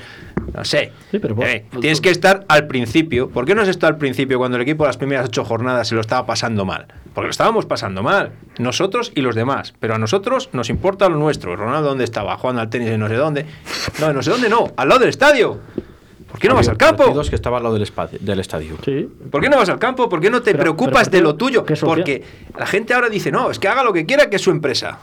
no 0.53 0.65
sé. 0.65 0.91
Sí, 1.11 1.19
pero 1.19 1.35
vos- 1.35 1.45
Eh, 1.45 1.65
tienes 1.79 2.01
que 2.01 2.09
estar 2.09 2.45
al 2.47 2.67
principio. 2.67 3.29
¿Por 3.29 3.45
qué 3.45 3.53
no 3.55 3.61
has 3.61 3.67
estado 3.67 3.93
al 3.93 3.97
principio 3.97 4.37
cuando 4.39 4.57
el 4.57 4.63
equipo 4.63 4.85
las 4.85 4.97
primeras 4.97 5.25
ocho 5.27 5.45
jornadas 5.45 5.87
se 5.87 5.95
lo 5.95 6.01
estaba 6.01 6.25
pasando 6.25 6.65
mal? 6.65 6.87
Porque 7.13 7.27
lo 7.27 7.31
estábamos 7.31 7.65
pasando 7.65 8.01
mal, 8.01 8.31
nosotros 8.57 9.11
y 9.15 9.21
los 9.21 9.35
demás. 9.35 9.73
Pero 9.79 9.95
a 9.95 9.97
nosotros 9.99 10.49
nos 10.53 10.69
importa 10.69 11.07
lo 11.09 11.17
nuestro. 11.17 11.55
Ronaldo, 11.55 11.89
¿dónde 11.89 12.03
estaba? 12.03 12.35
Jugando 12.37 12.61
al 12.61 12.69
tenis 12.69 12.89
en 12.89 12.99
no 12.99 13.07
sé 13.07 13.15
dónde. 13.15 13.45
No, 13.99 14.09
en 14.09 14.15
no 14.15 14.23
sé 14.23 14.31
dónde 14.31 14.49
no, 14.49 14.71
al 14.75 14.87
lado 14.89 14.99
del 15.01 15.09
estadio. 15.09 15.59
¿Por 16.29 16.39
qué 16.39 16.47
no 16.49 16.55
vas 16.55 16.67
al 16.67 16.77
campo? 16.77 17.03
Partidos 17.03 17.29
que 17.29 17.35
estaba 17.35 17.57
al 17.57 17.63
lado 17.63 17.75
del, 17.75 17.83
espacio, 17.83 18.17
del 18.19 18.39
estadio. 18.39 18.75
Sí. 18.83 19.07
¿Por 19.29 19.39
qué 19.39 19.49
no 19.49 19.57
vas 19.57 19.69
al 19.69 19.77
campo? 19.77 20.09
¿Por 20.09 20.19
qué 20.19 20.31
no 20.31 20.41
te 20.41 20.51
Pero- 20.51 20.61
preocupas 20.63 21.07
pero 21.09 21.11
de 21.11 21.17
¿por 21.19 21.23
lo 21.33 21.35
tuyo? 21.35 21.65
Porque 21.85 22.23
la 22.57 22.65
gente 22.65 22.95
ahora 22.95 23.07
dice, 23.09 23.31
no, 23.31 23.51
es 23.51 23.59
que 23.59 23.67
haga 23.67 23.83
lo 23.83 23.93
que 23.93 24.07
quiera, 24.07 24.27
que 24.31 24.37
es 24.37 24.41
su 24.41 24.49
empresa. 24.49 24.97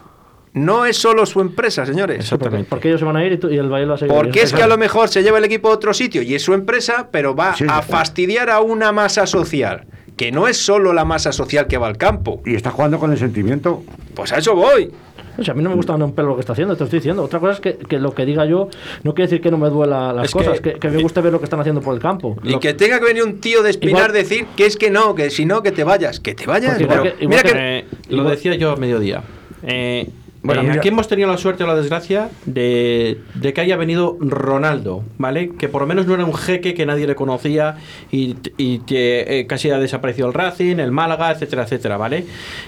No 0.53 0.85
es 0.85 0.97
solo 0.97 1.27
su 1.27 1.41
empresa, 1.41 1.87
señores. 1.87 2.19
Exactamente. 2.19 2.67
Porque 2.69 2.89
ellos 2.89 2.99
se 3.01 3.07
van 3.07 3.17
a 3.17 3.25
ir 3.25 3.33
y, 3.35 3.39
tú- 3.39 3.51
y 3.51 3.57
el 3.57 3.69
Bayern 3.69 3.91
va 3.93 3.95
a 3.95 3.99
seguir. 3.99 4.15
Porque 4.15 4.43
es 4.43 4.53
que 4.53 4.63
a 4.63 4.67
lo 4.67 4.77
mejor 4.79 5.09
se 5.09 5.23
lleva 5.23 5.39
el 5.39 5.45
equipo 5.45 5.69
a 5.69 5.73
otro 5.73 5.95
sitio 5.95 6.23
y 6.23 6.35
es 6.35 6.43
su 6.43 6.55
empresa, 6.55 7.09
pero 7.13 7.37
va 7.37 7.55
Sí, 7.55 7.65
a 7.69 7.83
fastidiar 7.83 8.51
a 8.51 8.61
una 8.61 8.91
masa 8.91 9.27
social, 9.29 9.85
que 10.17 10.33
no 10.33 10.49
es 10.49 10.57
solo 10.57 10.93
la 10.93 11.05
masa 11.05 11.31
social 11.31 11.69
que 11.69 11.79
va 11.79 11.87
al 11.87 11.97
campo. 11.97 12.43
Y 12.45 12.55
está 12.57 12.71
jugando 12.71 12.99
con 12.99 13.13
el 13.13 13.19
sentimiento. 13.19 13.85
Pues 14.15 14.33
a 14.33 14.39
eso 14.39 14.57
voy. 14.57 14.91
O 15.39 15.45
sea, 15.45 15.53
a 15.53 15.57
mí 15.57 15.63
no 15.63 15.71
me 15.71 15.77
gusta 15.77 15.95
un 15.95 16.13
pelo 16.13 16.31
lo 16.31 16.35
que 16.35 16.41
está 16.41 16.53
haciendo, 16.53 16.75
te 16.75 16.81
lo 16.81 16.85
estoy 16.87 16.99
diciendo. 16.99 17.23
Otra 17.23 17.39
cosa 17.39 17.53
es 17.53 17.61
que, 17.61 17.75
que 17.79 17.99
lo 18.01 18.13
que 18.13 18.27
diga 18.27 18.45
yo 18.45 18.69
no 19.05 19.15
quiere 19.15 19.31
decir 19.31 19.41
que 19.41 19.51
no 19.53 19.57
me 19.57 19.71
duela 19.71 20.13
las 20.13 20.27
Es 20.27 20.33
cosas, 20.33 20.61
que, 20.61 20.73
que 20.75 20.89
me 20.91 21.01
guste 21.01 21.21
ver 21.21 21.33
lo 21.33 21.39
que 21.39 21.45
están 21.45 21.61
haciendo 21.61 21.81
por 21.81 21.95
el 21.95 22.01
campo. 22.01 22.37
Y 22.43 22.51
Lo- 22.51 22.61
que 22.61 22.75
tenga 22.75 22.99
que 22.99 23.05
venir 23.07 23.23
un 23.23 23.41
tío 23.41 23.63
de 23.63 23.71
espinar 23.71 24.11
Igual- 24.11 24.13
decir 24.13 24.47
que 24.57 24.67
es 24.67 24.77
que 24.77 24.91
no, 24.91 25.15
que 25.15 25.31
si 25.31 25.47
no, 25.47 25.63
que 25.63 25.71
te 25.71 25.85
vayas. 25.85 26.19
Que 26.19 26.35
te 26.35 26.45
vayas. 26.45 26.73
Porque 26.77 26.83
igual 26.83 27.01
pero 27.03 27.17
que- 27.17 27.25
igual 27.25 27.29
mira 27.29 27.43
que- 27.45 27.53
que, 27.53 27.79
Eh, 27.79 27.85
lo 28.09 28.17
Igual- 28.17 28.31
decía 28.35 28.55
yo 28.57 28.73
a 28.73 28.77
mediodía. 28.77 29.23
Eh, 29.63 30.11
Bueno, 30.43 30.62
eh, 30.62 30.70
aquí 30.70 30.88
hemos 30.88 31.07
tenido 31.07 31.28
la 31.28 31.36
suerte 31.36 31.64
o 31.64 31.66
la 31.66 31.74
desgracia 31.74 32.30
de, 32.47 33.20
de 33.34 33.53
que 33.53 33.61
haya 33.61 33.76
venido 33.76 34.16
Ronaldo, 34.20 35.05
¿vale? 35.18 35.51
Que 35.51 35.68
por 35.68 35.82
lo 35.82 35.86
menos 35.86 36.07
no 36.07 36.14
era 36.14 36.24
un 36.24 36.34
jeque 36.34 36.72
que 36.72 36.86
nadie 36.86 37.07
le 37.07 37.14
conocía 37.14 37.76
y, 38.11 38.36
y 38.57 38.78
que 38.80 39.24
eh, 39.28 39.47
casi 39.47 39.70
ha 39.70 39.78
desaparecido 39.78 40.28
el 40.28 40.34
Racing, 40.34 40.76
el 40.78 40.93
Málaga, 40.93 41.30
etcétera, 41.30 41.64
etcétera, 41.64 41.99
¿vale? 41.99 42.24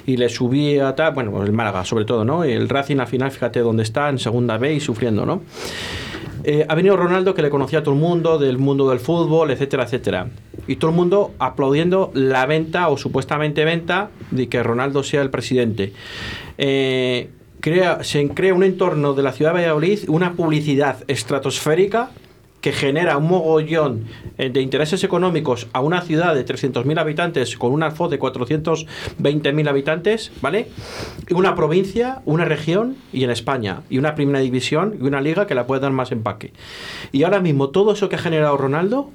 Y 0.07 0.19
le 0.19 0.29
subía 0.29 0.95
tal, 0.95 1.15
bueno, 1.15 1.43
el 1.43 1.53
Málaga 1.53 1.85
sobre 1.85 2.05
todo, 2.05 2.25
¿no? 2.25 2.45
El 2.45 2.69
Racing 2.69 2.99
al 2.99 3.07
final, 3.07 3.31
fíjate 3.31 3.61
dónde 3.61 3.85
está, 3.85 4.11
en 4.11 4.19
segunda 4.19 4.59
B 4.59 4.75
y 4.75 4.81
sufriendo, 4.81 5.25
¿no? 5.25 5.43
Eh, 6.45 6.67
ha 6.69 6.75
venido 6.75 6.97
Ronaldo 6.97 7.35
que 7.35 7.43
le 7.43 7.51
conocía 7.51 7.79
a 7.79 7.83
todo 7.83 7.95
el 7.95 8.01
mundo, 8.01 8.39
del 8.39 8.59
mundo 8.59 8.91
del 8.91 8.99
fútbol, 8.99 9.51
etcétera, 9.51 9.85
etcétera. 9.85 10.27
Y 10.67 10.77
todo 10.77 10.91
el 10.91 10.97
mundo 10.97 11.33
aplaudiendo 11.39 12.11
la 12.15 12.47
venta 12.47 12.89
o 12.89 12.97
supuestamente 12.97 13.65
venta 13.65 14.11
de 14.31 14.49
que 14.49 14.63
Ronaldo 14.63 15.03
sea 15.05 15.23
el 15.23 15.31
presidente. 15.31 15.93
Eh, 16.59 17.31
se 18.03 18.29
crea 18.29 18.55
un 18.55 18.65
entorno 18.65 19.15
de 19.15 19.23
la 19.23 19.33
ciudad 19.33 19.53
de 19.53 19.61
Valladolid, 19.61 20.01
una 20.09 20.33
publicidad 20.33 21.05
estratosférica 21.07 22.11
que 22.61 22.73
genera 22.73 23.17
un 23.19 23.29
mogollón 23.29 24.07
eh, 24.39 24.49
de 24.49 24.63
intereses 24.63 25.05
económicos 25.05 25.67
a 25.73 25.81
una 25.81 26.01
ciudad 26.01 26.35
de 26.35 26.47
300.000 26.47 26.99
habitantes 26.99 27.57
con 27.57 27.73
una 27.73 27.91
FOD 27.91 28.11
de 28.11 28.21
420.000 28.21 29.69
habitantes, 29.69 30.33
¿vale? 30.41 30.69
Una 31.31 31.55
provincia, 31.55 32.23
una 32.25 32.45
región 32.45 32.97
y 33.13 33.25
en 33.25 33.31
España. 33.31 33.83
Y 33.91 33.99
una 33.99 34.15
primera 34.15 34.39
división 34.39 34.97
y 35.01 35.05
una 35.05 35.21
liga 35.21 35.47
que 35.47 35.57
la 35.57 35.67
puede 35.67 35.81
dar 35.81 35.93
más 35.93 36.13
empaque. 36.13 36.53
Y 37.11 37.25
ahora 37.25 37.41
mismo 37.41 37.71
todo 37.71 37.93
eso 37.93 38.09
que 38.09 38.17
ha 38.17 38.21
generado 38.21 38.57
Ronaldo, 38.57 39.11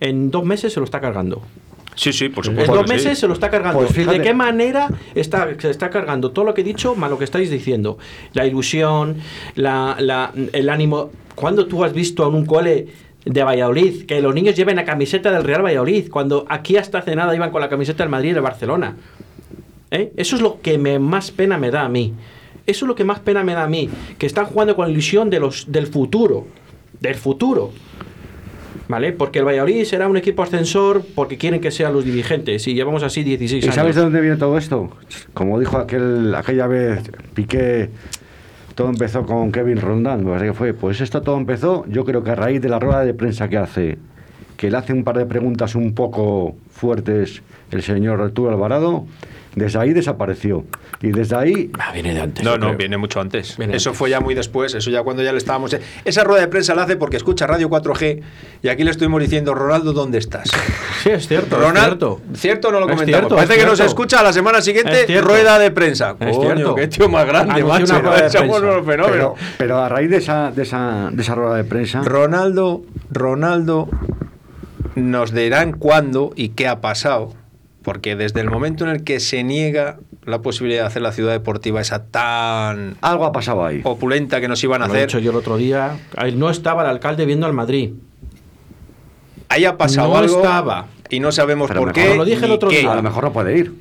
en 0.00 0.30
dos 0.30 0.44
meses 0.44 0.72
se 0.72 0.80
lo 0.80 0.84
está 0.84 1.00
cargando. 1.00 1.42
Sí, 2.00 2.14
sí, 2.14 2.30
por 2.30 2.44
En 2.46 2.52
supuesto. 2.52 2.72
dos 2.74 2.82
que 2.84 2.88
sí. 2.88 2.94
meses 2.94 3.18
se 3.18 3.26
lo 3.28 3.34
está 3.34 3.50
cargando. 3.50 3.80
Pues 3.80 4.06
¿De 4.06 4.22
qué 4.22 4.32
manera 4.32 4.88
está, 5.14 5.48
se 5.58 5.68
está 5.68 5.90
cargando 5.90 6.30
todo 6.30 6.46
lo 6.46 6.54
que 6.54 6.62
he 6.62 6.64
dicho 6.64 6.94
más 6.94 7.10
lo 7.10 7.18
que 7.18 7.24
estáis 7.24 7.50
diciendo? 7.50 7.98
La 8.32 8.46
ilusión, 8.46 9.16
la, 9.54 9.96
la- 9.98 10.32
el 10.54 10.70
ánimo. 10.70 11.10
¿Cuándo 11.34 11.66
tú 11.66 11.84
has 11.84 11.92
visto 11.92 12.26
en 12.26 12.34
un 12.34 12.46
cole 12.46 12.86
de 13.26 13.42
Valladolid 13.44 14.06
que 14.06 14.22
los 14.22 14.34
niños 14.34 14.56
lleven 14.56 14.76
la 14.76 14.86
camiseta 14.86 15.30
del 15.30 15.44
Real 15.44 15.62
Valladolid? 15.62 16.08
Cuando 16.10 16.46
aquí 16.48 16.78
hasta 16.78 16.98
hace 16.98 17.14
nada 17.14 17.36
iban 17.36 17.50
con 17.50 17.60
la 17.60 17.68
camiseta 17.68 18.02
del 18.02 18.08
Madrid 18.10 18.30
y 18.30 18.32
del 18.32 18.42
Barcelona. 18.42 18.96
¿Eh? 19.90 20.12
Eso 20.16 20.36
es 20.36 20.42
lo 20.42 20.60
que 20.62 20.78
me, 20.78 20.98
más 20.98 21.30
pena 21.30 21.58
me 21.58 21.70
da 21.70 21.82
a 21.84 21.88
mí. 21.90 22.14
Eso 22.66 22.84
es 22.84 22.88
lo 22.88 22.94
que 22.94 23.04
más 23.04 23.18
pena 23.20 23.42
me 23.44 23.52
da 23.52 23.64
a 23.64 23.68
mí. 23.68 23.90
Que 24.16 24.24
están 24.26 24.46
jugando 24.46 24.74
con 24.74 24.86
la 24.86 24.92
ilusión 24.92 25.28
de 25.28 25.38
los, 25.40 25.70
del 25.70 25.86
futuro. 25.86 26.46
Del 27.00 27.16
futuro. 27.16 27.72
¿Vale? 28.90 29.12
Porque 29.12 29.38
el 29.38 29.44
Valladolid 29.44 29.84
será 29.84 30.08
un 30.08 30.16
equipo 30.16 30.42
ascensor 30.42 31.04
porque 31.14 31.38
quieren 31.38 31.60
que 31.60 31.70
sean 31.70 31.92
los 31.92 32.04
dirigentes. 32.04 32.66
Y 32.66 32.74
llevamos 32.74 33.04
así 33.04 33.22
16 33.22 33.62
¿Y 33.62 33.66
años. 33.68 33.74
sabes 33.76 33.94
de 33.94 34.02
dónde 34.02 34.20
viene 34.20 34.36
todo 34.36 34.58
esto? 34.58 34.90
Como 35.32 35.60
dijo 35.60 35.78
aquel, 35.78 36.34
aquella 36.34 36.66
vez 36.66 37.08
Piqué, 37.32 37.88
todo 38.74 38.88
empezó 38.88 39.24
con 39.24 39.52
Kevin 39.52 39.80
Rondán, 39.80 40.24
parece 40.24 40.46
que 40.46 40.52
fue. 40.54 40.74
Pues 40.74 41.00
esto 41.00 41.22
todo 41.22 41.36
empezó, 41.36 41.84
yo 41.88 42.04
creo 42.04 42.24
que 42.24 42.32
a 42.32 42.34
raíz 42.34 42.60
de 42.60 42.68
la 42.68 42.80
rueda 42.80 43.04
de 43.04 43.14
prensa 43.14 43.48
que 43.48 43.58
hace, 43.58 43.98
que 44.56 44.68
le 44.72 44.76
hace 44.76 44.92
un 44.92 45.04
par 45.04 45.16
de 45.18 45.24
preguntas 45.24 45.76
un 45.76 45.94
poco 45.94 46.56
fuertes 46.72 47.42
el 47.70 47.82
señor 47.82 48.20
Arturo 48.20 48.50
Alvarado, 48.50 49.06
desde 49.54 49.78
ahí 49.78 49.92
desapareció. 49.92 50.64
Y 51.02 51.08
desde 51.12 51.36
ahí... 51.36 51.70
Ah, 51.78 51.92
viene 51.92 52.14
de 52.14 52.20
antes. 52.20 52.44
No, 52.44 52.56
no, 52.58 52.66
creo. 52.66 52.78
viene 52.78 52.96
mucho 52.98 53.20
antes. 53.20 53.56
Viene 53.56 53.76
eso 53.76 53.90
antes. 53.90 53.98
fue 53.98 54.10
ya 54.10 54.20
muy 54.20 54.34
después, 54.34 54.74
eso 54.74 54.90
ya 54.90 55.02
cuando 55.02 55.22
ya 55.22 55.32
le 55.32 55.38
estábamos... 55.38 55.74
Esa 56.04 56.24
rueda 56.24 56.42
de 56.42 56.48
prensa 56.48 56.74
la 56.74 56.82
hace 56.82 56.96
porque 56.96 57.16
escucha 57.16 57.46
Radio 57.46 57.68
4G 57.70 58.20
y 58.62 58.68
aquí 58.68 58.84
le 58.84 58.90
estuvimos 58.90 59.20
diciendo, 59.22 59.54
Ronaldo, 59.54 59.92
¿dónde 59.92 60.18
estás? 60.18 60.50
Sí, 61.02 61.10
es 61.10 61.26
cierto. 61.26 61.56
es 61.56 61.62
Ronaldo, 61.62 62.20
cierto. 62.34 62.38
¿cierto 62.38 62.68
o 62.68 62.72
no 62.72 62.80
lo 62.80 62.86
Es 62.86 62.92
comentamos? 62.92 63.18
cierto, 63.20 63.34
Parece 63.36 63.54
es 63.54 63.58
que 63.60 63.66
nos 63.66 63.80
escucha 63.80 64.20
a 64.20 64.22
la 64.22 64.32
semana 64.32 64.60
siguiente 64.60 65.20
rueda 65.20 65.58
de 65.58 65.70
prensa. 65.70 66.16
Es 66.20 66.36
Coño, 66.36 66.54
cierto. 66.54 66.74
qué 66.74 66.88
tío 66.88 67.08
más 67.08 67.26
grande, 67.26 67.64
macho. 67.64 67.84
una 67.84 67.98
rueda 68.00 68.22
de 68.22 68.30
Somos 68.30 68.58
prensa. 68.60 68.76
unos 68.76 68.86
fenómenos. 68.86 69.10
Pero, 69.10 69.34
pero 69.58 69.78
a 69.78 69.88
raíz 69.88 70.10
de 70.10 70.16
esa, 70.18 70.50
de, 70.50 70.62
esa, 70.62 71.08
de 71.10 71.22
esa 71.22 71.34
rueda 71.34 71.56
de 71.56 71.64
prensa... 71.64 72.02
Ronaldo, 72.02 72.82
Ronaldo 73.10 73.88
nos 74.96 75.32
dirán 75.32 75.72
cuándo 75.72 76.32
y 76.36 76.50
qué 76.50 76.68
ha 76.68 76.80
pasado, 76.80 77.32
porque 77.82 78.16
desde 78.16 78.40
el 78.40 78.50
momento 78.50 78.84
en 78.84 78.90
el 78.90 79.04
que 79.04 79.20
se 79.20 79.42
niega 79.42 79.98
la 80.26 80.42
posibilidad 80.42 80.82
de 80.82 80.86
hacer 80.88 81.02
la 81.02 81.12
ciudad 81.12 81.32
deportiva 81.32 81.80
esa 81.80 82.04
tan 82.04 82.96
Algo 83.00 83.24
ha 83.24 83.32
pasado 83.32 83.64
ahí. 83.64 83.80
opulenta 83.84 84.40
que 84.40 84.48
nos 84.48 84.62
iban 84.62 84.82
a 84.82 84.86
Lo 84.86 84.94
he 84.94 84.96
hacer, 84.98 85.08
dicho 85.08 85.18
yo 85.18 85.30
el 85.30 85.36
otro 85.38 85.56
día. 85.56 85.98
Ahí 86.16 86.34
No 86.34 86.50
estaba 86.50 86.82
el 86.82 86.90
alcalde 86.90 87.24
viendo 87.26 87.46
al 87.46 87.52
Madrid. 87.54 87.92
ahí 89.48 89.64
ha 89.64 89.76
pasado 89.76 90.08
No 90.08 90.16
algo 90.18 90.36
estaba. 90.36 90.86
y 91.08 91.20
no 91.20 91.32
sabemos 91.32 91.68
Pero 91.68 91.80
por 91.80 91.94
mejor 91.96 92.10
qué. 92.12 92.16
lo 92.16 92.24
dije 92.24 92.44
el 92.44 92.52
otro 92.52 92.68
qué. 92.68 92.80
día. 92.80 92.92
A 92.92 92.96
lo 92.96 93.02
mejor 93.02 93.24
no 93.24 93.32
puede 93.32 93.56
ir. 93.58 93.74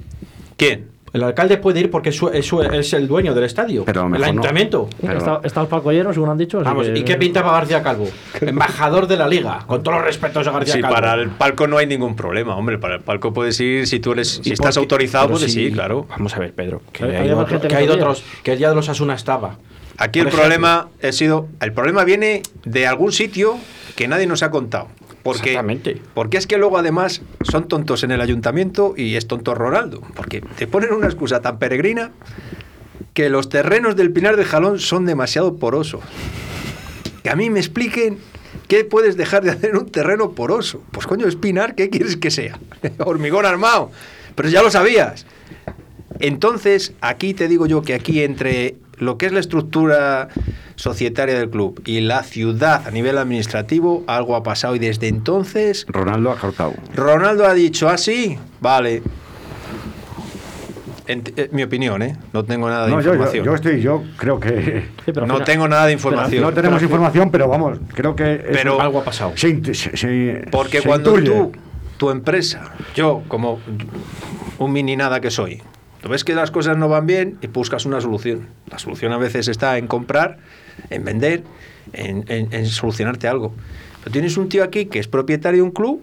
¿Quién? 0.57 0.87
El 1.13 1.23
alcalde 1.23 1.57
puede 1.57 1.79
ir 1.79 1.89
porque 1.91 2.09
es, 2.09 2.15
su- 2.17 2.29
es 2.29 2.45
su- 2.45 2.61
es 2.61 2.93
el 2.93 3.07
dueño 3.07 3.33
del 3.33 3.43
estadio. 3.45 3.83
Pero 3.85 4.03
el 4.03 4.09
mejor 4.09 4.25
no. 4.27 4.31
ayuntamiento. 4.31 4.89
Pero- 5.01 5.17
Está, 5.17 5.41
está 5.43 5.61
el 5.61 5.67
palco 5.67 5.91
lleno, 5.91 6.13
según 6.13 6.29
han 6.29 6.37
dicho. 6.37 6.61
Vamos, 6.61 6.87
que- 6.87 6.99
¿y 6.99 7.03
qué 7.03 7.15
pintaba 7.15 7.51
García 7.53 7.81
Calvo? 7.81 8.07
Embajador 8.41 9.07
de 9.07 9.17
la 9.17 9.27
liga, 9.27 9.63
con 9.65 9.81
todos 9.83 9.97
los 9.97 10.05
respetos 10.05 10.47
a 10.47 10.51
García 10.51 10.75
Sí, 10.75 10.81
Calvo. 10.81 10.95
para 10.95 11.13
el 11.15 11.29
palco 11.29 11.67
no 11.67 11.77
hay 11.77 11.87
ningún 11.87 12.15
problema, 12.15 12.55
hombre. 12.55 12.77
Para 12.77 12.95
el 12.95 13.01
palco 13.01 13.33
puedes 13.33 13.59
ir 13.59 13.87
si 13.87 13.99
tú 13.99 14.11
eres, 14.11 14.41
si 14.43 14.49
¿Y 14.49 14.53
estás 14.53 14.67
por 14.67 14.73
qué? 14.73 14.79
autorizado, 14.79 15.25
Pero 15.27 15.37
puedes 15.39 15.53
si- 15.53 15.61
ir, 15.61 15.73
claro. 15.73 16.05
Vamos 16.09 16.35
a 16.35 16.39
ver, 16.39 16.53
Pedro. 16.53 16.81
Que 16.93 17.05
Hay- 17.05 17.15
hay, 17.15 17.31
otro- 17.31 17.61
que 17.61 17.75
hay 17.75 17.87
otros. 17.87 18.23
Que 18.43 18.51
el 18.53 18.57
día 18.59 18.69
de 18.69 18.75
los 18.75 18.89
Asuna 18.89 19.15
estaba. 19.15 19.55
Aquí 19.97 20.19
el 20.19 20.25
Por 20.27 20.33
ejemplo. 20.35 20.39
problema 20.57 20.87
ha 21.03 21.11
sido, 21.11 21.47
el 21.59 21.73
problema 21.73 22.03
viene 22.05 22.41
de 22.63 22.87
algún 22.87 23.11
sitio 23.11 23.57
que 23.97 24.07
nadie 24.07 24.27
nos 24.27 24.43
ha 24.43 24.49
contado. 24.51 24.87
Porque, 25.23 25.49
Exactamente. 25.51 26.01
porque 26.13 26.37
es 26.37 26.47
que 26.47 26.57
luego 26.57 26.77
además 26.77 27.21
son 27.43 27.67
tontos 27.67 28.03
en 28.03 28.11
el 28.11 28.21
ayuntamiento 28.21 28.93
y 28.95 29.15
es 29.15 29.27
tonto 29.27 29.53
Ronaldo. 29.53 30.01
Porque 30.15 30.41
te 30.41 30.65
ponen 30.65 30.93
una 30.93 31.07
excusa 31.07 31.41
tan 31.41 31.59
peregrina 31.59 32.11
que 33.13 33.29
los 33.29 33.49
terrenos 33.49 33.95
del 33.95 34.11
Pinar 34.11 34.37
de 34.37 34.45
Jalón 34.45 34.79
son 34.79 35.05
demasiado 35.05 35.57
porosos. 35.57 36.01
Que 37.23 37.29
a 37.29 37.35
mí 37.35 37.49
me 37.49 37.59
expliquen 37.59 38.17
qué 38.69 38.85
puedes 38.85 39.17
dejar 39.17 39.43
de 39.43 39.51
hacer 39.51 39.71
en 39.71 39.77
un 39.77 39.89
terreno 39.89 40.31
poroso. 40.31 40.81
Pues 40.91 41.05
coño, 41.05 41.27
es 41.27 41.35
Pinar, 41.35 41.75
¿qué 41.75 41.89
quieres 41.89 42.15
que 42.15 42.31
sea? 42.31 42.57
Hormigón 42.99 43.45
armado. 43.45 43.91
Pero 44.35 44.47
ya 44.47 44.63
lo 44.63 44.71
sabías. 44.71 45.25
Entonces, 46.19 46.93
aquí 47.01 47.33
te 47.33 47.47
digo 47.47 47.65
yo 47.65 47.81
que 47.81 47.93
aquí 47.93 48.23
entre 48.23 48.75
lo 48.99 49.17
que 49.17 49.25
es 49.25 49.31
la 49.31 49.39
estructura 49.39 50.29
societaria 50.75 51.37
del 51.37 51.49
club 51.49 51.81
y 51.85 51.99
la 52.01 52.23
ciudad 52.23 52.87
a 52.87 52.91
nivel 52.91 53.17
administrativo, 53.17 54.03
algo 54.07 54.35
ha 54.35 54.43
pasado 54.43 54.75
y 54.75 54.79
desde 54.79 55.07
entonces 55.07 55.85
Ronaldo 55.89 56.31
ha 56.31 56.37
cortado. 56.37 56.73
Ronaldo 56.95 57.45
ha 57.45 57.53
dicho 57.53 57.89
así, 57.89 58.37
vale. 58.61 59.01
Ent- 61.07 61.33
eh, 61.37 61.49
mi 61.51 61.63
opinión, 61.63 62.01
¿eh? 62.03 62.15
No 62.33 62.43
tengo 62.45 62.69
nada 62.69 62.85
de 62.85 62.91
No, 62.91 63.01
yo, 63.01 63.05
yo, 63.07 63.13
información. 63.13 63.45
yo 63.45 63.55
estoy, 63.55 63.81
yo 63.81 64.03
creo 64.17 64.39
que... 64.39 64.85
Sí, 65.05 65.11
pero 65.11 65.21
al 65.23 65.27
no 65.27 65.33
final- 65.35 65.45
tengo 65.45 65.67
nada 65.67 65.85
de 65.87 65.93
información. 65.93 66.43
No 66.43 66.53
tenemos 66.53 66.81
información, 66.83 67.31
pero 67.31 67.47
vamos, 67.47 67.79
creo 67.95 68.15
que... 68.15 68.45
Pero- 68.51 68.79
Algo 68.79 68.99
ha 68.99 69.03
pasado. 69.03 69.31
se 69.35 69.49
int- 69.49 69.73
se- 69.73 69.97
se- 69.97 70.45
Porque 70.51 70.81
se 70.81 70.87
cuando 70.87 71.17
intuye. 71.17 71.31
tú, 71.35 71.51
tu 71.97 72.09
empresa, 72.11 72.73
yo 72.95 73.23
como 73.27 73.59
un 74.59 74.71
mini 74.71 74.95
nada 74.95 75.19
que 75.19 75.31
soy, 75.31 75.63
tú 76.01 76.09
ves 76.09 76.23
que 76.23 76.33
las 76.35 76.51
cosas 76.51 76.77
no 76.77 76.87
van 76.89 77.05
bien 77.07 77.37
y 77.41 77.47
buscas 77.47 77.85
una 77.85 78.01
solución. 78.01 78.47
La 78.71 78.79
solución 78.79 79.11
a 79.13 79.17
veces 79.17 79.47
está 79.47 79.77
en 79.77 79.87
comprar, 79.87 80.37
en 80.89 81.03
vender, 81.03 81.43
en, 81.93 82.25
en- 82.27 82.53
en 82.53 82.65
solucionarte 82.67 83.27
algo. 83.27 83.53
Pero 84.03 84.11
tienes 84.13 84.37
un 84.37 84.49
tío 84.49 84.63
aquí 84.63 84.85
que 84.85 84.99
es 84.99 85.07
propietario 85.07 85.57
de 85.59 85.63
un 85.63 85.71
club 85.71 86.01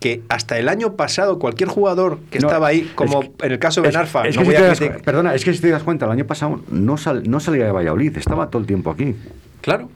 que 0.00 0.22
hasta 0.28 0.58
el 0.58 0.68
año 0.68 0.94
pasado 0.96 1.38
cualquier 1.38 1.68
jugador 1.68 2.18
que 2.30 2.40
No, 2.40 2.48
estaba 2.48 2.66
ahí, 2.68 2.80
es 2.80 2.94
como 2.94 3.20
que- 3.20 3.30
en 3.46 3.52
el 3.52 3.58
caso 3.58 3.82
de 3.82 3.88
es- 3.88 3.94
Benarfa, 3.94 4.26
es 4.26 4.36
no 4.36 4.42
voy 4.44 4.56
si 4.56 4.62
a 4.62 4.66
das 4.66 4.80
perdona, 5.04 5.34
es 5.34 5.44
que 5.44 5.54
si 5.54 5.60
te 5.60 5.68
das 5.70 5.82
cuenta, 5.84 6.06
el 6.06 6.12
año 6.12 6.26
pasado 6.26 6.60
no, 6.70 6.96
sal- 6.96 7.22
no 7.28 7.38
salía 7.40 7.66
de 7.66 7.72
Valladolid, 7.72 8.16
estaba 8.16 8.48
todo 8.50 8.60
el 8.60 8.66
tiempo 8.66 8.90
aquí. 8.90 9.14
Claro. 9.60 9.88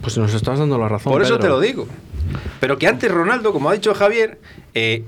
Pues 0.00 0.16
nos 0.16 0.32
estás 0.32 0.58
dando 0.58 0.78
la 0.78 0.88
razón. 0.88 1.12
Por 1.12 1.20
eso 1.20 1.34
Pedro. 1.36 1.42
te 1.42 1.48
lo 1.48 1.60
digo. 1.60 1.86
Pero 2.58 2.78
que 2.78 2.86
antes 2.86 3.10
Ronaldo, 3.12 3.52
como 3.52 3.68
ha 3.68 3.74
dicho 3.74 3.92
Javier, 3.92 4.38
eh, 4.72 5.04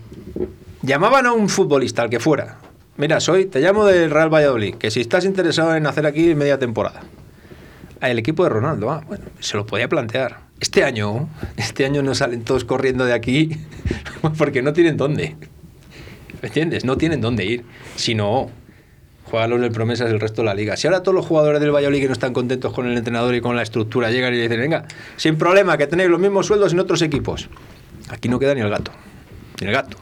llamaban 0.82 1.24
a 1.24 1.32
un 1.32 1.48
futbolista, 1.48 2.02
al 2.02 2.10
que 2.10 2.20
fuera. 2.20 2.58
Mira, 2.98 3.20
soy, 3.20 3.46
te 3.46 3.60
llamo 3.60 3.86
del 3.86 4.10
Real 4.10 4.32
Valladolid, 4.32 4.74
que 4.74 4.90
si 4.90 5.00
estás 5.00 5.24
interesado 5.24 5.74
en 5.74 5.86
hacer 5.86 6.04
aquí 6.04 6.34
media 6.34 6.58
temporada. 6.58 7.00
El 8.02 8.18
equipo 8.18 8.44
de 8.44 8.50
Ronaldo, 8.50 8.90
ah, 8.90 9.02
bueno, 9.06 9.24
se 9.40 9.56
lo 9.56 9.64
podía 9.64 9.88
plantear. 9.88 10.40
Este 10.60 10.84
año, 10.84 11.28
este 11.56 11.86
año 11.86 12.02
no 12.02 12.14
salen 12.14 12.42
todos 12.42 12.64
corriendo 12.64 13.06
de 13.06 13.14
aquí 13.14 13.56
porque 14.38 14.60
no 14.60 14.74
tienen 14.74 14.98
dónde. 14.98 15.36
¿Me 16.42 16.48
entiendes? 16.48 16.84
No 16.84 16.98
tienen 16.98 17.22
dónde 17.22 17.46
ir. 17.46 17.64
Si 17.96 18.14
no, 18.14 18.50
juegan 19.24 19.48
los 19.48 19.60
del 19.62 19.72
promesas 19.72 20.10
el 20.10 20.20
resto 20.20 20.42
de 20.42 20.46
la 20.46 20.54
liga. 20.54 20.76
Si 20.76 20.86
ahora 20.86 21.02
todos 21.02 21.14
los 21.14 21.24
jugadores 21.24 21.60
del 21.60 21.70
Valladolid 21.70 22.00
que 22.00 22.06
no 22.08 22.12
están 22.12 22.34
contentos 22.34 22.74
con 22.74 22.86
el 22.86 22.98
entrenador 22.98 23.34
y 23.34 23.40
con 23.40 23.56
la 23.56 23.62
estructura 23.62 24.10
llegan 24.10 24.34
y 24.34 24.36
dicen, 24.36 24.60
venga, 24.60 24.84
sin 25.16 25.38
problema, 25.38 25.78
que 25.78 25.86
tenéis 25.86 26.10
los 26.10 26.20
mismos 26.20 26.46
sueldos 26.46 26.74
en 26.74 26.80
otros 26.80 27.00
equipos. 27.00 27.48
Aquí 28.10 28.28
no 28.28 28.38
queda 28.38 28.54
ni 28.54 28.60
el 28.60 28.68
gato. 28.68 28.92
Ni 29.60 29.68
el 29.68 29.72
gato. 29.72 29.96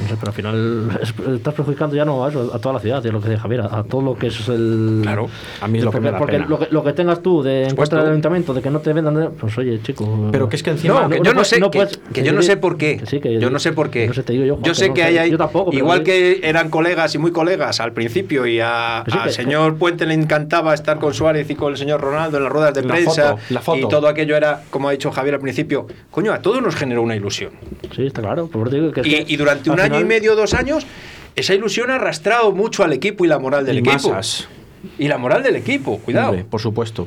No 0.00 0.08
sé, 0.08 0.14
pero 0.18 0.28
al 0.28 0.32
final 0.34 0.98
es- 1.02 1.14
estás 1.36 1.54
perjudicando 1.54 1.94
ya 1.96 2.04
no 2.04 2.24
a, 2.24 2.28
eso, 2.30 2.50
a 2.54 2.58
toda 2.58 2.74
la 2.74 2.80
ciudad, 2.80 3.04
es 3.04 3.12
lo 3.12 3.20
que 3.20 3.28
dice 3.30 3.40
Javier, 3.40 3.60
a, 3.62 3.78
a 3.80 3.84
todo 3.84 4.02
lo 4.02 4.14
que 4.16 4.28
es 4.28 4.48
el. 4.48 5.00
Claro, 5.02 5.28
a 5.60 5.68
mí 5.68 5.78
es 5.78 5.84
lo 5.84 5.90
que 5.90 6.00
me 6.00 6.10
da 6.10 6.18
porque 6.18 6.32
pena. 6.34 6.46
Lo, 6.48 6.58
que, 6.58 6.68
lo 6.70 6.82
que 6.84 6.92
tengas 6.92 7.22
tú 7.22 7.42
de 7.42 7.68
en 7.68 7.76
contra 7.76 8.00
del 8.02 8.10
ayuntamiento, 8.10 8.54
de 8.54 8.62
que 8.62 8.70
no 8.70 8.80
te 8.80 8.92
vendan, 8.92 9.32
pues 9.38 9.56
oye, 9.58 9.80
chico. 9.82 10.28
Pero 10.32 10.48
que 10.48 10.56
es 10.56 10.62
que 10.62 10.70
encima. 10.70 11.02
No, 11.02 11.08
que 11.08 11.20
yo 11.22 11.34
no 11.34 11.44
sé, 11.44 11.60
que, 12.12 12.22
yo 12.24 12.32
no 12.32 12.42
sé 12.42 12.56
por 12.56 12.76
qué. 12.76 13.00
yo 13.40 13.50
no 13.50 13.58
sé 13.58 13.72
por 13.72 13.90
qué. 13.90 14.10
yo, 14.62 14.74
sé 14.74 14.92
que 14.92 15.02
hay 15.02 15.18
ahí, 15.18 15.30
Yo 15.30 15.38
tampoco, 15.38 15.70
pero 15.70 15.82
igual 15.82 16.02
que 16.02 16.40
eran 16.42 16.70
colegas 16.70 17.14
y 17.14 17.18
muy 17.18 17.32
colegas 17.32 17.80
al 17.80 17.92
principio 17.92 18.46
y 18.46 18.60
a- 18.60 19.04
sí, 19.10 19.18
al 19.18 19.30
señor 19.30 19.76
Puente 19.76 20.06
le 20.06 20.14
encantaba 20.14 20.74
estar 20.74 20.98
con 20.98 21.14
Suárez 21.14 21.48
y 21.50 21.54
con 21.54 21.72
el 21.72 21.78
señor 21.78 22.00
Ronaldo 22.00 22.36
en 22.38 22.44
las 22.44 22.52
ruedas 22.52 22.74
de 22.74 22.82
La 22.82 22.94
prensa 22.94 23.30
foto, 23.32 23.40
la 23.50 23.60
foto. 23.60 23.78
y 23.78 23.88
todo 23.88 24.08
aquello 24.08 24.36
era, 24.36 24.62
como 24.70 24.88
ha 24.88 24.92
dicho 24.92 25.10
Javier 25.10 25.34
al 25.34 25.40
principio, 25.40 25.86
coño, 26.10 26.32
a 26.32 26.38
todos 26.40 26.62
nos 26.62 26.74
generó 26.76 27.02
una 27.02 27.16
ilusión. 27.16 27.52
Sí, 27.94 28.06
está 28.06 28.20
claro. 28.22 28.46
Por 28.46 28.70
digo 28.70 28.90
que 28.92 29.02
Y, 29.06 29.24
y 29.32 29.36
durante 29.36 29.70
un 29.70 29.78
al 29.84 29.92
año 29.92 29.94
y 30.00 30.02
final- 30.04 30.08
medio, 30.08 30.36
dos 30.36 30.54
años, 30.54 30.86
esa 31.36 31.54
ilusión 31.54 31.90
ha 31.90 31.96
arrastrado 31.96 32.52
mucho 32.52 32.82
al 32.84 32.92
equipo 32.92 33.24
y 33.24 33.28
la 33.28 33.38
moral 33.38 33.64
del 33.66 33.76
y 33.76 33.78
equipo. 33.80 34.10
masas. 34.10 34.48
Y 34.98 35.08
la 35.08 35.16
moral 35.18 35.42
del 35.42 35.56
equipo, 35.56 35.98
cuidado. 35.98 36.30
Hombre, 36.30 36.44
por 36.44 36.60
supuesto. 36.60 37.06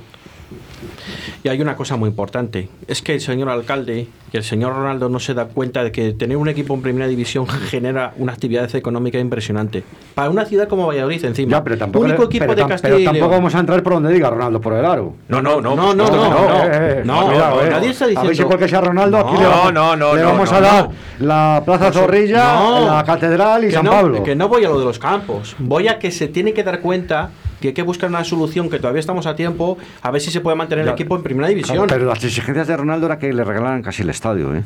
Y 1.46 1.48
hay 1.48 1.62
una 1.62 1.76
cosa 1.76 1.96
muy 1.96 2.10
importante, 2.10 2.70
es 2.88 3.04
que 3.04 3.14
el 3.14 3.22
señor 3.22 3.50
alcalde 3.50 4.08
y 4.34 4.36
el 4.36 4.43
señor 4.43 4.74
Ronaldo 4.74 5.10
no 5.10 5.20
se 5.20 5.36
da 5.36 5.46
cuenta 5.46 5.84
de 5.84 5.91
que 5.91 6.14
tener 6.14 6.38
un 6.38 6.50
equipo 6.50 6.74
en 6.74 6.82
primera 6.82 7.06
división 7.08 7.46
genera 7.70 8.14
una 8.18 8.34
actividad 8.34 8.74
económica 8.76 9.20
impresionante. 9.20 9.84
Para 10.16 10.32
una 10.32 10.46
ciudad 10.46 10.68
como 10.68 10.88
Valladolid 10.88 11.24
encima. 11.24 11.52
Ya, 11.52 11.64
pero 11.64 11.78
tampoco, 11.78 12.06
único 12.06 12.24
equipo 12.24 12.46
pero 12.48 12.56
de 12.56 12.64
tam- 12.64 12.68
Castilla 12.70 12.93
pero 12.96 13.04
tampoco 13.06 13.30
León. 13.30 13.41
vamos 13.41 13.54
a 13.54 13.60
entrar 13.60 13.84
por 13.84 13.93
donde 13.93 14.12
diga 14.12 14.32
Ronaldo 14.32 14.60
por 14.60 14.74
el 14.74 14.84
aro. 14.86 15.14
No, 15.28 15.39
no, 15.39 15.62
no. 15.62 15.76
No, 15.76 15.93
no, 15.93 15.93
no, 15.93 16.06
que 16.06 16.12
no, 16.18 16.64
Eh, 16.64 16.70
eh, 16.74 17.02
no, 17.06 17.26
cuidado, 17.28 17.64
eh. 17.64 17.70
nadie 17.70 17.89
está 17.91 18.06
A 18.06 18.08
ver 18.08 18.18
si 18.22 18.28
diciendo- 18.30 18.50
porque 18.50 18.68
sea 18.68 18.82
Ronaldo 18.82 19.18
aquí 19.20 19.34
No, 19.36 19.39
le 19.41 19.46
vamos, 19.48 19.74
no, 19.74 19.96
no, 19.96 20.16
le 20.16 20.22
no, 20.24 20.28
vamos 20.30 20.52
no, 20.52 20.58
a 20.58 20.62
dar 20.62 20.89
no. 20.89 21.28
la 21.28 21.62
Plaza 21.64 21.91
Zorrilla, 21.91 22.56
No. 22.56 22.88
la 22.96 23.04
Catedral 23.04 23.66
y 23.66 23.68
que 23.68 23.74
San 23.74 23.86
no, 23.86 23.91
Pablo. 23.91 24.24
Que 24.24 24.36
no 24.36 24.48
voy 24.48 24.66
a 24.66 24.70
lo 24.70 24.80
de 24.80 24.86
los 24.86 24.98
campos. 24.98 25.56
Voy 25.60 25.89
a 25.89 26.00
que 26.00 26.10
se 26.10 26.28
tiene 26.28 26.54
que 26.54 26.64
dar 26.64 26.80
cuenta 26.80 27.30
que 27.66 27.70
hay 27.70 27.74
que 27.74 27.82
buscar 27.84 28.09
una 28.09 28.24
solución 28.24 28.70
que 28.70 28.78
todavía 28.80 28.99
estamos 28.99 29.26
a 29.26 29.36
tiempo 29.36 29.78
a 30.01 30.11
ver 30.11 30.22
si 30.22 30.32
se 30.32 30.41
puede 30.41 30.55
mantener 30.55 30.86
el 30.88 30.91
equipo 30.93 31.16
en 31.16 31.24
primera 31.24 31.47
división. 31.49 31.86
Pero 31.88 32.05
las 32.05 32.24
exigencias 32.24 32.68
de 32.68 32.78
Ronaldo 32.78 33.05
era 33.07 33.20
que 33.20 33.32
le 33.34 33.43
regalaran 33.43 33.82
casi 33.82 34.01
el 34.03 34.09
estadio, 34.09 34.55
¿eh? 34.55 34.63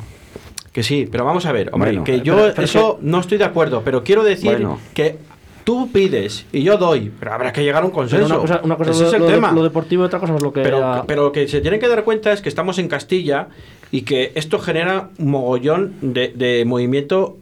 Que 0.72 0.82
sí, 0.84 1.08
pero 1.10 1.24
vamos 1.24 1.46
a 1.46 1.52
ver, 1.52 1.70
hombre, 1.72 1.90
Bueno, 1.90 2.04
que 2.04 2.20
yo 2.20 2.36
pero- 2.36 2.54
pero 2.54 2.64
eso 2.64 2.98
no 3.02 3.18
estoy 3.20 3.38
de 3.38 3.44
acuerdo, 3.44 3.82
pero 3.84 4.04
quiero 4.04 4.22
decir 4.22 4.52
Bueno. 4.52 4.78
que 4.94 5.18
tú 5.64 5.90
pides 5.92 6.46
y 6.52 6.62
yo 6.62 6.76
doy, 6.78 7.10
pero 7.18 7.32
habrá 7.32 7.52
que 7.52 7.62
llegar 7.64 7.82
a 7.82 7.86
un 7.86 7.90
Pero 7.90 8.02
consenso. 8.02 8.26
una 8.26 8.36
cosa, 8.38 8.60
una 8.62 8.76
cosa 8.76 8.90
Ese 8.92 9.02
lo, 9.02 9.08
es 9.08 9.14
el 9.14 9.20
lo 9.20 9.26
tema. 9.26 9.52
lo 9.52 9.62
deportivo 9.64 10.04
y 10.04 10.06
otra 10.06 10.20
cosa 10.20 10.36
es 10.36 10.42
lo 10.42 10.52
que 10.52 10.62
pero, 10.62 10.78
era- 10.78 11.02
pero 11.04 11.24
lo 11.24 11.32
que 11.32 11.48
se 11.48 11.60
tienen 11.60 11.80
que 11.80 11.88
dar 11.88 12.04
cuenta 12.04 12.32
es 12.32 12.40
que 12.40 12.48
estamos 12.48 12.78
en 12.78 12.86
Castilla 12.88 13.48
y 13.90 14.02
que 14.02 14.30
esto 14.36 14.58
genera 14.60 15.08
un 15.18 15.30
mogollón 15.32 15.94
de, 16.02 16.32
de 16.36 16.64
movimiento 16.64 17.36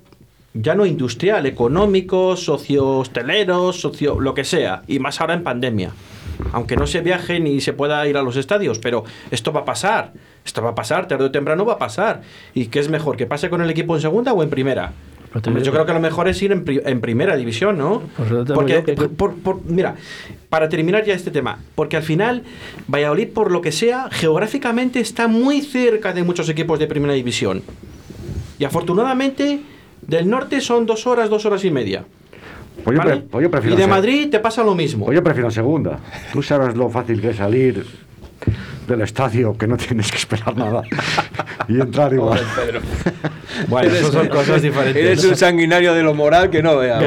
ya 0.60 0.74
no 0.74 0.84
industrial, 0.86 1.46
económico, 1.46 2.36
socio-hostelero, 2.36 3.72
socio 3.72 4.20
lo 4.20 4.34
que 4.34 4.44
sea, 4.44 4.82
y 4.86 4.98
más 4.98 5.20
ahora 5.20 5.34
en 5.34 5.42
pandemia. 5.42 5.90
Aunque 6.52 6.76
no 6.76 6.86
se 6.86 7.00
viaje 7.00 7.40
ni 7.40 7.60
se 7.60 7.72
pueda 7.72 8.06
ir 8.06 8.16
a 8.16 8.22
los 8.22 8.36
estadios, 8.36 8.78
pero 8.78 9.04
esto 9.30 9.52
va 9.52 9.60
a 9.60 9.64
pasar. 9.64 10.12
Esto 10.44 10.62
va 10.62 10.70
a 10.70 10.74
pasar, 10.74 11.06
tarde 11.08 11.24
o 11.24 11.30
temprano 11.30 11.64
va 11.64 11.74
a 11.74 11.78
pasar. 11.78 12.22
¿Y 12.54 12.66
qué 12.66 12.78
es 12.78 12.88
mejor? 12.88 13.16
¿Que 13.16 13.26
pase 13.26 13.50
con 13.50 13.60
el 13.60 13.68
equipo 13.70 13.94
en 13.96 14.00
segunda 14.02 14.32
o 14.32 14.42
en 14.42 14.48
primera? 14.50 14.92
Hombre, 15.50 15.62
yo 15.66 15.72
creo 15.72 15.84
que 15.84 15.92
lo 15.92 16.00
mejor 16.00 16.26
es 16.28 16.40
ir 16.42 16.52
en, 16.52 16.64
pri- 16.64 16.80
en 16.86 17.00
primera 17.02 17.36
división, 17.36 17.76
¿no? 17.76 18.02
Porque, 18.54 18.74
por- 19.08 19.34
por- 19.34 19.60
mira, 19.66 19.96
para 20.48 20.68
terminar 20.70 21.04
ya 21.04 21.12
este 21.12 21.30
tema, 21.30 21.58
porque 21.74 21.96
al 21.98 22.02
final 22.02 22.44
Valladolid, 22.86 23.28
por 23.28 23.50
lo 23.50 23.60
que 23.60 23.70
sea, 23.72 24.08
geográficamente 24.10 25.00
está 25.00 25.28
muy 25.28 25.60
cerca 25.60 26.14
de 26.14 26.22
muchos 26.22 26.48
equipos 26.48 26.78
de 26.78 26.86
primera 26.86 27.12
división. 27.12 27.62
Y 28.58 28.64
afortunadamente, 28.64 29.60
del 30.08 30.28
norte 30.28 30.60
son 30.60 30.84
dos 30.86 31.06
horas, 31.06 31.30
dos 31.30 31.46
horas 31.46 31.64
y 31.64 31.70
media. 31.70 32.04
Pues 32.82 32.96
yo, 32.96 33.02
¿vale? 33.04 33.16
pre- 33.20 33.28
pues 33.30 33.42
yo 33.44 33.50
prefiero 33.50 33.74
y 33.74 33.76
de 33.76 33.82
ser- 33.84 33.90
Madrid 33.90 34.28
te 34.30 34.40
pasa 34.40 34.64
lo 34.64 34.74
mismo. 34.74 35.04
Pues 35.04 35.14
yo 35.14 35.22
prefiero 35.22 35.50
segunda. 35.50 35.98
Tú 36.32 36.42
sabes 36.42 36.74
lo 36.76 36.88
fácil 36.90 37.20
que 37.20 37.30
es 37.30 37.36
salir 37.36 37.84
del 38.88 39.02
estadio, 39.02 39.56
que 39.56 39.66
no 39.66 39.76
tienes 39.76 40.10
que 40.10 40.16
esperar 40.18 40.56
nada. 40.56 40.82
y 41.68 41.80
entrar 41.80 42.12
igual. 42.12 42.40
Bueno, 43.68 43.92
eso 43.92 44.10
son 44.12 44.28
cosas 44.28 44.62
diferentes. 44.62 45.04
Eres 45.04 45.24
un 45.24 45.36
sanguinario 45.36 45.94
de 45.94 46.02
lo 46.02 46.14
moral 46.14 46.50
que 46.50 46.62
no 46.62 46.76
veas. 46.76 47.02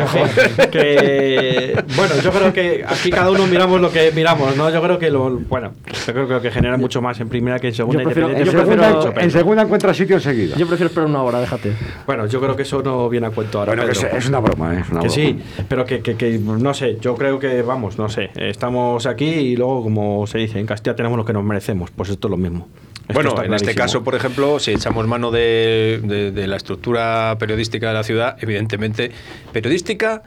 que 0.72 1.84
bueno 1.96 2.14
yo 2.24 2.32
creo 2.32 2.54
que 2.54 2.84
aquí 2.88 3.10
cada 3.10 3.32
uno 3.32 3.48
miramos 3.48 3.80
lo 3.82 3.92
que 3.92 4.12
miramos 4.12 4.56
no 4.58 4.70
yo 4.70 4.82
creo 4.82 5.00
que 5.00 5.10
lo 5.10 5.40
bueno 5.40 5.74
yo 6.08 6.14
creo, 6.14 6.42
que 6.42 6.52
genera 6.52 6.78
mucho 6.78 7.02
más 7.02 7.20
en 7.20 7.30
primera 7.30 7.60
que 7.60 7.68
en 7.68 7.74
segunda 7.74 8.02
Yo 8.02 8.06
prefiero- 8.10 8.30
En, 8.30 8.38
independiente- 8.40 8.62
segunda, 8.76 8.90
mucho 9.10 9.20
en 9.22 9.32
segunda 9.32 9.62
encuentras 9.64 9.98
sitio 9.98 10.16
enseguida. 10.16 10.56
Yo 10.58 10.68
prefiero 10.68 10.88
esperar 10.88 11.08
una 11.10 11.22
hora, 11.24 11.40
déjate. 11.40 11.74
bueno 12.06 12.26
yo 12.28 12.40
creo 12.42 12.56
que 12.56 12.64
eso 12.64 12.82
no 12.84 13.08
viene 13.10 13.28
a 13.28 13.30
cuento 13.32 13.60
ahora 13.60 13.74
Bueno, 13.76 13.92
que 13.92 14.00
Pedro. 14.00 14.18
es 14.18 14.28
una 14.28 14.40
broma, 14.40 14.76
¿eh? 14.76 14.80
Es 14.82 14.90
una 14.90 15.02
que 15.02 15.08
broma. 15.08 15.10
sí, 15.10 15.40
pero 15.68 15.86
que, 15.86 16.02
que- 16.02 16.16
que, 16.16 16.40
no 16.40 16.74
sé, 16.74 16.98
yo 17.00 17.16
creo 17.16 17.40
que, 17.40 17.62
vamos, 17.62 17.98
no 17.98 18.10
sé, 18.10 18.30
estamos 18.36 19.06
aquí 19.06 19.26
y 19.26 19.56
luego, 19.56 19.84
como 19.84 20.28
se 20.28 20.38
dice, 20.40 20.60
en 20.60 20.66
Castilla 20.66 20.96
tenemos 20.96 21.18
lo 21.18 21.26
que 21.26 21.34
nos 21.34 21.44
merecemos, 21.44 21.71
pues 21.96 22.10
esto 22.10 22.28
es 22.28 22.32
lo 22.32 22.38
mismo. 22.38 22.68
Esto 23.08 23.14
Bueno, 23.14 23.44
en 23.44 23.54
este 23.54 23.76
caso, 23.76 24.04
por 24.04 24.16
ejemplo, 24.16 24.60
si 24.60 24.72
echamos 24.72 25.06
mano 25.08 25.32
de, 25.32 26.00
de- 26.04 26.32
de 26.32 26.48
la 26.48 26.56
estructura 26.58 27.36
periodística 27.40 27.88
de 27.88 27.94
la 27.94 28.04
ciudad, 28.04 28.38
evidentemente 28.42 29.12
periodística 29.52 30.24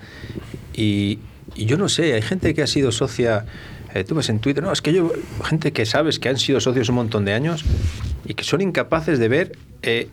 y, 0.75 1.19
y 1.55 1.67
yo 1.67 1.77
no 1.79 1.89
sé, 1.89 2.13
hay 2.15 2.23
gente 2.23 2.53
que 2.55 2.63
ha 2.63 2.67
sido 2.67 2.93
socia, 2.93 3.47
eh, 3.95 4.05
tú 4.05 4.15
ves 4.17 4.29
en 4.29 4.39
Twitter, 4.41 4.63
no, 4.63 4.73
es 4.73 4.83
que 4.83 4.93
yo, 4.93 5.13
gente 5.45 5.73
que 5.73 5.87
sabes 5.87 6.19
que 6.19 6.29
han 6.29 6.37
sido 6.39 6.61
socios 6.61 6.89
un 6.89 6.97
montón 6.97 7.25
de 7.25 7.33
años 7.33 7.65
y 8.27 8.35
que 8.35 8.45
son 8.45 8.61
incapaces 8.61 9.19
de 9.19 9.29
ver 9.29 9.53
eh, 9.83 10.09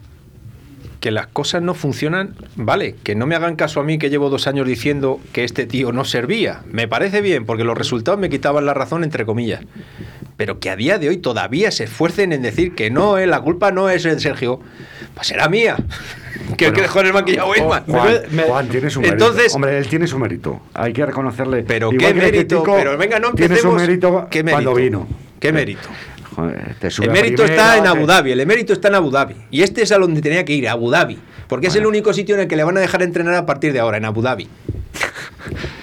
que 1.00 1.10
las 1.12 1.26
cosas 1.28 1.64
no 1.64 1.74
funcionan, 1.74 2.36
vale, 2.56 2.96
que 3.04 3.16
no 3.16 3.26
me 3.26 3.36
hagan 3.36 3.56
caso 3.56 3.80
a 3.80 3.84
mí 3.84 3.98
que 3.98 4.12
llevo 4.12 4.30
dos 4.30 4.46
años 4.46 4.68
diciendo 4.68 5.20
que 5.34 5.44
este 5.44 5.66
tío 5.66 5.92
no 5.92 6.06
servía. 6.06 6.62
Me 6.72 6.88
parece 6.88 7.22
bien, 7.22 7.46
porque 7.48 7.64
los 7.64 7.76
resultados 7.76 8.20
me 8.20 8.30
quitaban 8.30 8.68
la 8.68 8.76
razón, 8.76 9.04
entre 9.04 9.26
comillas. 9.26 9.62
Pero 10.42 10.60
que 10.60 10.72
a 10.72 10.76
día 10.76 10.98
de 10.98 11.08
hoy 11.08 11.18
todavía 11.18 11.70
se 11.70 11.84
esfuercen 11.84 12.34
en 12.34 12.42
decir 12.42 12.74
que 12.74 12.90
no, 12.90 13.20
eh, 13.20 13.28
la 13.28 13.42
culpa 13.42 13.72
no 13.72 13.90
es 13.92 14.02
de 14.02 14.20
Sergio, 14.20 14.60
pues 15.14 15.28
será 15.28 15.48
mía. 15.50 15.76
que 16.58 16.66
el 16.66 16.74
que 16.74 16.82
dejó 16.82 17.02
en 17.02 17.06
el 17.06 17.12
banquillo 17.12 17.46
Weisman. 17.48 17.84
Juan, 17.86 18.22
Juan 18.48 18.68
tiene 18.70 18.90
su 18.90 19.02
mérito. 19.02 19.24
Entonces- 19.24 19.54
Hombre, 19.54 19.78
él 19.78 19.86
tiene 19.88 20.08
su 20.08 20.18
mérito. 20.18 20.60
Hay 20.74 20.94
que 20.94 21.06
reconocerle. 21.06 21.62
Pero 21.62 21.92
Igual 21.94 22.08
qué 22.08 22.20
mérito, 22.20 22.64
critico, 22.64 22.76
pero 22.76 22.98
venga, 22.98 23.20
no 23.20 23.34
Tiene 23.34 23.50
su 23.56 23.68
empecemos. 23.68 23.82
mérito 23.84 24.28
¿Qué 24.32 24.44
cuando 24.44 24.74
mérito? 24.74 25.00
vino. 25.02 25.08
¿Qué 25.40 25.54
mérito? 25.54 25.90
Joder, 26.36 26.74
te 26.80 26.90
sube 26.90 27.06
El 27.06 27.12
mérito 27.12 27.44
primera, 27.44 27.64
está 27.64 27.78
en 27.78 27.86
Abu 27.86 28.08
Dhabi, 28.08 28.32
el 28.32 28.40
emérito 28.40 28.74
está 28.74 28.88
en 28.88 28.96
Abu 28.96 29.12
Dhabi. 29.12 29.36
Y 29.52 29.62
este 29.62 29.84
es 29.84 29.92
a 29.92 30.00
donde 30.00 30.24
tenía 30.24 30.44
que 30.44 30.54
ir, 30.54 30.68
a 30.68 30.72
Abu 30.72 30.90
Dhabi. 30.90 31.20
Porque 31.48 31.68
es 31.68 31.76
el 31.76 31.86
único 31.86 32.14
sitio 32.14 32.34
en 32.34 32.42
el 32.42 32.48
que 32.48 32.56
le 32.56 32.64
van 32.64 32.78
a 32.78 32.80
dejar 32.80 33.04
entrenar 33.04 33.36
a 33.36 33.46
partir 33.46 33.74
de 33.74 33.80
ahora, 33.80 33.98
en 33.98 34.06
Abu 34.06 34.24
Dhabi. 34.24 34.50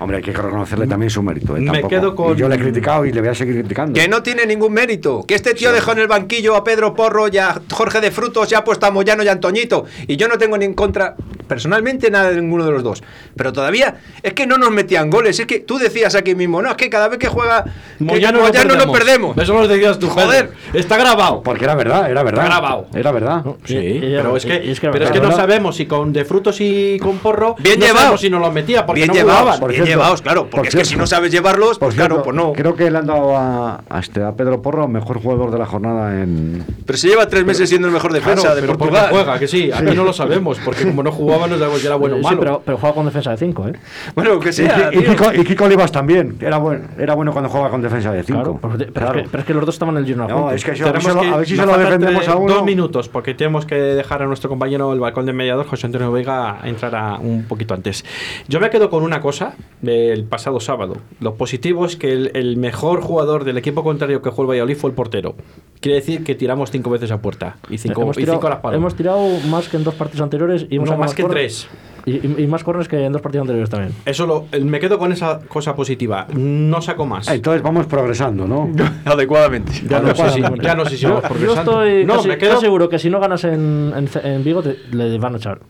Hombre, 0.00 0.18
hay 0.18 0.22
que 0.22 0.32
reconocerle 0.32 0.86
también 0.86 1.10
su 1.10 1.22
mérito. 1.22 1.56
¿eh? 1.56 1.60
Me 1.60 1.66
Tampoco. 1.66 1.88
quedo 1.88 2.14
con- 2.14 2.36
Y 2.36 2.40
yo 2.40 2.48
le 2.48 2.54
he 2.54 2.58
criticado 2.58 3.04
y 3.04 3.12
le 3.12 3.20
voy 3.20 3.30
a 3.30 3.34
seguir 3.34 3.54
criticando. 3.58 3.94
Que 3.98 4.06
no 4.06 4.22
tiene 4.22 4.46
ningún 4.46 4.72
mérito. 4.72 5.24
Que 5.26 5.34
este 5.34 5.54
tío 5.54 5.72
dejó 5.72 5.92
en 5.92 5.98
el 5.98 6.06
banquillo 6.06 6.54
a 6.54 6.62
Pedro 6.62 6.94
Porro 6.94 7.26
y 7.28 7.38
a 7.38 7.60
Jorge 7.72 8.00
de 8.00 8.10
Frutos 8.12 8.50
y 8.52 8.54
ha 8.54 8.62
puesto 8.62 8.86
a 8.86 8.90
Moyano 8.92 9.22
y 9.24 9.28
a 9.28 9.32
Antoñito. 9.32 9.86
Y 10.06 10.16
yo 10.16 10.28
no 10.28 10.38
tengo 10.38 10.56
ni 10.56 10.66
en 10.66 10.74
contra, 10.74 11.16
personalmente, 11.48 12.10
nada 12.10 12.30
de 12.30 12.40
ninguno 12.40 12.64
de 12.64 12.70
los 12.72 12.82
dos. 12.82 13.02
Pero 13.36 13.52
todavía 13.52 13.96
es 14.22 14.34
que 14.34 14.46
no 14.46 14.56
nos 14.58 14.70
metían 14.70 15.10
goles. 15.10 15.40
Es 15.40 15.46
que 15.46 15.60
tú 15.60 15.78
decías 15.78 16.14
aquí 16.14 16.34
mismo, 16.34 16.62
no, 16.62 16.70
es 16.70 16.76
que 16.76 16.88
cada 16.90 17.08
vez 17.08 17.18
que 17.18 17.26
juega 17.28 17.64
que 17.64 18.04
Moyano, 18.04 18.40
Moyano, 18.40 18.74
no 18.76 18.86
no 18.86 18.92
perdemos. 18.92 19.36
Eso 19.36 19.54
lo 19.54 19.66
decías 19.66 19.98
tú, 19.98 20.08
Joder. 20.08 20.50
Pedro. 20.50 20.78
Está 20.78 20.96
grabado. 20.96 21.42
Porque 21.42 21.64
era 21.64 21.74
verdad, 21.74 22.10
era 22.10 22.22
verdad. 22.22 22.44
Está 22.44 22.54
grabado. 22.58 22.86
Era 22.94 23.12
verdad. 23.12 23.44
Sí, 23.64 23.98
pero 24.00 24.36
es 24.36 24.44
que, 24.46 24.62
y- 24.64 24.68
y 24.68 24.70
es 24.72 24.80
que- 24.80 24.90
pero 24.90 25.06
es 25.06 25.10
que 25.10 25.20
no 25.20 25.32
sabemos 25.32 25.76
si 25.76 25.86
con 25.86 26.12
de 26.12 26.24
frutos 26.24 26.56
y 26.60 26.98
con 27.00 27.18
porro 27.18 27.56
Bien 27.58 27.78
no 27.80 27.86
llevados. 27.86 28.00
sabemos 28.02 28.20
si 28.20 28.30
no 28.30 28.38
los 28.38 28.52
metía 28.52 28.86
porque 28.86 29.00
bien 29.00 29.08
no 29.08 29.14
llevados, 29.14 29.40
jugaban. 29.40 29.60
Por 29.60 29.70
bien 29.70 29.84
cierto, 29.84 29.87
llevados, 29.88 30.22
claro. 30.22 30.42
por 30.42 30.50
Porque 30.50 30.68
es 30.68 30.74
que 30.74 30.84
cierto. 30.84 30.90
si 30.90 30.96
no 30.96 31.06
sabes 31.06 31.32
llevarlos, 31.32 31.78
Por 31.78 31.88
pues 31.88 31.94
claro, 31.96 32.16
cierto, 32.16 32.24
pues 32.24 32.36
no. 32.36 32.52
Creo 32.52 32.74
que 32.76 32.90
le 32.90 32.98
han 32.98 33.06
dado 33.06 33.36
a, 33.36 33.80
a 33.88 33.98
este, 34.00 34.22
a 34.22 34.32
Pedro 34.32 34.62
Porro 34.62 34.86
mejor 34.88 35.20
jugador 35.22 35.50
de 35.50 35.58
la 35.58 35.66
jornada 35.66 36.20
en. 36.22 36.64
Pero 36.86 36.96
se 36.98 37.08
lleva 37.08 37.26
tres 37.26 37.44
meses 37.44 37.68
siendo 37.68 37.88
el 37.88 37.94
mejor 37.94 38.12
defensa 38.12 38.42
Claro, 38.42 38.54
de 38.56 38.60
pero 38.62 38.78
porque 38.78 38.90
Portugal. 38.92 39.10
juega, 39.10 39.38
que 39.38 39.48
sí, 39.48 39.70
aquí 39.72 39.94
no 39.94 40.04
lo 40.04 40.12
sabemos, 40.12 40.58
porque 40.64 40.84
como 40.84 41.02
no 41.02 41.10
jugaba 41.12 41.46
no 41.46 41.58
sabemos 41.58 41.80
si 41.80 41.86
era 41.86 41.96
bueno 41.96 42.16
o 42.16 42.18
Sí, 42.18 42.24
malo. 42.24 42.38
pero, 42.40 42.62
pero 42.64 42.78
juega 42.78 42.94
con 42.94 43.04
defensa 43.06 43.30
de 43.30 43.36
5, 43.36 43.68
¿eh? 43.68 43.72
Bueno, 44.14 44.38
que 44.40 44.50
Y, 44.50 44.52
sea. 44.52 44.90
y. 44.92 44.98
Kiko, 45.04 45.32
y 45.34 45.44
Kiko 45.44 45.64
Olivas 45.64 45.90
también. 45.92 46.36
Era 46.40 46.58
bueno, 46.58 46.84
era 46.98 47.14
bueno 47.14 47.32
cuando 47.32 47.48
jugaba 47.50 47.70
con 47.70 47.82
defensa 47.82 48.12
de 48.12 48.22
5. 48.22 48.38
Claro, 48.38 48.58
pero, 48.60 48.92
pero 48.92 49.06
es 49.06 49.12
que, 49.22 49.28
pero 49.30 49.40
es 49.40 49.46
que 49.46 49.54
los 49.54 49.66
dos 49.66 49.74
estaban 49.74 49.94
en 49.96 50.00
el 50.02 50.06
Girona. 50.06 50.34
No, 50.34 50.50
es 50.50 50.64
que 50.64 50.70
a 50.72 50.74
lo- 50.74 50.92
que- 50.92 51.28
a 51.28 51.36
ver 51.36 51.46
si 51.46 51.56
se 51.56 51.66
lo 51.66 51.76
defendemos 51.78 52.28
a 52.28 52.36
uno. 52.36 52.54
Dos 52.54 52.64
minutos, 52.64 53.08
porque 53.08 53.34
tenemos 53.34 53.66
que 53.66 53.74
dejar 53.76 54.22
a 54.22 54.26
nuestro 54.26 54.48
compañero 54.48 54.92
el 54.92 55.00
balcón 55.00 55.26
de 55.26 55.32
mediador, 55.32 55.66
José 55.66 55.86
Antonio 55.86 56.10
Vega, 56.12 56.58
entrar 56.64 56.94
a 56.94 57.16
un 57.18 57.44
poquito 57.44 57.74
antes. 57.74 58.04
Yo 58.48 58.60
me 58.60 58.70
quedo 58.70 58.90
con 58.90 59.02
una 59.02 59.20
cosa 59.20 59.54
del 59.82 60.24
pasado 60.24 60.60
sábado. 60.60 60.96
Lo 61.20 61.34
positivo 61.34 61.86
es 61.86 61.96
que 61.96 62.12
el, 62.12 62.30
el 62.34 62.56
mejor 62.56 63.00
jugador 63.00 63.44
del 63.44 63.58
equipo 63.58 63.82
contrario 63.84 64.22
que 64.22 64.30
jugó 64.30 64.42
el 64.42 64.48
Valladolid 64.50 64.76
fue 64.76 64.90
el 64.90 64.96
portero. 64.96 65.34
Quiere 65.80 65.96
decir 66.00 66.24
que 66.24 66.34
tiramos 66.34 66.70
cinco 66.70 66.90
veces 66.90 67.10
a 67.12 67.20
puerta 67.20 67.56
y 67.70 67.78
cinco, 67.78 68.02
hemos, 68.02 68.16
y 68.16 68.20
tirado, 68.20 68.38
cinco 68.38 68.46
a 68.48 68.50
las 68.50 68.58
palas. 68.60 68.76
hemos 68.78 68.94
tirado 68.96 69.20
más 69.48 69.68
que 69.68 69.76
en 69.76 69.84
dos 69.84 69.94
partidos 69.94 70.22
anteriores 70.22 70.66
y 70.68 70.76
hemos 70.76 70.90
No, 70.90 70.96
más 70.98 71.14
que 71.14 71.22
en 71.22 71.28
tres. 71.28 71.68
Y, 72.06 72.42
y- 72.42 72.46
más 72.46 72.64
corners 72.64 72.88
que 72.88 73.04
en 73.04 73.12
dos 73.12 73.20
partidos 73.20 73.42
anteriores 73.42 73.68
también. 73.68 73.92
Eso 74.06 74.26
lo, 74.26 74.46
me 74.64 74.80
quedo 74.80 74.98
con 74.98 75.12
esa 75.12 75.40
cosa 75.40 75.76
positiva. 75.76 76.26
No 76.34 76.80
saco 76.80 77.04
más. 77.04 77.28
Entonces 77.28 77.62
vamos 77.62 77.86
progresando, 77.86 78.46
¿no? 78.48 78.70
Adecuadamente. 79.04 79.72
Ya 79.88 80.00
no, 80.00 80.14
sé 80.14 80.30
si, 80.30 80.40
ya 80.62 80.74
no 80.74 80.84
sé 80.86 80.90
si 80.96 81.02
yo, 81.02 81.08
vamos 81.10 81.22
yo 81.24 81.28
progresando. 81.28 81.82
estoy 81.82 82.04
no, 82.06 82.14
casi, 82.16 82.28
me 82.28 82.38
quedo 82.38 82.58
seguro 82.60 82.88
que 82.88 82.98
si 82.98 83.10
no 83.10 83.20
ganas 83.20 83.44
en, 83.44 83.92
en, 83.94 84.08
en 84.26 84.42
Vigo 84.44 84.62
te, 84.62 84.76
le 84.90 85.18
van 85.18 85.34
a 85.34 85.36
echar. 85.36 85.60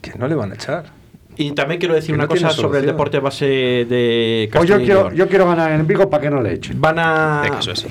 Que 0.00 0.14
no 0.18 0.26
le 0.26 0.34
van 0.34 0.52
a 0.52 0.54
echar. 0.54 0.84
Y 1.36 1.52
también 1.52 1.80
quiero 1.80 1.94
decir 1.94 2.08
Que 2.08 2.14
una 2.14 2.24
no 2.24 2.28
cosa 2.28 2.50
sobre 2.50 2.80
el 2.80 2.86
deporte 2.86 3.18
base 3.18 3.46
de 3.46 4.48
Pues 4.52 4.68
yo 4.68 4.74
Castilla 4.76 4.82
y 4.82 4.84
quiero, 4.84 5.00
León. 5.04 5.14
yo 5.16 5.28
quiero 5.28 5.46
ganar 5.46 5.72
en 5.72 5.86
Vigo 5.86 6.10
para 6.10 6.22
que 6.22 6.30
no 6.30 6.42
le 6.42 6.52
echen. 6.54 6.80
Van 6.80 6.98
a. 6.98 7.42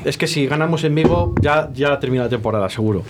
Es 0.06 0.18
que 0.18 0.28
si 0.28 0.46
ganamos 0.48 0.84
en 0.84 0.94
Vigo, 0.96 1.34
ya, 1.42 1.70
ya 1.74 2.00
termina 2.00 2.24
la 2.24 2.30
temporada, 2.30 2.70
seguro. 2.70 3.04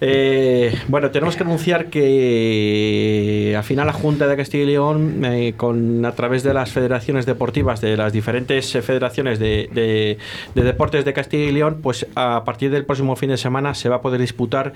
Eh, 0.00 0.74
bueno, 0.88 1.10
tenemos 1.10 1.36
que 1.36 1.42
anunciar 1.42 1.90
que 1.90 3.54
al 3.56 3.64
final 3.64 3.86
la 3.86 3.92
Junta 3.92 4.26
de 4.26 4.36
Castilla 4.36 4.64
y 4.64 4.66
León, 4.66 5.22
eh, 5.24 5.54
con, 5.56 6.04
a 6.06 6.12
través 6.12 6.42
de 6.42 6.54
las 6.54 6.70
federaciones 6.70 7.26
deportivas, 7.26 7.80
de 7.80 7.96
las 7.96 8.12
diferentes 8.12 8.72
federaciones 8.82 9.38
de, 9.38 9.68
de- 9.72 10.18
de 10.54 10.62
deportes 10.62 11.04
de 11.04 11.12
Castilla 11.12 11.44
y 11.44 11.52
León, 11.52 11.78
pues 11.82 12.06
a 12.14 12.44
partir 12.44 12.70
del 12.70 12.84
próximo 12.84 13.14
fin 13.16 13.30
de 13.30 13.36
semana 13.36 13.74
se 13.74 13.88
va 13.88 13.96
a 13.96 14.00
poder 14.00 14.20
disputar 14.20 14.72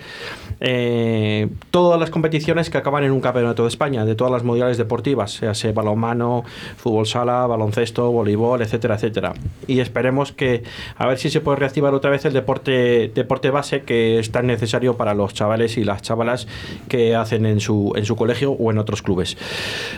eh, 0.60 1.48
todas 1.70 1.98
las 1.98 2.10
competiciones 2.10 2.70
que 2.70 2.78
acaban 2.78 3.04
en 3.04 3.12
un 3.12 3.20
campeonato 3.20 3.62
de 3.62 3.68
España, 3.68 4.04
de 4.04 4.14
todas 4.14 4.32
las 4.32 4.42
modalidades 4.44 4.73
deportivas, 4.76 5.32
sea 5.32 5.54
sea 5.54 5.72
balonmano, 5.72 6.44
fútbol 6.76 7.06
sala, 7.06 7.46
baloncesto, 7.46 8.10
voleibol, 8.10 8.62
etcétera, 8.62 8.96
etcétera. 8.96 9.32
Y 9.66 9.80
esperemos 9.80 10.32
que 10.32 10.62
a 10.96 11.06
ver 11.06 11.18
si 11.18 11.30
se 11.30 11.40
puede 11.40 11.58
reactivar 11.58 11.94
otra 11.94 12.10
vez 12.10 12.24
el 12.24 12.32
deporte 12.32 13.10
deporte 13.14 13.50
base 13.50 13.82
que 13.82 14.18
es 14.18 14.30
tan 14.30 14.46
necesario 14.46 14.96
para 14.96 15.14
los 15.14 15.34
chavales 15.34 15.76
y 15.76 15.84
las 15.84 16.02
chavalas 16.02 16.46
que 16.88 17.14
hacen 17.14 17.46
en 17.46 17.60
su 17.60 17.92
en 17.96 18.04
su 18.04 18.16
colegio 18.16 18.52
o 18.52 18.70
en 18.70 18.78
otros 18.78 19.02
clubes. 19.02 19.36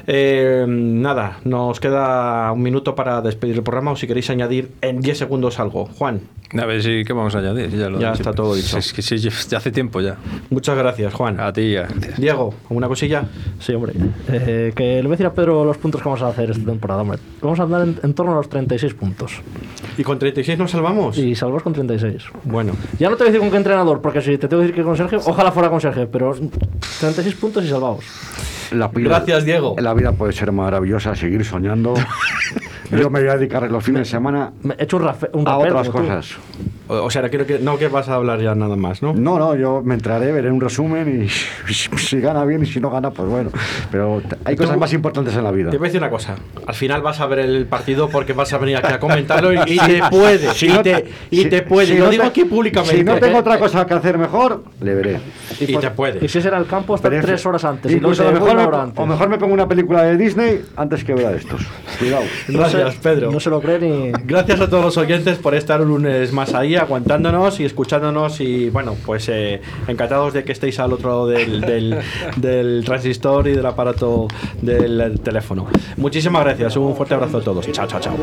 Eh, 0.07 0.65
nada, 0.69 1.39
nos 1.45 1.81
queda 1.81 2.53
un 2.53 2.63
minuto 2.63 2.95
para 2.95 3.21
despedir 3.21 3.57
el 3.57 3.63
programa 3.63 3.93
o 3.93 3.97
si 3.97 4.07
queréis 4.07 4.31
añadir 4.31 4.71
en 4.81 5.01
10 5.01 5.19
segundos 5.19 5.59
algo. 5.59 5.87
Juan. 5.87 6.21
A 6.57 6.65
ver 6.65 6.83
si 6.83 7.05
qué 7.05 7.13
vamos 7.13 7.35
a 7.35 7.39
añadir. 7.41 7.71
Ya, 7.71 7.89
lo 7.89 7.99
Ya 7.99 8.13
está 8.13 8.33
todo 8.33 8.55
dicho. 8.55 8.79
Es 8.79 8.93
que 8.93 9.03
sí, 9.03 9.19
ya 9.19 9.31
hace 9.57 9.71
tiempo 9.71 10.01
ya. 10.01 10.17
Muchas 10.51 10.77
gracias, 10.77 11.13
Juan. 11.13 11.41
A 11.41 11.53
ti 11.53 11.73
ya. 11.73 11.89
Diego, 12.17 12.55
¿alguna 12.71 12.89
cosilla? 12.89 13.25
Sí, 13.59 13.75
hombre. 13.75 13.95
Eh, 14.29 14.66
que 14.75 14.97
le 14.97 15.03
voy 15.03 15.09
a 15.09 15.11
decir 15.13 15.27
a 15.27 15.33
Pedro 15.35 15.65
los 15.65 15.77
puntos 15.79 16.01
que 16.03 16.09
vamos 16.09 16.23
a 16.23 16.29
hacer 16.29 16.51
esta 16.51 16.65
temporada, 16.65 17.03
hombre. 17.03 17.19
Vamos 17.41 17.59
a 17.61 17.63
andar 17.65 17.83
en, 17.83 17.99
en 18.03 18.15
torno 18.15 18.33
a 18.33 18.37
los 18.37 18.49
36 18.49 18.95
puntos. 18.95 19.33
¿Y 19.99 20.03
con 20.03 20.19
36 20.19 20.59
nos 20.59 20.71
salvamos? 20.71 21.17
Y 21.19 21.35
salvamos 21.35 21.63
con 21.63 21.73
36. 21.73 22.25
Bueno. 22.45 22.73
Ya 22.99 23.09
no 23.11 23.17
te 23.17 23.25
voy 23.25 23.29
a 23.29 23.33
decir 23.33 23.41
con 23.41 23.51
qué 23.51 23.57
entrenador, 23.57 24.01
porque 24.01 24.21
si 24.21 24.39
te 24.39 24.49
tengo 24.49 24.63
que 24.63 24.69
decir 24.69 24.75
que 24.75 24.83
con 24.83 24.97
Sergio, 24.97 25.21
ojalá 25.27 25.53
fuera 25.53 25.69
con 25.71 25.81
Sergio, 25.81 26.09
pero 26.11 26.35
36 26.35 27.35
puntos 27.37 27.65
y 27.65 27.69
salvados. 27.69 28.05
La 28.73 28.89
vida- 28.89 29.11
Gracias, 29.11 29.45
Diego. 29.45 29.77
La 29.79 29.95
vida 29.95 30.13
puede 30.13 30.33
ser 30.33 30.51
maravillosa, 30.53 31.15
seguir 31.15 31.45
soñando. 31.45 31.95
Yo 32.91 33.11
me 33.11 33.21
voy 33.21 33.29
a 33.29 33.37
dedicar 33.37 33.71
los 33.71 33.83
fines 33.85 34.01
de 34.03 34.05
semana 34.05 34.53
He 34.79 34.85
hecho 34.85 34.97
un, 34.99 35.05
rafe- 35.05 35.31
un 35.33 35.47
a 35.49 35.53
rapel 35.53 35.71
otras 35.73 35.89
cosas. 35.89 36.37
O, 36.89 36.95
o 37.03 37.11
sea, 37.11 37.29
creo 37.29 37.45
que 37.47 37.59
no 37.59 37.79
que 37.79 37.89
vas 37.89 38.09
a 38.09 38.15
hablar 38.15 38.41
ya 38.41 38.55
nada 38.55 38.77
más, 38.77 39.03
¿no? 39.03 39.13
No, 39.13 39.39
no, 39.41 39.57
yo 39.57 39.83
me 39.85 39.95
entraré, 39.95 40.31
veré 40.31 40.51
un 40.53 40.61
resumen 40.61 41.25
y 41.25 41.29
si 41.99 42.21
gana 42.21 42.45
bien 42.45 42.63
y 42.63 42.67
si 42.67 42.79
no 42.81 42.91
gana, 42.91 43.11
pues 43.11 43.29
bueno. 43.29 43.51
Pero 43.91 44.23
hay 44.45 44.55
cosas 44.57 44.79
más 44.79 44.93
importantes 44.93 45.35
en 45.35 45.43
la 45.45 45.51
vida. 45.51 45.71
Te 45.71 45.79
voy 45.79 45.87
a 45.87 45.89
decir 45.89 46.01
una 46.01 46.11
cosa. 46.11 46.37
Al 46.67 46.75
final 46.75 47.03
vas 47.03 47.19
a 47.21 47.27
ver 47.27 47.41
el 47.41 47.67
partido 47.67 48.09
porque 48.09 48.33
vas 48.35 48.53
a 48.53 48.59
venir 48.59 48.77
aquí 48.77 48.93
a 48.93 49.01
comentarlo 49.01 49.53
y, 49.53 49.59
y 49.67 49.79
te 49.87 50.01
puede. 50.11 50.53
Si 50.55 50.67
y 50.67 50.69
no 50.69 50.83
te, 50.83 51.07
y 51.31 51.43
si- 51.43 51.49
te 51.51 51.63
puede. 51.63 51.87
si 51.89 51.99
lo 51.99 52.05
no 52.05 52.11
digo 52.11 52.23
te- 52.23 52.29
aquí 52.29 52.45
públicamente. 52.45 52.97
Si 52.99 53.03
no 53.05 53.17
tengo 53.17 53.39
otra 53.39 53.59
cosa 53.59 53.85
que 53.85 53.95
hacer 53.95 54.17
mejor, 54.19 54.63
le 54.81 54.95
veré. 54.95 55.21
Y 55.59 55.77
te 55.77 55.91
puede. 55.91 56.25
Y 56.25 56.29
si 56.29 56.41
será 56.41 56.59
el 56.59 56.67
campo, 56.67 56.95
hasta 56.95 57.11
tres 57.11 57.45
horas 57.47 57.65
antes. 57.65 57.91
Y 57.91 57.99
no 58.01 58.09
a 58.11 58.31
mejor 58.33 58.55
me, 58.57 58.63
antes. 58.77 58.99
o 59.03 59.07
mejor 59.07 59.29
me 59.29 59.39
pongo 59.39 59.55
una 59.55 59.67
película 59.67 60.03
de 60.05 60.17
Disney 60.17 60.63
antes 60.77 61.03
que 61.03 61.15
ver 61.15 61.27
a 61.27 61.33
estos. 61.33 61.63
Cuidado. 61.99 62.23
Gracias, 62.81 63.03
Pedro. 63.03 63.31
No 63.31 63.41
se 63.41 63.51
lo 63.51 63.61
cree 63.61 63.79
ni. 63.79 64.13
Gracias 64.25 64.61
a 64.61 64.69
todos 64.69 64.85
los 64.85 64.97
oyentes 64.97 65.39
por 65.39 65.55
estar 65.55 65.81
un 65.81 65.89
lunes 65.89 66.33
más 66.33 66.55
ahí, 66.55 66.77
aguantándonos 66.77 67.61
y 67.61 67.65
escuchándonos. 67.65 68.41
Y 68.41 68.71
bueno, 68.71 68.97
pues 69.05 69.29
eh, 69.29 69.61
encantados 69.89 70.33
de 70.33 70.45
que 70.45 70.53
estéis 70.53 70.79
al 70.81 70.93
otro 70.93 71.11
lado 71.11 71.27
del, 71.27 71.61
del, 71.61 71.99
del 72.37 72.85
transistor 72.85 73.49
y 73.49 73.53
del 73.53 73.67
aparato 73.67 74.29
del 74.63 75.21
teléfono. 75.21 75.67
Muchísimas 75.97 76.45
gracias. 76.45 76.77
Un 76.77 76.95
fuerte 76.97 77.15
abrazo 77.15 77.39
a 77.39 77.43
todos. 77.43 77.71
Chao, 77.73 77.87
chao, 77.87 78.01
chao. 78.01 78.17